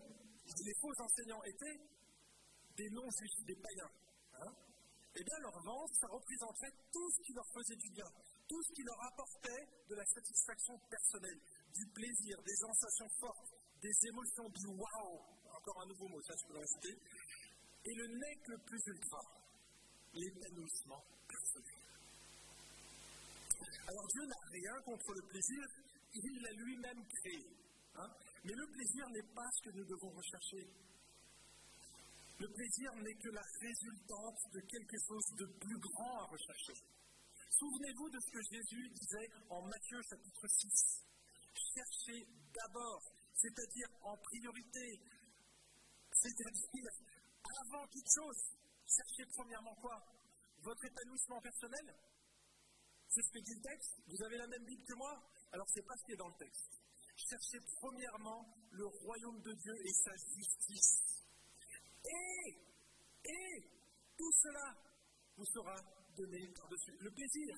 les 0.64 0.76
faux 0.80 0.96
enseignants 1.04 1.44
étaient 1.44 1.80
des 2.80 2.90
noms 2.92 3.12
juifs, 3.12 3.44
des 3.44 3.60
païens, 3.60 3.92
hein, 4.40 4.54
eh 5.20 5.24
bien 5.26 5.40
leur 5.42 5.60
vente, 5.68 5.92
ça 6.00 6.08
représenterait 6.08 6.72
tout 6.94 7.12
ce 7.12 7.24
qui 7.28 7.34
leur 7.34 7.48
faisait 7.52 7.76
du 7.76 7.90
bien, 7.92 8.08
tout 8.48 8.64
ce 8.64 8.72
qui 8.72 8.84
leur 8.84 9.04
apportait 9.04 9.68
de 9.90 9.96
la 9.96 10.06
satisfaction 10.06 10.80
personnelle, 10.88 11.40
du 11.76 11.86
plaisir, 11.92 12.40
des 12.40 12.56
sensations 12.56 13.10
fortes, 13.20 13.52
des 13.82 14.08
émotions, 14.08 14.48
du 14.48 14.68
wow, 14.68 15.37
encore 15.58 15.82
un 15.82 15.88
nouveau 15.88 16.08
mot, 16.10 16.22
ça 16.22 16.34
je 16.38 16.48
peux 16.48 16.60
le 16.60 16.92
Et 17.86 17.96
le 17.96 18.08
nec 18.08 18.40
le 18.48 18.58
plus 18.66 18.82
ultra, 18.88 19.22
l'épanouissement 20.14 21.04
personnel. 21.28 21.88
Alors 23.88 24.08
Dieu 24.08 24.26
n'a 24.26 24.42
rien 24.52 24.82
contre 24.86 25.14
le 25.14 25.22
plaisir, 25.28 25.64
il 26.14 26.42
l'a 26.42 26.52
lui-même 26.52 27.04
créé. 27.08 27.44
Hein. 27.96 28.10
Mais 28.44 28.54
le 28.54 28.68
plaisir 28.68 29.10
n'est 29.10 29.34
pas 29.34 29.50
ce 29.52 29.70
que 29.70 29.76
nous 29.78 29.86
devons 29.86 30.12
rechercher. 30.12 30.64
Le 32.40 32.48
plaisir 32.54 32.92
n'est 33.02 33.18
que 33.18 33.30
la 33.30 33.46
résultante 33.62 34.40
de 34.54 34.62
quelque 34.62 34.98
chose 35.08 35.26
de 35.40 35.46
plus 35.58 35.80
grand 35.80 36.20
à 36.22 36.26
rechercher. 36.26 36.78
Souvenez-vous 37.50 38.10
de 38.10 38.20
ce 38.20 38.32
que 38.32 38.44
Jésus 38.54 38.90
disait 38.90 39.30
en 39.50 39.62
Matthieu 39.66 40.00
chapitre 40.08 40.48
6. 40.48 41.08
Cherchez 41.74 42.28
d'abord, 42.54 43.02
c'est-à-dire 43.34 43.90
en 44.04 44.16
priorité, 44.18 45.00
c'est-à-dire, 46.22 46.92
avant 47.62 47.88
toute 47.88 48.10
chose, 48.14 48.38
cherchez 48.86 49.26
premièrement 49.34 49.76
quoi? 49.76 49.98
Votre 50.64 50.86
épanouissement 50.86 51.42
personnel? 51.42 51.96
C'est 53.10 53.22
ce 53.22 53.32
que 53.32 53.40
dit 53.40 53.56
le 53.56 53.62
texte 53.62 53.96
Vous 54.08 54.24
avez 54.24 54.38
la 54.38 54.48
même 54.48 54.66
Bible 54.66 54.84
que 54.84 54.94
moi? 54.96 55.16
Alors, 55.52 55.68
ce 55.70 55.80
n'est 55.80 55.86
pas 55.86 55.96
ce 55.98 56.06
qui 56.06 56.12
est 56.14 56.18
dans 56.18 56.28
le 56.28 56.38
texte. 56.38 56.70
Cherchez 57.16 57.60
premièrement 57.80 58.46
le 58.72 58.86
royaume 58.86 59.42
de 59.42 59.54
Dieu 59.54 59.74
et 59.74 59.94
sa 59.94 60.16
justice. 60.16 61.26
Et, 62.06 62.50
et, 63.26 63.78
tout 64.18 64.32
cela 64.44 64.76
vous 65.36 65.46
sera 65.46 65.76
donné 66.16 66.48
par-dessus. 66.54 66.98
Le 67.00 67.12
plaisir 67.12 67.56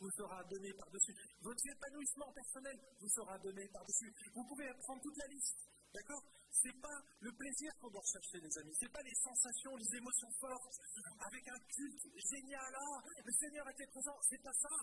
vous 0.00 0.10
sera 0.10 0.42
donné 0.44 0.72
par-dessus. 0.74 1.14
Votre 1.40 1.66
épanouissement 1.66 2.32
personnel 2.32 2.78
vous 3.00 3.08
sera 3.08 3.38
donné 3.38 3.68
par-dessus. 3.68 4.12
Vous 4.34 4.44
pouvez 4.44 4.68
prendre 4.82 5.02
toute 5.02 5.16
la 5.16 5.26
liste. 5.28 5.73
D'accord? 5.94 6.22
Ce 6.50 6.68
n'est 6.68 6.80
pas 6.80 6.98
le 7.20 7.32
plaisir 7.32 7.70
qu'on 7.78 7.90
doit 7.90 8.02
chercher, 8.10 8.38
les 8.40 8.58
amis. 8.58 8.74
Ce 8.74 8.84
n'est 8.84 8.90
pas 8.90 9.02
les 9.02 9.14
sensations, 9.14 9.76
les 9.76 9.96
émotions 9.96 10.30
fortes, 10.40 10.74
avec 11.18 11.48
un 11.48 11.58
culte 11.70 12.06
génial. 12.30 12.74
Ah, 12.74 13.00
le 13.24 13.32
Seigneur 13.32 13.68
était 13.70 13.86
présent. 13.86 14.16
Ce 14.22 14.34
n'est 14.34 14.42
pas 14.42 14.54
ça. 14.54 14.74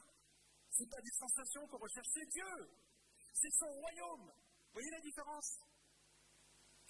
Ce 0.71 0.83
n'est 0.83 0.89
pas 0.89 1.01
des 1.01 1.15
sensations 1.19 1.67
qu'on 1.67 1.79
recherche. 1.79 2.07
C'est 2.13 2.29
Dieu. 2.31 2.53
C'est 3.33 3.51
son 3.51 3.67
royaume. 3.67 4.31
Voyez 4.73 4.89
la 4.89 5.01
différence? 5.01 5.59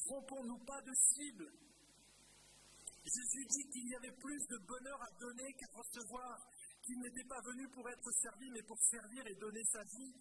Trompons-nous 0.05 0.65
pas 0.65 0.81
de 0.81 0.93
cible. 0.93 1.51
Jésus 3.03 3.45
dit 3.45 3.65
qu'il 3.69 3.87
y 3.89 3.95
avait 3.95 4.15
plus 4.17 4.47
de 4.47 4.57
bonheur 4.67 5.01
à 5.01 5.11
donner 5.19 5.53
qu'à 5.53 5.67
recevoir, 5.73 6.37
qu'il 6.83 6.99
n'était 6.99 7.27
pas 7.27 7.41
venu 7.41 7.67
pour 7.69 7.89
être 7.89 8.11
servi, 8.21 8.49
mais 8.51 8.61
pour 8.63 8.77
servir 8.79 9.25
et 9.25 9.35
donner 9.35 9.63
sa 9.65 9.83
vie 9.83 10.13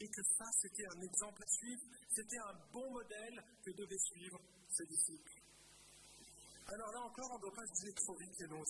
et 0.00 0.08
que 0.08 0.22
ça, 0.38 0.46
c'était 0.60 0.86
un 0.86 1.00
exemple 1.02 1.42
à 1.42 1.46
suivre, 1.46 1.82
c'était 2.08 2.38
un 2.38 2.54
bon 2.72 2.90
modèle 2.90 3.44
que 3.64 3.70
devaient 3.70 3.98
suivre 3.98 4.40
ses 4.70 4.86
disciples. 4.86 5.32
Alors 6.66 6.92
là 6.92 7.00
encore, 7.02 7.30
on 7.32 7.36
ne 7.36 7.42
doit 7.42 7.54
pas 7.54 7.66
se 7.66 7.84
dire 7.84 7.94
trop 7.94 8.16
vite 8.16 8.40
et 8.40 8.46
non 8.48 8.62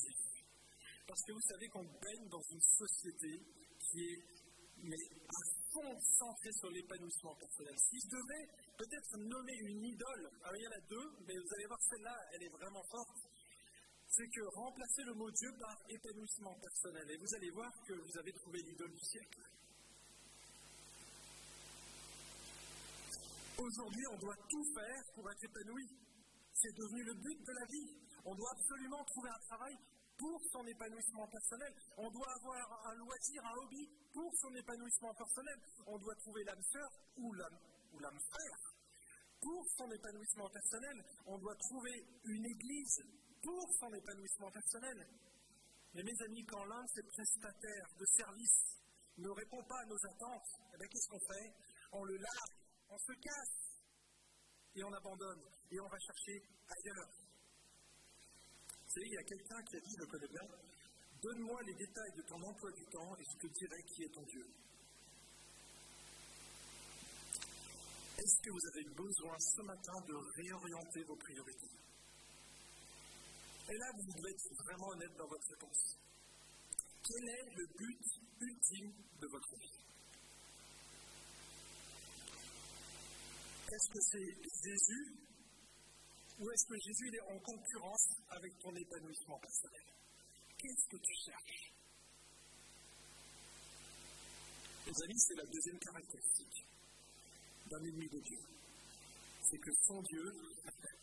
Parce 1.06 1.22
que 1.22 1.32
vous 1.32 1.46
savez 1.48 1.68
qu'on 1.68 1.84
baigne 1.84 2.28
dans 2.28 2.42
une 2.50 2.60
société 2.60 3.42
qui 3.78 4.00
est 4.00 4.40
mais 4.82 4.96
à 5.28 5.40
fond 5.72 6.00
centrée 6.00 6.52
sur 6.52 6.70
l'épanouissement 6.70 7.34
personnel. 7.36 7.74
Si 7.76 8.00
je 8.00 8.08
devais 8.08 8.48
peut-être 8.78 9.16
nommer 9.18 9.56
une 9.60 9.84
idole, 9.84 10.30
alors 10.42 10.56
il 10.56 10.64
y 10.64 10.68
en 10.68 10.72
a 10.72 10.80
deux, 10.88 11.08
mais 11.26 11.36
vous 11.36 11.54
allez 11.54 11.66
voir 11.66 11.80
celle-là, 11.82 12.16
elle 12.32 12.42
est 12.44 12.48
vraiment 12.48 12.82
forte, 12.90 13.20
c'est 14.08 14.28
que 14.28 14.42
remplacer 14.56 15.02
le 15.04 15.14
mot 15.14 15.30
Dieu 15.30 15.50
par 15.58 15.76
épanouissement 15.88 16.54
personnel. 16.60 17.10
Et 17.10 17.16
vous 17.16 17.34
allez 17.34 17.50
voir 17.50 17.70
que 17.86 17.92
vous 17.92 18.18
avez 18.18 18.32
trouvé 18.32 18.62
l'idole 18.62 18.92
du 18.92 19.04
siècle. 19.04 19.40
Aujourd'hui, 23.60 24.06
on 24.10 24.16
doit 24.16 24.40
tout 24.48 24.64
faire 24.72 25.04
pour 25.14 25.30
être 25.30 25.44
épanoui. 25.44 25.84
C'est 26.54 26.72
devenu 26.72 27.04
le 27.04 27.12
but 27.12 27.38
de 27.44 27.52
la 27.52 27.66
vie. 27.68 27.92
On 28.24 28.34
doit 28.34 28.52
absolument 28.56 29.04
trouver 29.04 29.28
un 29.28 29.42
travail 29.52 29.76
pour 30.16 30.40
son 30.50 30.64
épanouissement 30.66 31.28
personnel. 31.28 31.72
On 31.98 32.10
doit 32.10 32.32
avoir 32.40 32.86
un 32.88 32.94
loisir, 32.94 33.44
un 33.44 33.56
hobby 33.60 33.84
pour 34.14 34.32
son 34.40 34.54
épanouissement 34.54 35.12
personnel. 35.12 35.58
On 35.86 35.98
doit 35.98 36.14
trouver 36.16 36.44
l'âme 36.44 36.62
sœur 36.72 36.88
ou 37.18 37.34
l'âme, 37.34 38.20
frère 38.32 38.60
pour 39.40 39.64
son 39.76 39.90
épanouissement 39.90 40.48
personnel. 40.48 40.96
On 41.26 41.38
doit 41.38 41.56
trouver 41.56 41.96
une 42.24 42.46
église 42.46 42.96
pour 43.42 43.68
son 43.78 43.92
épanouissement 43.92 44.50
personnel. 44.50 45.06
Mais 45.92 46.02
mes 46.02 46.22
amis, 46.24 46.44
quand 46.46 46.64
l'un 46.64 46.82
de 46.82 46.90
ces 46.94 47.02
prestataires 47.02 47.88
de 47.98 48.06
service 48.16 48.80
ne 49.18 49.28
répond 49.28 49.62
pas 49.64 49.80
à 49.80 49.86
nos 49.86 50.00
attentes, 50.08 50.48
eh 50.72 50.88
qu'est-ce 50.88 51.08
qu'on 51.08 51.26
fait? 51.28 51.52
On 51.92 52.04
le 52.04 52.16
largue, 52.16 52.59
on 52.90 52.98
se 52.98 53.12
casse 53.22 53.58
et 54.74 54.82
on 54.84 54.92
abandonne 54.92 55.42
et 55.70 55.80
on 55.80 55.88
va 55.88 55.98
chercher 55.98 56.42
ailleurs. 56.66 57.10
Vous 58.66 58.90
savez, 58.90 59.06
il 59.06 59.14
y 59.14 59.18
a 59.18 59.22
quelqu'un 59.22 59.62
qui 59.62 59.76
a 59.76 59.80
dit, 59.80 59.94
je 59.94 60.02
le 60.02 60.06
connais 60.06 60.28
bien, 60.28 60.46
donne-moi 61.22 61.62
les 61.62 61.74
détails 61.74 62.14
de 62.16 62.22
ton 62.22 62.42
emploi 62.42 62.70
du 62.72 62.84
temps 62.86 63.14
et 63.14 63.24
je 63.24 63.38
te 63.38 63.46
dirai 63.46 63.82
qui 63.94 64.02
est 64.02 64.12
ton 64.12 64.26
Dieu. 64.26 64.46
Est-ce 68.18 68.36
que 68.42 68.50
vous 68.50 68.66
avez 68.74 68.84
besoin 68.94 69.38
ce 69.38 69.62
matin 69.62 69.96
de 70.06 70.14
réorienter 70.36 71.02
vos 71.04 71.16
priorités? 71.16 71.74
Et 73.70 73.78
là, 73.78 73.86
vous 73.94 74.12
devez 74.12 74.30
être 74.30 74.50
vraiment 74.66 74.88
honnête 74.88 75.16
dans 75.16 75.28
votre 75.28 75.48
réponse. 75.48 75.96
Quel 77.06 77.28
est 77.28 77.54
le 77.54 77.66
but 77.78 78.04
ultime 78.40 78.92
de 79.20 79.26
votre 79.28 79.56
vie? 79.56 79.79
Est-ce 83.70 83.88
que 83.92 84.00
c'est 84.02 84.30
Jésus 84.66 85.14
ou 86.40 86.50
est-ce 86.50 86.66
que 86.66 86.78
Jésus 86.82 87.14
est 87.14 87.20
en 87.20 87.38
concurrence 87.38 88.08
avec 88.30 88.58
ton 88.58 88.74
épanouissement 88.74 89.38
personnel? 89.38 89.86
Qu'est-ce 90.58 90.88
que 90.88 90.96
tu 90.96 91.14
cherches? 91.24 91.70
Les 94.86 95.02
amis, 95.04 95.18
c'est 95.18 95.36
la 95.36 95.46
deuxième 95.46 95.78
caractéristique 95.78 96.66
d'un 97.70 97.78
ennemi 97.78 98.08
de 98.08 98.18
Dieu. 98.18 98.40
C'est 99.48 99.58
que 99.58 99.70
son 99.86 100.02
Dieu, 100.02 100.24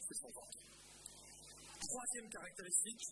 c'est 0.02 0.18
son 0.20 0.30
ventre. 0.32 0.60
Troisième 1.80 2.30
caractéristique, 2.30 3.04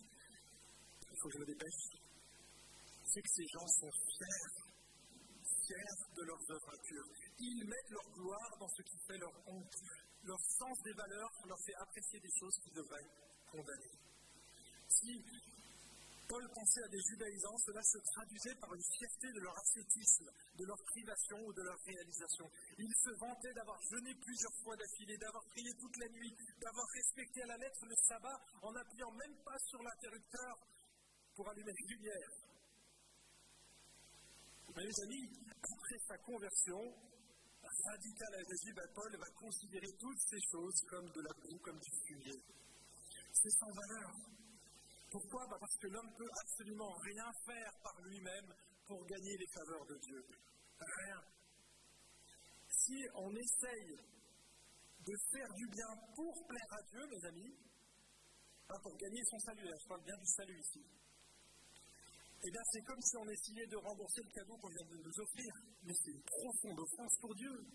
il 1.00 1.16
faut 1.16 1.28
que 1.28 1.34
je 1.34 1.38
me 1.38 1.46
dépêche, 1.46 1.96
c'est 3.06 3.22
que 3.22 3.32
ces 3.32 3.46
gens 3.48 3.66
sont 3.66 3.90
fiers, 3.90 4.65
de 5.66 6.22
leurs 6.22 6.50
œuvres 6.50 6.76
pures. 6.86 7.10
Ils 7.38 7.64
mettent 7.66 7.90
leur 7.90 8.08
gloire 8.14 8.56
dans 8.60 8.68
ce 8.68 8.82
qui 8.82 8.98
fait 9.06 9.18
leur 9.18 9.34
honte. 9.48 9.76
Leur 10.22 10.40
sens 10.40 10.78
des 10.82 10.92
valeurs 10.92 11.30
leur 11.46 11.58
fait 11.64 11.74
apprécier 11.74 12.20
des 12.20 12.30
choses 12.38 12.54
qu'ils 12.62 12.74
devraient 12.74 13.10
condamner. 13.50 13.90
Si 14.88 15.24
Paul 16.28 16.42
pensait 16.54 16.82
à 16.82 16.88
des 16.88 17.02
judaïsants, 17.02 17.58
cela 17.66 17.82
se 17.82 17.98
traduisait 17.98 18.54
par 18.56 18.74
une 18.74 18.82
fierté 18.98 19.26
de 19.32 19.40
leur 19.40 19.58
ascétisme, 19.58 20.30
de 20.58 20.64
leur 20.64 20.78
privation 20.86 21.38
ou 21.46 21.52
de 21.52 21.62
leur 21.62 21.78
réalisation. 21.86 22.46
Ils 22.78 22.96
se 22.98 23.10
vantaient 23.18 23.54
d'avoir 23.54 23.78
jeûné 23.90 24.14
plusieurs 24.14 24.54
fois 24.62 24.76
d'affilée, 24.76 25.18
d'avoir 25.18 25.44
prié 25.50 25.70
toute 25.78 25.96
la 25.98 26.08
nuit, 26.08 26.34
d'avoir 26.58 26.86
respecté 26.94 27.42
à 27.42 27.46
la 27.46 27.56
lettre 27.58 27.86
le 27.86 27.94
sabbat 28.06 28.38
en 28.62 28.72
n'appuyant 28.72 29.12
même 29.12 29.36
pas 29.44 29.58
sur 29.70 29.82
l'interrupteur 29.82 30.54
pour 31.34 31.48
allumer 31.48 31.72
la 31.74 31.94
lumière. 31.94 32.30
Mais 34.76 35.02
amis, 35.04 35.30
après 35.72 35.98
sa 36.06 36.18
conversion 36.18 36.82
radicale 37.84 38.34
à 38.34 38.42
Jésus, 38.42 38.72
ben, 38.74 38.88
Paul 38.94 39.16
va 39.16 39.30
considérer 39.34 39.92
toutes 39.98 40.22
ces 40.28 40.40
choses 40.50 40.80
comme 40.88 41.08
de 41.10 41.20
la 41.20 41.34
boue, 41.42 41.58
comme 41.58 41.78
du 41.78 41.92
fumier. 42.06 42.38
C'est 43.32 43.50
sans 43.50 43.72
valeur. 43.74 44.10
Pourquoi? 45.10 45.46
Bah, 45.50 45.56
Parce 45.60 45.76
que 45.78 45.88
l'homme 45.88 46.10
ne 46.10 46.16
peut 46.16 46.32
absolument 46.42 46.92
rien 47.04 47.30
faire 47.46 47.72
par 47.82 48.00
lui-même 48.02 48.54
pour 48.86 49.04
gagner 49.06 49.36
les 49.36 49.46
faveurs 49.54 49.86
de 49.86 49.96
Dieu. 49.98 50.22
Rien. 50.78 51.20
Si 52.68 52.96
on 53.14 53.30
essaye 53.34 53.96
de 55.06 55.14
faire 55.32 55.52
du 55.54 55.66
bien 55.68 55.90
pour 56.14 56.46
plaire 56.46 56.72
à 56.72 56.82
Dieu, 56.90 57.06
mes 57.06 57.24
amis, 57.28 57.54
hein, 58.68 58.78
pour 58.82 58.96
gagner 58.96 59.22
son 59.30 59.38
salut, 59.38 59.66
je 59.66 59.88
parle 59.88 60.04
bien 60.04 60.16
du 60.18 60.26
salut 60.26 60.58
ici, 60.58 60.82
eh 62.42 62.50
bien 62.50 62.62
c'est 62.72 62.82
comme 62.82 63.00
si 63.00 63.16
on 63.16 63.28
essayait 63.28 63.66
de 63.66 63.76
rembourser 63.76 64.22
le 64.22 64.30
cadeau 64.30 64.56
qu'on 64.58 64.68
vient 64.68 64.86
de 64.90 64.96
nous 64.96 65.20
offrir. 65.20 65.54
Mais 65.84 65.94
c'est 65.94 66.10
une 66.10 66.22
profonde 66.22 66.78
offense 66.78 67.14
pour 67.20 67.34
Dieu. 67.34 67.66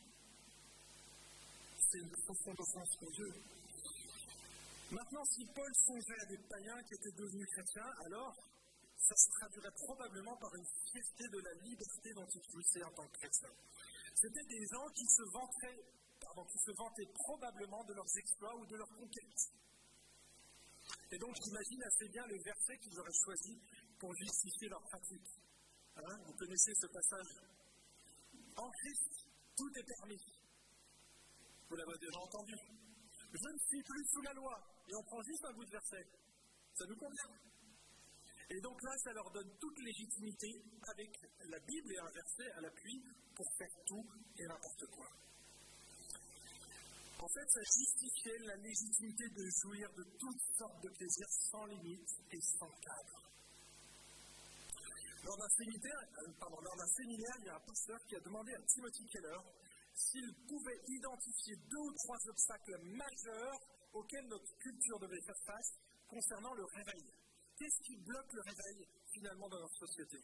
C'est 1.92 2.00
une 2.00 2.12
profonde 2.12 2.60
offense 2.60 2.96
pour 3.00 3.12
Dieu. 3.12 3.32
Maintenant, 4.92 5.24
si 5.26 5.46
Paul 5.56 5.72
songeait 5.88 6.20
à 6.20 6.26
des 6.26 6.38
païens 6.38 6.84
qui 6.84 6.94
étaient 6.96 7.16
devenus 7.16 7.48
chrétiens, 7.56 7.92
alors 8.06 8.36
ça 8.98 9.16
se 9.16 9.30
traduirait 9.40 9.76
probablement 9.88 10.38
par 10.38 10.54
une 10.56 10.68
fierté 10.92 11.24
de 11.32 11.40
la 11.40 11.54
liberté 11.64 12.14
dont 12.14 12.28
ils 12.28 12.52
jouissaient 12.52 12.84
en 12.84 12.92
tant 12.92 13.08
que 13.08 13.18
chrétiens. 13.18 13.56
C'était 14.16 14.46
des 14.46 14.66
gens 14.68 14.88
qui 14.94 15.08
se 15.08 15.24
vantaient, 15.32 15.84
pardon, 16.20 16.46
qui 16.46 16.60
se 16.60 16.72
vantaient 16.76 17.12
probablement 17.24 17.84
de 17.86 17.94
leurs 17.94 18.18
exploits 18.18 18.56
ou 18.56 18.66
de 18.68 18.76
leurs 18.76 18.94
conquêtes. 18.96 19.44
Et 21.12 21.18
donc, 21.18 21.36
j'imagine 21.44 21.84
assez 21.84 22.08
bien 22.10 22.26
le 22.28 22.38
verset 22.44 22.78
qu'ils 22.80 23.00
auraient 23.00 23.20
choisi 23.26 23.60
pour 24.02 24.16
justifier 24.16 24.68
leur 24.68 24.82
pratique. 24.82 25.30
Hein, 25.96 26.18
vous 26.26 26.34
connaissez 26.34 26.74
ce 26.74 26.88
passage 26.88 27.32
En 28.58 28.70
Christ, 28.72 29.30
tout 29.56 29.70
est 29.78 29.86
permis. 29.86 30.26
Vous 31.70 31.76
l'avez 31.76 31.98
déjà 32.02 32.20
entendu. 32.20 32.58
Je 33.32 33.48
ne 33.48 33.60
suis 33.70 33.84
plus 33.84 34.06
sous 34.10 34.22
la 34.22 34.34
loi. 34.34 34.58
Et 34.90 34.96
on 34.96 35.04
prend 35.04 35.22
juste 35.22 35.46
un 35.46 35.54
bout 35.54 35.66
de 35.66 35.70
verset. 35.70 36.04
Ça 36.74 36.86
nous 36.90 36.98
convient. 36.98 37.30
Et 38.50 38.60
donc 38.60 38.82
là, 38.82 38.92
ça 38.98 39.14
leur 39.14 39.30
donne 39.32 39.52
toute 39.60 39.80
légitimité 39.80 40.50
avec 40.90 41.12
la 41.46 41.60
Bible 41.60 41.94
et 41.94 42.00
un 42.00 42.12
verset 42.12 42.52
à 42.58 42.62
l'appui 42.62 43.06
pour 43.36 43.46
faire 43.58 43.76
tout 43.86 44.06
et 44.40 44.46
n'importe 44.48 44.86
quoi. 44.92 45.08
En 47.20 47.30
fait, 47.30 47.48
ça 47.54 47.62
justifiait 47.78 48.40
la 48.50 48.56
légitimité 48.58 49.30
de 49.30 49.46
jouir 49.62 49.94
de 49.94 50.04
toutes 50.18 50.42
sortes 50.58 50.84
de 50.84 50.90
plaisirs 50.90 51.32
sans 51.52 51.66
limite 51.68 52.10
et 52.32 52.42
sans 52.42 52.72
cadre. 52.82 53.21
Lors 55.24 55.38
d'un 55.38 55.50
séminaire, 55.50 56.02
euh, 56.18 56.34
il 57.40 57.46
y 57.46 57.50
a 57.50 57.56
un 57.56 57.60
pasteur 57.60 58.00
qui 58.08 58.16
a 58.16 58.20
demandé 58.20 58.54
à 58.54 58.62
Timothy 58.64 59.06
Keller 59.06 59.38
s'il 59.94 60.34
pouvait 60.48 60.82
identifier 60.88 61.56
deux 61.70 61.78
ou 61.78 61.94
trois 61.94 62.18
obstacles 62.28 62.78
majeurs 62.82 63.60
auxquels 63.94 64.28
notre 64.28 64.58
culture 64.58 65.00
devait 65.00 65.22
faire 65.22 65.42
face 65.46 65.74
concernant 66.08 66.54
le 66.54 66.66
réveil. 66.66 67.06
Qu'est-ce 67.58 67.82
qui 67.86 67.98
bloque 67.98 68.34
le 68.34 68.42
réveil 68.42 68.88
finalement 69.14 69.48
dans 69.50 69.60
notre 69.60 69.78
société? 69.86 70.18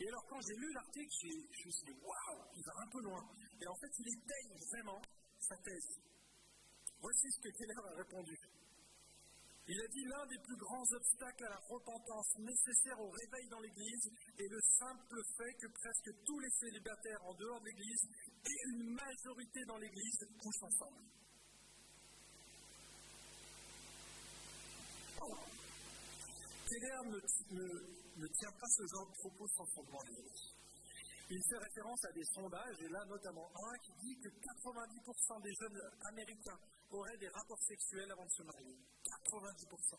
Et 0.00 0.08
alors 0.08 0.24
quand 0.28 0.40
j'ai 0.40 0.56
lu 0.56 0.72
l'article, 0.72 1.12
je 1.20 1.66
me 1.66 1.72
suis 1.72 1.86
dit 1.92 1.98
waouh, 2.00 2.42
il 2.56 2.64
va 2.64 2.72
un 2.80 2.88
peu 2.88 3.02
loin. 3.02 3.22
Et 3.60 3.66
en 3.66 3.76
fait, 3.76 3.92
il 3.98 4.08
éteigne 4.08 4.58
vraiment 4.70 5.02
sa 5.38 5.56
thèse. 5.58 6.00
Voici 7.00 7.30
ce 7.30 7.40
que 7.40 7.50
Keller 7.58 7.82
a 7.84 7.94
répondu. 7.96 8.38
Il 9.68 9.78
a 9.80 9.86
dit 9.86 10.04
l'un 10.04 10.26
des 10.26 10.38
plus 10.42 10.56
grands 10.56 10.90
obstacles 10.90 11.44
à 11.44 11.50
la 11.50 11.60
repentance 11.70 12.34
nécessaire 12.38 12.98
au 12.98 13.10
réveil 13.10 13.48
dans 13.48 13.60
l'Église 13.60 14.10
est 14.36 14.48
le 14.48 14.60
simple 14.60 15.22
fait 15.38 15.54
que 15.54 15.68
presque 15.68 16.10
tous 16.26 16.38
les 16.40 16.50
célibataires 16.50 17.22
en 17.24 17.34
dehors 17.34 17.60
de 17.60 17.66
l'Église 17.66 18.02
et 18.44 18.58
une 18.74 18.90
majorité 18.90 19.64
dans 19.66 19.78
l'Église 19.78 20.18
couchent 20.36 20.62
ensemble. 20.64 21.02
Oh. 25.22 25.36
Keller 26.66 27.02
ne, 27.06 28.26
tient 28.26 28.52
pas 28.58 28.66
ce 28.66 28.82
genre 28.90 29.06
de 29.06 29.14
propos 29.14 29.46
sans 29.46 29.66
fondement 29.76 30.02
Il 31.30 31.40
fait 31.48 31.58
référence 31.58 32.04
à 32.04 32.12
des 32.12 32.24
sondages, 32.34 32.80
et 32.80 32.88
là 32.88 33.04
notamment 33.06 33.46
un 33.46 33.78
qui 33.78 33.92
dit 34.02 34.16
que 34.18 34.28
90% 34.28 35.42
des 35.42 35.54
jeunes 35.54 35.80
américains 36.10 36.58
auraient 36.92 37.16
des 37.18 37.28
rapports 37.28 37.62
sexuels 37.62 38.10
avant 38.10 38.24
de 38.24 38.30
se 38.30 38.42
marier. 38.42 38.76
90%. 39.04 39.98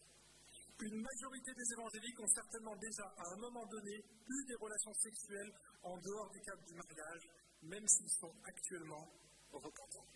Une 0.82 1.02
majorité 1.02 1.54
des 1.54 1.74
évangéliques 1.74 2.20
ont 2.20 2.28
certainement 2.28 2.76
déjà, 2.78 3.04
à 3.18 3.34
un 3.34 3.38
moment 3.38 3.66
donné, 3.68 4.04
eu 4.28 4.46
des 4.46 4.56
relations 4.56 4.94
sexuelles 4.94 5.54
en 5.84 5.98
dehors 5.98 6.30
du 6.32 6.42
cadre 6.42 6.64
du 6.66 6.74
mariage, 6.74 7.30
même 7.64 7.88
s'ils 7.88 8.10
sont 8.10 8.34
actuellement 8.44 9.08
repentants. 9.52 10.08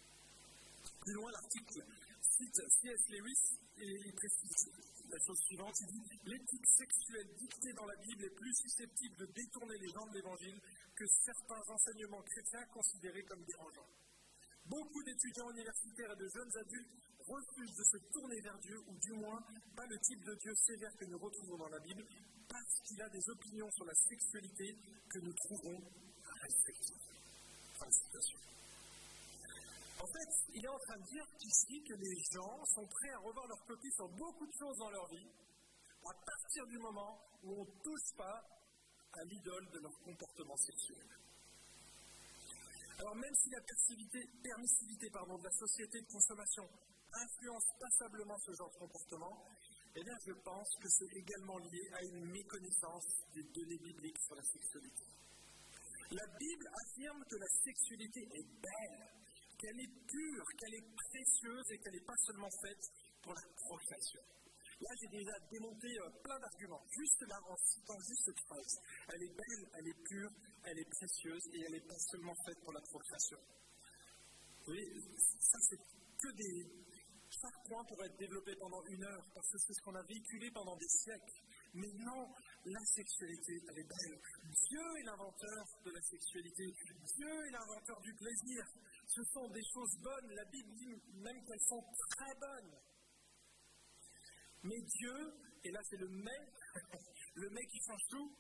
Plus 1.02 1.14
loin, 1.14 1.32
l'article 1.32 1.86
cite 2.22 2.62
C.S. 2.82 3.10
Lewis 3.10 3.58
et 3.78 4.02
il 4.06 4.14
précise 4.14 4.70
la 5.10 5.18
chose 5.20 5.40
suivante 5.46 5.74
il 5.82 5.88
dit 5.88 6.20
L'éthique 6.26 6.68
sexuelle 6.68 7.28
dictée 7.38 7.74
dans 7.74 7.86
la 7.86 7.96
Bible 7.96 8.26
est 8.26 8.36
plus 8.36 8.54
susceptible 8.56 9.16
de 9.18 9.26
détourner 9.28 9.78
les 9.78 9.90
gens 9.90 10.06
de 10.08 10.14
l'évangile 10.14 10.60
que 10.96 11.06
certains 11.08 11.62
enseignements 11.70 12.22
chrétiens 12.24 12.66
considérés 12.74 13.24
comme 13.24 13.44
dérangeants. 13.46 13.88
Beaucoup 14.70 15.04
d'étudiants 15.04 15.50
universitaires 15.52 16.12
et 16.12 16.16
de 16.16 16.28
jeunes 16.28 16.58
adultes 16.58 16.92
refusent 17.20 17.76
de 17.76 17.84
se 17.84 17.98
tourner 18.12 18.40
vers 18.42 18.58
Dieu, 18.60 18.80
ou 18.88 18.98
du 19.00 19.14
moins 19.14 19.40
pas 19.76 19.86
le 19.86 19.98
type 20.00 20.24
de 20.24 20.36
Dieu 20.36 20.54
sévère 20.56 20.96
que 20.98 21.06
nous 21.06 21.18
retrouvons 21.18 21.58
dans 21.58 21.70
la 21.70 21.80
Bible, 21.80 22.06
parce 22.50 22.80
qu'il 22.84 23.02
a 23.02 23.10
des 23.10 23.30
opinions 23.30 23.72
sur 23.72 23.86
la 23.86 23.96
sexualité 23.96 24.76
que 25.10 25.20
nous 25.20 25.34
trouvons 25.34 25.80
respecter. 26.42 26.94
En 30.00 30.08
fait, 30.08 30.30
il 30.54 30.64
est 30.64 30.70
en 30.70 30.80
train 30.80 30.98
de 30.98 31.06
dire 31.06 31.26
ici 31.42 31.84
que 31.84 31.94
les 31.96 32.18
gens 32.32 32.66
sont 32.66 32.88
prêts 32.88 33.12
à 33.12 33.20
revoir 33.20 33.48
leur 33.48 33.66
copie 33.66 33.92
sur 33.92 34.10
beaucoup 34.10 34.48
de 34.48 34.54
choses 34.54 34.78
dans 34.78 34.92
leur 34.92 35.08
vie, 35.10 35.30
à 36.06 36.14
partir 36.14 36.66
du 36.68 36.78
moment 36.78 37.20
où 37.44 37.62
on 37.62 37.66
ne 37.66 37.82
touche 37.84 38.16
pas 38.18 38.42
à 39.14 39.24
l'idole 39.26 39.70
de 39.72 39.80
leur 39.80 40.00
comportement 40.04 40.58
sexuel. 40.58 41.08
Alors 42.98 43.16
même 43.16 43.36
si 43.36 43.50
la 43.50 43.62
permissivité 43.62 45.10
pardon, 45.12 45.38
de 45.38 45.44
la 45.44 45.52
société 45.52 46.02
de 46.02 46.08
consommation 46.08 46.64
influence 47.14 47.66
passablement 47.80 48.38
ce 48.40 48.52
genre 48.54 48.72
de 48.74 48.80
comportement, 48.80 49.46
eh 49.96 50.04
bien 50.04 50.18
je 50.26 50.34
pense 50.34 50.70
que 50.82 50.90
c'est 50.90 51.14
également 51.14 51.58
lié 51.60 51.86
à 51.94 52.04
une 52.04 52.26
méconnaissance 52.26 53.06
des 53.34 53.44
données 53.54 53.78
bibliques 53.78 54.22
sur 54.26 54.36
la 54.36 54.44
sexualité. 54.44 55.06
La 56.12 56.28
Bible 56.40 56.68
affirme 56.74 57.24
que 57.30 57.36
la 57.36 57.52
sexualité 57.64 58.22
est 58.34 58.48
belle, 58.62 59.00
qu'elle 59.60 59.80
est 59.80 59.94
pure, 60.08 60.46
qu'elle 60.58 60.76
est 60.76 60.88
précieuse 60.96 61.68
et 61.72 61.78
qu'elle 61.80 61.94
n'est 61.94 62.08
pas 62.08 62.18
seulement 62.26 62.50
faite 62.64 62.84
pour 63.22 63.34
la 63.34 63.42
procréation. 63.58 64.22
Là, 64.80 64.90
j'ai 65.02 65.10
déjà 65.10 65.34
démonté 65.50 65.88
euh, 65.90 66.10
plein 66.22 66.38
d'arguments, 66.38 66.86
juste 66.94 67.22
là, 67.28 67.40
en 67.50 67.58
citant 67.58 67.98
juste 67.98 68.24
cette 68.26 68.42
phrase. 68.46 68.74
Elle 69.10 69.24
est 69.24 69.34
belle, 69.34 69.64
elle 69.74 69.88
est 69.90 70.00
pure, 70.06 70.32
elle 70.68 70.80
est 70.80 70.90
précieuse 70.90 71.44
et 71.54 71.62
elle 71.62 71.72
n'est 71.72 71.88
pas 71.88 72.00
seulement 72.12 72.36
faite 72.46 72.60
pour 72.64 72.74
la 72.74 72.82
procréation. 72.82 73.38
Vous 74.60 74.74
voyez, 74.74 74.92
ça, 75.40 75.58
c'est 75.62 75.78
que 75.78 76.32
des. 76.36 76.88
Chaque 77.30 77.68
point 77.68 77.84
pourrait 77.84 78.08
être 78.08 78.18
développé 78.18 78.56
pendant 78.56 78.84
une 78.86 79.04
heure, 79.04 79.26
parce 79.36 79.52
que 79.52 79.58
c'est 79.60 79.74
ce 79.74 79.82
qu'on 79.82 79.96
a 79.96 80.04
véhiculé 80.04 80.50
pendant 80.52 80.78
des 80.78 80.88
siècles. 80.88 81.42
Mais 81.74 81.92
non, 82.00 82.34
la 82.66 82.80
sexualité, 82.86 83.54
elle 83.68 83.80
est 83.80 83.84
belle. 83.84 84.20
Dieu 84.68 84.80
est 84.98 85.04
l'inventeur 85.04 85.66
de 85.84 85.92
la 85.92 86.02
sexualité. 86.02 86.64
Dieu 87.16 87.28
est 87.48 87.52
l'inventeur 87.52 88.00
du 88.00 88.14
plaisir. 88.16 88.64
Ce 89.08 89.22
sont 89.34 89.48
des 89.50 89.64
choses 89.74 89.98
bonnes. 90.00 90.36
La 90.36 90.46
Bible 90.46 90.74
dit 90.76 90.96
même 91.16 91.44
qu'elles 91.46 91.68
sont 91.68 91.84
très 92.16 92.34
bonnes. 92.40 92.80
Mais 94.64 94.82
Dieu, 94.82 95.34
et 95.66 95.72
là 95.72 95.82
c'est 95.90 95.98
le 95.98 96.08
mais, 96.08 96.42
le 97.36 97.50
mais 97.50 97.66
qui 97.68 97.80
change 97.86 98.02
tout, 98.10 98.36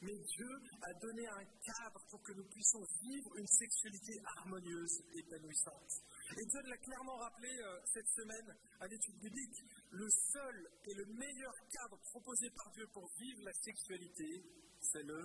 mais 0.00 0.14
Dieu 0.14 0.52
a 0.82 0.92
donné 1.00 1.26
un 1.26 1.44
cadre 1.58 2.00
pour 2.10 2.22
que 2.22 2.32
nous 2.32 2.46
puissions 2.46 2.84
vivre 3.02 3.36
une 3.36 3.46
sexualité 3.46 4.14
harmonieuse, 4.36 5.02
épanouissante. 5.14 5.90
Et 6.38 6.44
Dieu 6.46 6.60
l'a 6.62 6.78
clairement 6.78 7.16
rappelé 7.16 7.50
euh, 7.50 7.80
cette 7.92 8.08
semaine 8.14 8.54
à 8.80 8.86
l'étude 8.86 9.18
biblique. 9.18 9.58
Le 9.90 10.08
seul 10.10 10.56
et 10.86 10.94
le 10.94 11.06
meilleur 11.18 11.54
cadre 11.72 11.98
proposé 12.10 12.48
par 12.50 12.70
Dieu 12.72 12.86
pour 12.92 13.10
vivre 13.18 13.42
la 13.42 13.52
sexualité, 13.54 14.44
c'est 14.80 15.02
le 15.02 15.18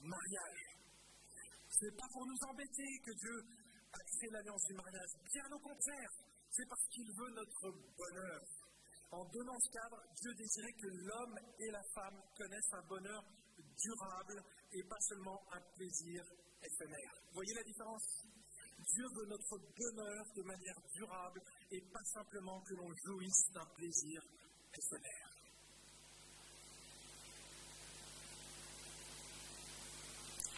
mariage. 0.00 0.64
Ce 1.68 1.84
n'est 1.84 1.96
pas 1.96 2.08
pour 2.12 2.24
nous 2.24 2.40
embêter 2.48 2.88
que 3.04 3.12
Dieu 3.12 3.36
a 3.92 3.98
créé 3.98 4.30
l'alliance 4.30 4.64
du 4.64 4.74
mariage. 4.74 5.12
Bien 5.32 5.44
au 5.52 5.60
contraire, 5.60 6.12
c'est 6.50 6.68
parce 6.68 6.86
qu'il 6.88 7.10
veut 7.12 7.30
notre 7.34 7.70
bonheur. 7.98 8.40
En 9.10 9.24
donnant 9.26 9.58
ce 9.60 9.70
cadre, 9.70 10.00
Dieu 10.22 10.34
désirait 10.34 10.72
que 10.72 10.86
l'homme 10.86 11.38
et 11.60 11.70
la 11.70 11.82
femme 11.94 12.18
connaissent 12.36 12.72
un 12.72 12.86
bonheur 12.88 13.22
durable 13.78 14.42
et 14.72 14.82
pas 14.84 15.00
seulement 15.00 15.40
un 15.52 15.60
plaisir 15.76 16.24
éphémère. 16.62 17.14
Voyez 17.32 17.54
la 17.54 17.62
différence? 17.62 18.26
Dieu 18.78 19.04
veut 19.16 19.26
notre 19.26 19.58
bonheur 19.78 20.24
de 20.34 20.42
manière 20.42 20.80
durable 20.92 21.40
et 21.70 21.80
pas 21.92 22.04
simplement 22.04 22.60
que 22.62 22.74
l'on 22.74 22.92
jouisse 23.04 23.50
d'un 23.52 23.66
plaisir 23.76 24.20
éphémère. 24.74 25.30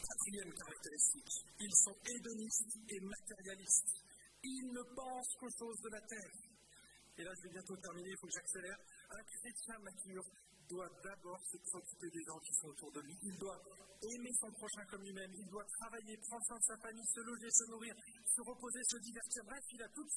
Quatrième 0.08 0.52
caractéristique, 0.54 1.32
ils 1.60 1.76
sont 1.76 1.96
hédonistes 2.04 2.78
et 2.88 3.00
matérialistes. 3.00 4.02
Ils 4.42 4.72
ne 4.72 4.82
pensent 4.94 5.34
qu'aux 5.38 5.50
choses 5.58 5.80
de 5.82 5.90
la 5.90 6.00
terre. 6.00 6.32
Et 7.18 7.22
là, 7.22 7.32
je 7.36 7.42
vais 7.42 7.52
bientôt 7.54 7.76
terminer, 7.76 8.10
il 8.10 8.18
faut 8.20 8.26
que 8.26 8.32
j'accélère. 8.32 8.78
Un 9.10 9.22
chrétien 9.22 9.78
mature 9.78 10.24
doit 10.68 10.88
d'abord 11.02 11.40
se 11.44 11.56
préoccuper 11.58 12.10
des 12.10 12.24
gens 12.24 12.38
qui 12.40 12.54
sont 12.54 12.68
autour 12.68 12.92
de 12.92 13.00
lui. 13.00 13.16
Il 13.22 13.38
doit 13.38 13.60
aimer 14.02 14.32
son 14.40 14.50
prochain 14.52 14.84
comme 14.90 15.02
lui-même. 15.02 15.32
Il 15.34 15.48
doit 15.48 15.64
travailler, 15.80 16.16
prendre 16.28 16.44
soin 16.46 16.58
de 16.58 16.64
sa 16.64 16.76
famille, 16.78 17.06
se 17.06 17.20
loger, 17.20 17.50
se 17.50 17.64
nourrir, 17.70 17.94
se 18.24 18.40
reposer, 18.42 18.82
se 18.84 18.98
divertir. 18.98 19.44
Bref, 19.44 19.64
il 19.72 19.82
a 19.82 19.88
toutes, 19.88 20.12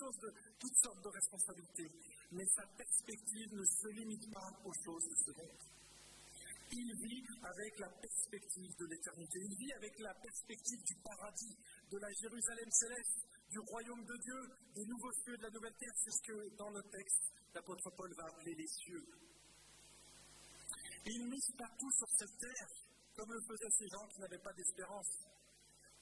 toutes 0.60 0.78
sortes 0.84 1.04
de 1.04 1.10
responsabilités. 1.10 1.92
Mais 2.32 2.46
sa 2.46 2.66
perspective 2.78 3.54
ne 3.54 3.66
se 3.66 3.88
limite 3.90 4.34
pas 4.34 4.50
aux 4.66 4.74
choses 4.86 5.08
de 5.10 5.16
ce 5.16 5.32
monde. 5.38 5.64
Il 6.72 6.94
vit 7.02 7.26
avec 7.42 7.80
la 7.80 7.90
perspective 7.90 8.76
de 8.78 8.86
l'éternité. 8.86 9.40
Il 9.42 9.56
vit 9.58 9.74
avec 9.74 9.98
la 10.00 10.14
perspective 10.14 10.84
du 10.84 10.96
paradis, 11.02 11.58
de 11.90 11.98
la 11.98 12.12
Jérusalem 12.14 12.70
céleste 12.70 13.26
du 13.50 13.60
royaume 13.60 14.06
de 14.06 14.18
Dieu, 14.22 14.40
des 14.76 14.86
nouveaux 14.86 15.12
cieux, 15.24 15.38
de 15.38 15.44
la 15.44 15.50
nouvelle 15.50 15.74
terre. 15.80 15.94
C'est 15.96 16.12
ce 16.12 16.22
que, 16.22 16.56
dans 16.58 16.70
le 16.70 16.84
texte, 16.92 17.34
l'apôtre 17.56 17.90
Paul 17.98 18.14
va 18.14 18.26
appeler 18.26 18.54
les 18.54 18.68
cieux. 18.68 19.04
Il 21.06 21.24
ne 21.24 21.30
mise 21.30 21.52
pas 21.58 21.70
tout 21.80 21.92
sur 21.92 22.10
cette 22.18 22.38
terre, 22.40 22.70
comme 23.16 23.32
le 23.32 23.42
faisaient 23.42 23.76
ces 23.78 23.88
gens 23.88 24.08
qui 24.08 24.20
n'avaient 24.20 24.44
pas 24.44 24.54
d'espérance. 24.54 25.12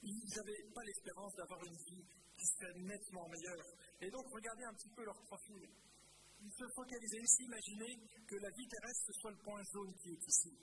Ils 0.02 0.28
n'avaient 0.36 0.64
pas 0.74 0.84
l'espérance 0.84 1.34
d'avoir 1.34 1.64
une 1.64 1.76
vie 1.76 2.04
qui 2.36 2.46
serait 2.46 2.78
nettement 2.78 3.28
meilleure. 3.28 3.66
Et 4.00 4.10
donc, 4.10 4.26
regardez 4.30 4.64
un 4.64 4.74
petit 4.74 4.90
peu 4.94 5.04
leur 5.04 5.20
profil. 5.26 5.68
Ils 6.40 6.52
se 6.52 6.64
focalisaient 6.74 7.22
ici, 7.22 7.42
imaginez 7.44 7.98
que 8.26 8.36
la 8.36 8.50
vie 8.50 8.68
terrestre 8.68 9.12
soit 9.20 9.32
le 9.32 9.42
point 9.42 9.62
jaune 9.72 9.92
qui 9.94 10.10
est 10.10 10.26
ici. 10.26 10.54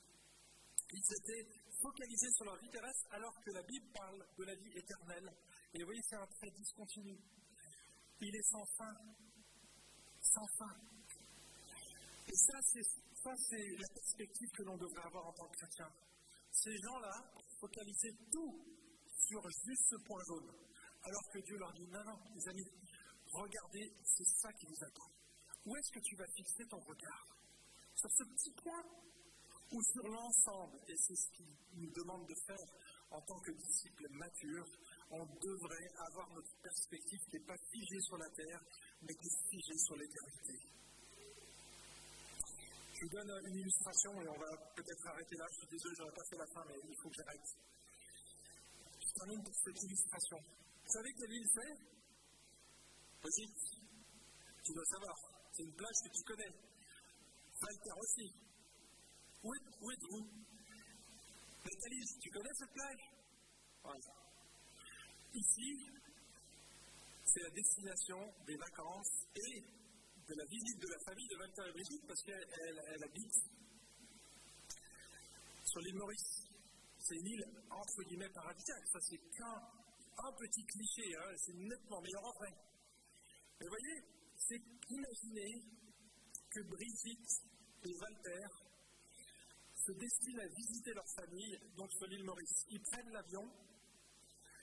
Ils 0.91 1.13
étaient 1.19 1.47
focalisés 1.81 2.31
sur 2.31 2.45
leur 2.45 2.57
vie 2.61 2.69
terrestre 2.69 3.07
alors 3.11 3.33
que 3.43 3.51
la 3.51 3.63
Bible 3.63 3.88
parle 3.91 4.25
de 4.38 4.43
la 4.45 4.55
vie 4.55 4.71
éternelle 4.77 5.36
et 5.73 5.79
vous 5.79 5.86
voyez, 5.88 6.01
c'est 6.07 6.15
un 6.15 6.27
trait 6.27 6.51
discontinu. 6.51 7.17
Il 8.21 8.33
est 8.33 8.49
sans 8.49 8.65
fin. 8.77 8.95
Sans 10.21 10.47
fin. 10.57 10.73
Et 12.27 12.36
ça, 12.36 12.57
c'est 12.63 13.04
la 13.26 13.88
perspective 13.89 14.49
que 14.51 14.63
l'on 14.63 14.78
devrait 14.78 15.03
avoir 15.03 15.26
en 15.26 15.34
tant 15.34 15.47
que 15.47 15.57
chrétien. 15.57 15.89
Ces 16.51 16.78
gens-là 16.78 17.34
focalisaient 17.59 18.15
tout 18.32 18.63
sur 19.28 19.41
juste 19.49 19.86
ce 19.89 19.95
point 20.05 20.23
jaune. 20.28 20.51
Alors 21.01 21.30
que 21.34 21.39
Dieu 21.39 21.57
leur 21.57 21.73
dit, 21.73 21.88
non, 21.88 22.03
non, 22.03 22.19
les 22.36 22.47
amis, 22.49 22.65
regardez, 23.32 23.91
c'est 24.03 24.28
ça 24.41 24.53
qui 24.53 24.65
vous 24.67 24.84
attend. 24.84 25.09
Où 25.65 25.76
est-ce 25.76 25.91
que 25.91 25.99
tu 25.99 26.15
vas 26.15 26.28
fixer 26.36 26.65
ton 26.67 26.80
regard 26.80 27.28
Sur 27.95 28.11
ce 28.11 28.23
petit 28.23 28.51
point 28.61 28.84
ou 29.71 29.82
sur 29.82 30.07
l'ensemble? 30.07 30.80
Et 30.88 30.95
c'est 30.97 31.15
ce 31.15 31.32
qu'il 31.32 31.47
nous 31.73 31.91
demande 31.91 32.28
de 32.28 32.36
faire 32.45 32.67
en 33.09 33.21
tant 33.21 33.39
que 33.39 33.51
disciples 33.51 34.07
matures 34.11 34.69
on 35.09 35.26
devrait 35.26 35.91
avoir 36.07 36.30
notre 36.34 36.51
perspective 36.61 37.19
qui 37.30 37.38
n'est 37.38 37.45
pas 37.45 37.57
figée 37.71 38.01
sur 38.01 38.17
la 38.17 38.30
terre, 38.30 38.61
mais 39.01 39.13
qui 39.13 39.28
est 39.28 39.49
figée 39.49 39.78
sur 39.78 39.95
l'éternité. 39.95 40.74
Vous 43.05 43.11
donne 43.11 43.29
une 43.45 43.59
illustration 43.59 44.19
et 44.19 44.27
on 44.27 44.39
va 44.39 44.49
peut-être 44.73 45.07
arrêter 45.13 45.35
là. 45.37 45.45
Je 45.51 45.57
suis 45.57 45.67
désolé, 45.77 45.93
je 45.95 46.01
n'aurais 46.01 46.15
pas 46.15 46.25
fait 46.25 46.37
la 46.37 46.47
fin, 46.47 46.65
mais 46.65 46.73
il 46.89 46.95
faut 47.03 47.09
que 47.09 47.15
j'arrête. 47.21 47.49
Je 48.97 49.13
termine 49.13 49.43
pour 49.43 49.53
cette 49.53 49.83
illustration. 49.83 50.37
Vous 50.41 50.91
savez 50.91 51.13
quelle 51.13 51.33
île 51.37 51.49
c'est? 51.53 51.73
Vas-y. 53.21 53.45
Tu 54.65 54.73
dois 54.73 54.85
savoir. 54.85 55.15
C'est 55.53 55.63
une 55.69 55.75
plage 55.75 55.97
que 56.01 56.09
tu 56.17 56.23
connais. 56.23 56.49
Valter 57.61 57.93
aussi. 57.93 58.27
Où, 59.43 59.53
est, 59.53 59.65
où 59.81 59.91
êtes-vous? 59.91 60.25
Tu 62.21 62.29
connais 62.31 62.55
cette 62.57 62.73
plage 62.73 63.05
Voilà. 63.83 64.13
Ici, 65.35 65.69
c'est 67.23 67.43
la 67.43 67.51
destination 67.51 68.33
des 68.47 68.57
vacances 68.57 69.27
et 69.35 69.84
de 70.28 70.34
la 70.36 70.45
visite 70.45 70.80
de 70.82 70.88
la 70.88 70.99
famille 71.05 71.28
de 71.28 71.36
Walter 71.38 71.61
et 71.67 71.71
Brigitte 71.71 72.07
parce 72.07 72.21
qu'elle 72.23 73.03
habite 73.03 73.36
sur 75.63 75.82
l'île 75.82 75.95
Maurice. 75.95 76.47
C'est 76.99 77.15
une 77.15 77.28
île 77.28 77.45
entre 77.69 78.03
guillemets 78.03 78.30
paradisiaque. 78.30 78.88
Ça, 78.88 78.99
c'est 79.01 79.21
qu'un 79.38 80.32
petit 80.39 80.65
cliché. 80.65 81.15
Hein. 81.15 81.36
C'est 81.38 81.53
nettement 81.53 82.01
meilleur 82.01 82.26
en 82.26 82.34
vrai. 82.34 82.53
Mais 83.59 83.67
vous 83.67 83.76
voyez, 83.78 84.01
c'est 84.38 84.61
imaginer 84.89 85.61
que 86.49 86.61
Brigitte 86.61 87.32
et 87.84 87.93
Walter 87.93 88.47
se 89.76 89.91
destinent 89.91 90.41
à 90.41 90.47
visiter 90.47 90.93
leur 90.93 91.07
famille, 91.15 91.59
donc 91.78 91.91
sur 91.93 92.07
l'île 92.07 92.23
Maurice. 92.23 92.65
Ils 92.69 92.82
prennent 92.82 93.11
l'avion 93.11 93.45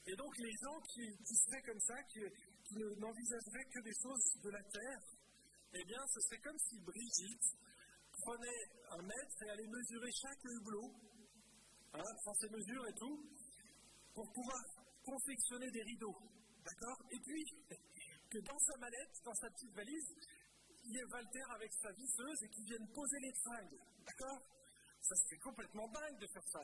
et 0.07 0.17
donc 0.17 0.37
les 0.39 0.53
gens 0.61 0.81
qui, 0.93 1.07
seraient 1.37 1.63
comme 1.63 1.81
ça, 1.81 1.95
qui, 2.11 2.21
n'envisageraient 2.99 3.69
que 3.71 3.81
des 3.81 3.95
choses 4.03 4.41
de 4.43 4.51
la 4.51 4.63
terre, 4.65 5.01
eh 5.75 5.85
bien 5.85 6.03
ce 6.07 6.21
serait 6.21 6.41
comme 6.41 6.59
si 6.59 6.81
Brigitte 6.81 7.49
prenait 8.13 8.63
un 8.91 9.03
mètre 9.03 9.43
et 9.47 9.51
allait 9.51 9.69
mesurer 9.69 10.11
chaque 10.13 10.45
hublot, 10.45 10.93
hein, 11.95 12.35
ses 12.41 12.49
mesures 12.51 12.87
et 12.87 12.95
tout, 12.95 13.19
pour 14.15 14.31
pouvoir 14.33 14.61
confectionner 15.05 15.71
des 15.71 15.83
rideaux. 15.83 16.17
D'accord? 16.65 16.99
Et 17.11 17.19
puis, 17.19 17.45
que 18.31 18.39
dans 18.39 18.59
sa 18.59 18.77
mallette, 18.79 19.17
dans 19.25 19.35
sa 19.35 19.51
petite 19.51 19.75
valise, 19.75 20.09
il 20.85 20.95
y 20.95 20.99
ait 20.99 21.05
Walter 21.05 21.47
avec 21.55 21.73
sa 21.73 21.93
visseuse 21.93 22.43
et 22.43 22.49
qu'il 22.49 22.65
vienne 22.65 22.89
poser 22.95 23.19
les 23.21 23.33
tringles. 23.33 23.81
D'accord? 24.07 24.41
Ça 25.01 25.15
serait 25.17 25.41
complètement 25.43 25.89
dingue 25.89 26.19
de 26.19 26.27
faire 26.29 26.47
ça. 26.47 26.63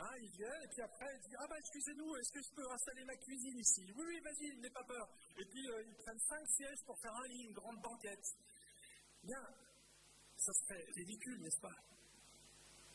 Hein, 0.00 0.16
il 0.22 0.30
vient 0.30 0.60
et 0.64 0.68
puis 0.68 0.80
après 0.80 1.12
il 1.12 1.28
dit 1.28 1.36
Ah 1.38 1.46
bah 1.46 1.58
excusez-nous, 1.58 2.16
est-ce 2.16 2.32
que 2.32 2.40
je 2.40 2.54
peux 2.54 2.70
installer 2.72 3.04
ma 3.04 3.16
cuisine 3.16 3.58
ici? 3.58 3.84
Oui, 3.94 4.04
oui, 4.06 4.20
vas-y, 4.24 4.56
n'aie 4.56 4.70
pas 4.70 4.84
peur. 4.84 5.06
Et 5.36 5.44
puis 5.44 5.68
euh, 5.68 5.82
ils 5.82 5.96
prennent 5.96 6.20
cinq 6.20 6.48
sièges 6.56 6.82
pour 6.86 6.98
faire 7.00 7.12
un 7.12 7.28
lit, 7.28 7.42
une 7.42 7.52
grande 7.52 7.80
banquette. 7.82 8.24
Bien, 9.22 9.42
ça 10.36 10.52
serait 10.52 10.84
ridicule, 10.96 11.40
n'est-ce 11.42 11.60
pas? 11.60 11.76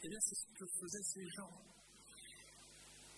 Eh 0.02 0.10
bien, 0.10 0.20
c'est 0.22 0.36
ce 0.36 0.54
que 0.54 0.66
faisaient 0.80 1.04
ces 1.04 1.28
gens. 1.30 1.76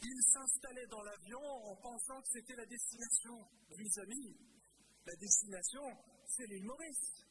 Ils 0.03 0.23
s'installaient 0.31 0.87
dans 0.87 1.01
l'avion 1.01 1.41
en 1.41 1.75
pensant 1.77 2.21
que 2.21 2.27
c'était 2.31 2.55
la 2.55 2.65
destination. 2.65 3.47
Mes 3.77 3.99
amis, 3.99 4.37
la 5.05 5.15
destination, 5.15 5.83
c'est 6.27 6.45
l'île 6.47 6.65
Maurice. 6.65 7.25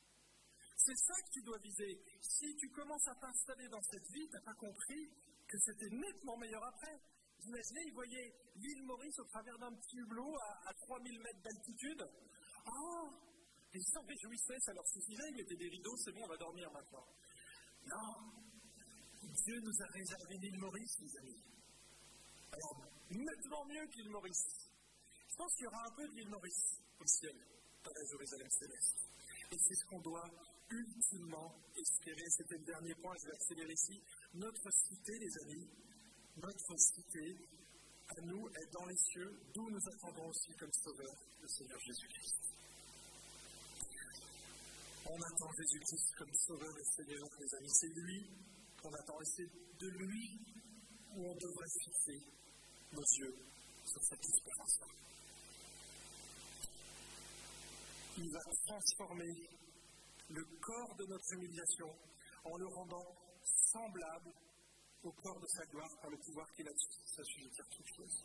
C'est 0.77 0.97
ça 0.97 1.14
que 1.14 1.31
tu 1.33 1.43
dois 1.43 1.59
viser. 1.59 2.01
Si 2.20 2.55
tu 2.57 2.68
commences 2.70 3.07
à 3.09 3.14
t'installer 3.14 3.68
dans 3.68 3.83
cette 3.83 4.07
vie, 4.11 4.27
tu 4.29 4.35
n'as 4.35 4.43
pas 4.43 4.55
compris 4.55 5.11
que 5.49 5.59
c'était 5.59 5.91
nettement 5.91 6.37
meilleur 6.37 6.64
après. 6.64 7.01
Vous 7.39 7.49
imaginez, 7.49 7.81
ils 7.87 7.95
voyaient 7.95 8.35
l'île 8.57 8.83
Maurice 8.85 9.18
au 9.18 9.24
travers 9.24 9.59
d'un 9.59 9.72
petit 9.72 9.97
hublot 9.97 10.37
à, 10.66 10.74
3000 10.74 11.20
mètres 11.20 11.43
d'altitude. 11.43 12.09
Oh 12.66 13.11
Ils 13.77 13.85
s'en 13.93 14.03
réjouissaient, 14.07 14.59
ça 14.61 14.72
leur 14.72 14.87
suffisait, 14.89 15.29
ils 15.29 15.37
mettaient 15.37 15.57
des 15.57 15.68
rideaux, 15.68 15.97
c'est 15.99 16.12
bon, 16.12 16.24
on 16.24 16.29
va 16.29 16.37
dormir 16.39 16.70
maintenant. 16.72 17.05
Non 17.85 18.33
Dieu 19.45 19.61
nous 19.61 19.83
a 19.83 19.87
réservé 19.93 20.39
l'île 20.39 20.59
Maurice, 20.59 20.99
mes 21.01 21.18
amis. 21.18 21.43
Alors, 22.53 22.87
nettement 23.11 23.66
mieux 23.66 23.87
que 23.87 23.97
l'île 23.99 24.11
Maurice. 24.11 24.70
Je 25.29 25.37
pense 25.37 25.53
qu'il 25.55 25.64
y 25.64 25.66
aura 25.66 25.85
un 25.85 25.91
peu 25.91 26.09
de 26.09 26.14
l'île 26.14 26.31
Maurice 26.31 26.81
au 26.99 27.07
ciel, 27.07 27.37
dans 27.85 27.93
la 27.93 28.05
Jérusalem 28.09 28.49
céleste. 28.51 28.97
Et 29.53 29.59
c'est 29.59 29.74
ce 29.74 29.85
qu'on 29.87 30.01
doit 30.01 30.31
ultimement 30.70 31.55
espérer. 31.77 32.24
C'était 32.31 32.57
le 32.57 32.64
dernier 32.64 32.95
point, 32.95 33.14
je 33.20 33.27
vais 33.27 33.35
accélérer 33.35 33.72
ici. 33.72 34.01
Notre 34.35 34.70
cité, 34.72 35.18
les 35.18 35.39
amis, 35.43 35.68
notre 36.37 36.79
cité, 36.79 37.37
à 38.09 38.20
nous, 38.22 38.49
est 38.49 38.72
dans 38.72 38.87
les 38.87 38.97
cieux, 38.97 39.39
d'où 39.53 39.68
nous 39.68 39.89
attendons 39.89 40.29
aussi 40.29 40.55
comme 40.57 40.72
sauveur 40.72 41.14
le 41.43 41.49
Seigneur 41.49 41.79
Jésus-Christ. 41.81 42.56
On 45.09 45.23
attend 45.23 45.53
Jésus-Christ 45.53 46.15
comme 46.19 46.35
sauveur 46.35 46.75
et 46.79 46.85
Seigneur, 46.85 47.29
les 47.39 47.55
amis. 47.55 47.71
C'est 47.71 47.95
lui 47.95 48.31
qu'on 48.83 48.93
attend 48.93 49.21
et 49.21 49.25
c'est 49.25 49.51
de 49.79 49.89
lui 49.89 50.41
où 51.15 51.27
on 51.27 51.35
devrait 51.35 51.73
fixer 51.85 52.21
nos 52.93 53.07
yeux 53.19 53.37
sur 53.85 54.03
cette 54.03 54.25
espérance-là. 54.25 54.87
Il 58.19 58.31
va 58.33 58.41
transformer 58.67 59.49
le 60.29 60.45
corps 60.61 60.97
de 60.97 61.07
notre 61.07 61.35
humiliation 61.35 61.91
en 62.45 62.57
le 62.57 62.67
rendant 62.67 63.07
semblable 63.71 64.33
au 65.03 65.13
corps 65.13 65.41
de 65.41 65.47
sa 65.47 65.65
gloire 65.67 65.91
par 66.03 66.11
le 66.11 66.19
pouvoir 66.19 66.47
qu'il 66.57 66.67
a 66.67 66.73
s'assujettir 67.15 67.65
toutes 67.71 67.95
choses. 67.97 68.25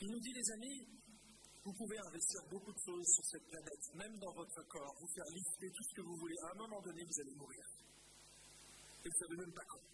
Il 0.00 0.10
nous 0.10 0.20
dit, 0.20 0.32
les 0.32 0.50
amis, 0.52 0.86
vous 1.64 1.72
pouvez 1.74 1.98
investir 1.98 2.42
beaucoup 2.50 2.72
de 2.72 2.82
choses 2.84 3.06
sur 3.06 3.24
cette 3.24 3.46
planète, 3.46 3.94
même 3.94 4.18
dans 4.18 4.32
votre 4.34 4.62
corps, 4.66 4.94
vous 4.98 5.12
faire 5.14 5.30
lister 5.30 5.70
tout 5.70 5.84
ce 5.84 5.94
que 5.94 6.02
vous 6.02 6.16
voulez. 6.16 6.34
À 6.42 6.50
un 6.50 6.58
moment 6.58 6.80
donné, 6.82 7.04
vous 7.04 7.20
allez 7.20 7.34
mourir. 7.36 7.64
Et 9.04 9.08
vous 9.08 9.14
ne 9.14 9.22
savez 9.22 9.36
même 9.36 9.54
pas 9.54 9.64
quand. 9.70 9.86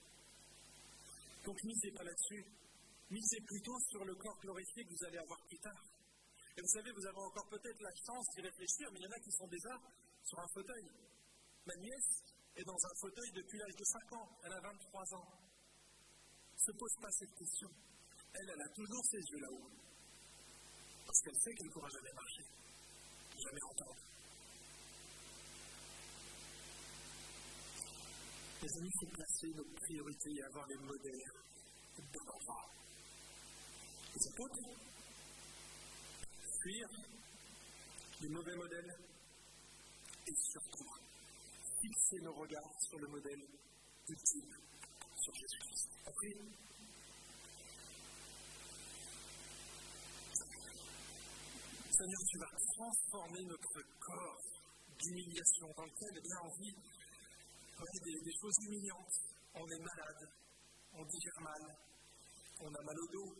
Donc 1.44 1.62
misez 1.64 1.90
pas 1.92 2.04
là-dessus. 2.04 2.44
Misez 3.10 3.40
plutôt 3.40 3.78
sur 3.88 4.04
le 4.04 4.14
corps 4.16 4.38
glorifié 4.40 4.84
que 4.84 4.90
vous 4.90 5.04
allez 5.08 5.18
avoir 5.18 5.40
plus 5.46 5.58
tard. 5.58 5.84
Et 6.56 6.60
vous 6.60 6.72
savez, 6.72 6.90
vous 6.92 7.06
avez 7.06 7.20
encore 7.20 7.48
peut-être 7.48 7.80
la 7.80 7.94
chance 8.04 8.26
d'y 8.34 8.40
réfléchir, 8.42 8.88
mais 8.92 9.00
il 9.00 9.04
y 9.04 9.06
en 9.06 9.16
a 9.16 9.20
qui 9.20 9.32
sont 9.32 9.48
déjà 9.48 9.74
sur 10.24 10.38
un 10.40 10.48
fauteuil. 10.48 10.88
Ma 11.66 11.76
nièce 11.76 12.10
est 12.56 12.64
dans 12.64 12.80
un 12.80 12.94
fauteuil 13.00 13.30
depuis 13.32 13.58
l'âge 13.58 13.76
de 13.76 13.84
5 13.84 14.12
ans. 14.12 14.28
Elle 14.44 14.52
a 14.52 14.60
23 14.60 15.14
ans. 15.14 15.28
Ne 16.52 16.58
se 16.58 16.72
pose 16.72 16.94
pas 17.00 17.10
cette 17.12 17.34
question. 17.36 17.68
Elle, 18.32 18.50
elle 18.56 18.62
a 18.62 18.68
toujours 18.74 19.04
ses 19.04 19.20
yeux 19.20 19.40
là-haut. 19.40 19.87
Parce 21.18 21.34
qu'elle 21.34 21.42
sait 21.42 21.54
qu'elle 21.56 21.66
ne 21.66 21.72
pourra 21.72 21.88
jamais 21.88 22.12
marcher, 22.14 22.44
jamais 23.42 23.64
entendre. 23.70 23.96
Les 28.62 28.78
amis, 28.78 28.88
il 28.88 28.98
faut 29.00 29.12
placer 29.16 29.48
nos 29.56 29.64
priorités 29.74 30.30
et 30.30 30.42
avoir 30.44 30.66
les 30.68 30.76
modèles 30.76 31.32
de 31.98 32.02
bon 32.14 32.30
endroit. 32.38 32.70
Les 34.14 34.28
apôtres, 34.28 34.78
fuir 36.62 36.88
les 38.20 38.28
mauvais 38.28 38.54
modèles 38.54 38.94
et 40.24 40.34
surtout 40.52 40.86
fixer 41.82 42.20
nos 42.22 42.34
regards 42.34 42.80
sur 42.88 42.98
le 43.00 43.08
modèle 43.08 43.42
ultime, 44.08 44.54
sur 45.16 45.34
Jésus-Christ. 45.34 45.88
Seigneur, 51.98 52.22
tu 52.30 52.38
vas 52.38 52.54
transformer 52.78 53.42
notre 53.42 53.82
corps 53.98 54.38
d'humiliation 55.02 55.66
dans 55.74 55.82
lequel 55.82 56.14
eh 56.14 56.20
bien, 56.22 56.38
on 56.44 56.54
vit 56.62 56.70
des, 58.06 58.20
des 58.22 58.34
choses 58.38 58.54
humiliantes. 58.62 59.18
On 59.54 59.66
est 59.66 59.82
malade, 59.82 60.30
on 60.94 61.04
digère 61.04 61.40
mal, 61.40 61.74
on 62.60 62.72
a 62.72 62.82
mal 62.84 62.98
au 63.00 63.08
dos, 63.10 63.34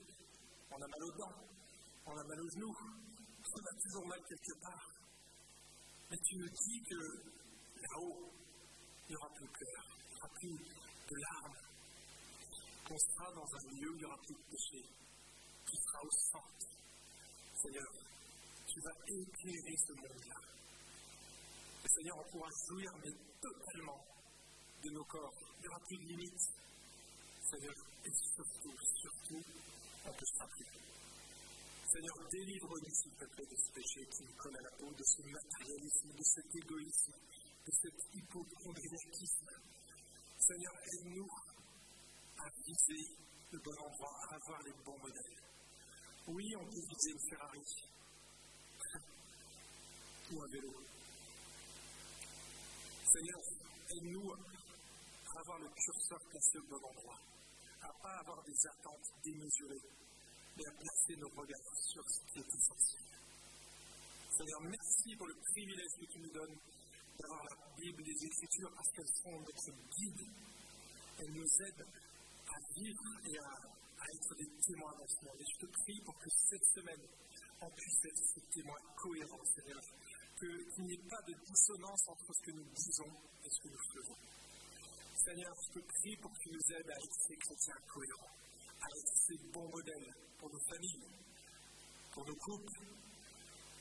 on 0.73 0.75
a 0.75 0.89
mal 0.91 1.03
aux 1.07 1.17
dents, 1.19 1.39
on 2.05 2.19
a 2.19 2.25
mal 2.25 2.41
aux 2.41 2.51
genoux, 2.51 2.75
on 3.47 3.63
a 3.63 3.75
toujours 3.79 4.07
mal 4.09 4.19
quelque 4.27 4.61
part. 4.61 4.91
Mais 6.11 6.19
tu 6.19 6.37
me 6.39 6.49
dis 6.51 6.83
que 6.83 6.99
là-haut, 7.79 8.33
il 9.07 9.11
n'y 9.11 9.17
aura 9.19 9.31
plus 9.39 9.47
de 9.47 9.53
pleurs, 9.53 9.87
il 10.03 10.11
n'y 10.11 10.19
aura 10.19 10.29
plus 10.35 10.59
de 10.59 11.15
larmes, 11.15 11.59
qu'on 12.89 12.99
sera 12.99 13.31
dans 13.39 13.47
un 13.55 13.71
lieu 13.71 13.89
où 13.89 13.95
il 13.95 13.99
n'y 13.99 14.05
aura 14.05 14.19
plus 14.27 14.35
de 14.35 14.51
péché, 14.51 14.83
qui 15.63 15.77
sera 15.77 16.03
au 16.03 16.11
centre. 16.11 16.67
Seigneur, 17.55 18.18
tu 18.79 18.85
vas 18.85 18.95
éclairer 19.09 19.77
ce 19.77 19.93
monde-là. 19.93 20.39
Seigneur, 21.89 22.17
on 22.19 22.31
pourra 22.31 22.49
jouir, 22.69 22.91
mais 23.03 23.11
totalement, 23.41 24.05
de 24.85 24.91
nos 24.91 25.05
corps. 25.05 25.35
Il 25.57 25.63
n'y 25.63 25.69
aura 25.69 25.81
plus 25.81 25.99
de 25.99 26.05
limites. 26.05 26.47
Seigneur, 27.43 27.75
et 28.05 28.13
surtout, 28.13 28.77
surtout, 29.03 29.43
on 30.05 30.11
ne 30.11 30.15
touchera 30.15 30.47
plus. 30.47 30.71
Seigneur, 31.91 32.29
délivre-nous, 32.31 32.95
s'il 32.95 33.15
te 33.19 33.25
plaît, 33.25 33.47
de 33.51 33.57
ce 33.57 33.73
péché 33.73 34.01
qui 34.15 34.23
nous 34.23 34.37
colle 34.37 34.57
à 34.59 34.63
la 34.63 34.71
peau, 34.79 34.93
de 34.95 35.05
ce 35.05 35.23
matérialisme, 35.27 36.13
de 36.15 36.23
cet 36.23 36.55
égoïsme, 36.55 37.19
de 37.67 37.73
cet 37.83 37.99
hypochondriacisme. 38.15 39.51
Seigneur, 40.39 40.75
aide-nous 40.93 41.31
à 42.39 42.47
viser 42.63 43.05
le 43.51 43.59
bon 43.59 43.75
endroit, 43.75 44.15
à 44.31 44.35
avoir 44.37 44.63
les 44.63 44.75
bons 44.85 44.99
modèles. 44.99 45.43
Oui, 46.29 46.47
on 46.61 46.65
peut 46.67 46.85
viser 46.87 47.11
une 47.11 47.29
Ferrari 47.31 47.65
ou 50.33 50.43
un 50.43 50.49
vélo. 50.49 50.73
Seigneur, 53.13 53.41
aide-nous 53.91 54.33
à 54.33 55.41
avoir 55.41 55.59
le 55.59 55.69
curseur 55.69 56.21
placé 56.29 56.59
au 56.59 56.67
bon 56.69 56.85
endroit, 56.85 57.21
à 57.81 57.89
ne 57.89 58.03
pas 58.03 58.17
avoir 58.21 58.45
des 58.45 58.67
attentes 58.67 59.09
démesurées, 59.25 59.85
mais 60.57 60.67
à 60.67 60.73
placer 60.73 61.17
nos 61.17 61.29
regards 61.29 61.77
sur 61.77 62.05
ce 62.05 62.21
qui 62.33 62.39
est 62.41 62.55
essentiel. 62.55 63.09
Seigneur, 64.37 64.61
merci 64.61 65.17
pour 65.17 65.27
le 65.27 65.35
privilège 65.35 65.95
que 65.99 66.07
tu 66.13 66.19
nous 66.21 66.33
donnes 66.33 66.59
d'avoir 67.19 67.43
la 67.45 67.57
Bible, 67.75 68.03
les 68.03 68.25
Écritures, 68.25 68.73
parce 68.75 68.91
qu'elles 68.93 69.15
sont 69.23 69.35
notre 69.35 69.71
guide. 69.97 70.23
Elles 71.19 71.33
nous 71.35 71.51
aident 71.67 71.87
à 72.47 72.59
vivre 72.75 73.09
et 73.27 73.39
à, 73.39 73.51
être 74.15 74.35
des 74.37 74.49
témoins 74.63 74.95
dans 74.97 75.09
ce 75.09 75.25
monde. 75.27 75.41
Et 75.41 75.45
je 75.45 75.67
te 75.67 75.73
prie 75.83 76.01
pour 76.05 76.17
que 76.19 76.31
cette 76.31 76.65
semaine, 76.73 77.03
on 77.61 77.71
puisse 77.71 78.05
être 78.05 78.23
ces 78.35 78.41
témoins 78.55 78.81
cohérents, 78.97 79.45
Seigneur. 79.57 79.83
Qu'il 80.39 80.85
n'y 80.85 80.95
ait 80.95 81.09
pas 81.11 81.21
de 81.27 81.35
dissonance 81.35 82.09
entre 82.09 82.33
ce 82.33 82.43
que 82.47 82.53
nous 82.53 82.65
disons 82.71 83.11
et 83.45 83.51
ce 83.51 83.59
que 83.61 83.69
nous 83.69 83.85
faisons. 83.93 84.19
Seigneur, 85.19 85.55
je 85.67 85.81
te 85.81 85.85
prie 85.85 86.17
pour 86.23 86.31
que 86.33 86.39
tu 86.39 86.51
nous 86.53 86.77
aides 86.77 86.91
à 86.91 86.95
être 86.95 87.19
ces 87.27 87.37
chrétiens 87.37 87.81
cohérents, 87.93 88.37
à 88.81 88.87
être 88.87 89.15
ces 89.27 89.39
bons 89.51 89.69
modèles 89.69 90.15
pour 90.39 90.49
nos 90.53 90.61
familles, 90.71 91.11
pour 92.13 92.25
nos 92.25 92.37
couples, 92.37 92.87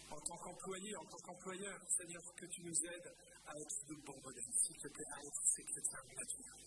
en 0.10 0.20
tant 0.22 0.38
qu'employés, 0.38 0.96
en 0.96 1.06
tant 1.06 1.18
qu'employeurs, 1.18 1.82
Seigneur, 1.96 2.24
que 2.36 2.46
tu 2.48 2.64
nous 2.64 2.86
aides 2.86 3.14
à 3.46 3.54
être 3.54 3.86
de 3.88 3.96
bons 4.02 4.22
modèles, 4.24 4.54
s'il 4.58 4.78
te 4.78 4.88
plaît, 4.88 5.06
à 5.14 5.20
être 5.22 5.42
ces 5.46 5.64
chrétiens 5.64 6.04
matures. 6.16 6.58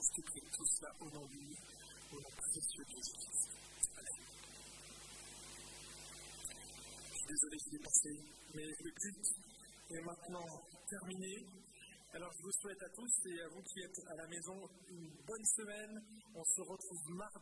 Je 0.00 0.22
te 0.22 0.56
tout 0.56 0.66
cela 0.66 0.90
au 1.00 1.10
nom 1.10 1.26
lui, 1.26 1.56
au 2.12 2.20
nom 2.20 2.30
précieux 2.30 2.84
de 2.84 2.90
Jésus-Christ. 2.96 3.48
Amen. 3.98 4.19
Désolé, 7.30 7.56
je 7.64 7.70
l'ai 7.70 7.78
passé, 7.78 8.10
mais 8.54 8.66
le 8.66 8.90
culte 8.90 9.30
est 9.90 10.02
maintenant 10.02 10.46
terminé. 10.88 11.46
Alors 12.12 12.32
je 12.36 12.42
vous 12.42 12.52
souhaite 12.60 12.82
à 12.82 12.88
tous 12.90 13.12
et 13.26 13.40
à 13.40 13.48
vous 13.54 13.62
qui 13.62 13.80
êtes 13.82 14.00
à 14.10 14.14
la 14.16 14.26
maison 14.26 14.58
une 14.88 15.10
bonne 15.26 15.44
semaine. 15.44 16.02
On 16.34 16.44
se 16.44 16.60
retrouve 16.62 17.14
mardi. 17.14 17.38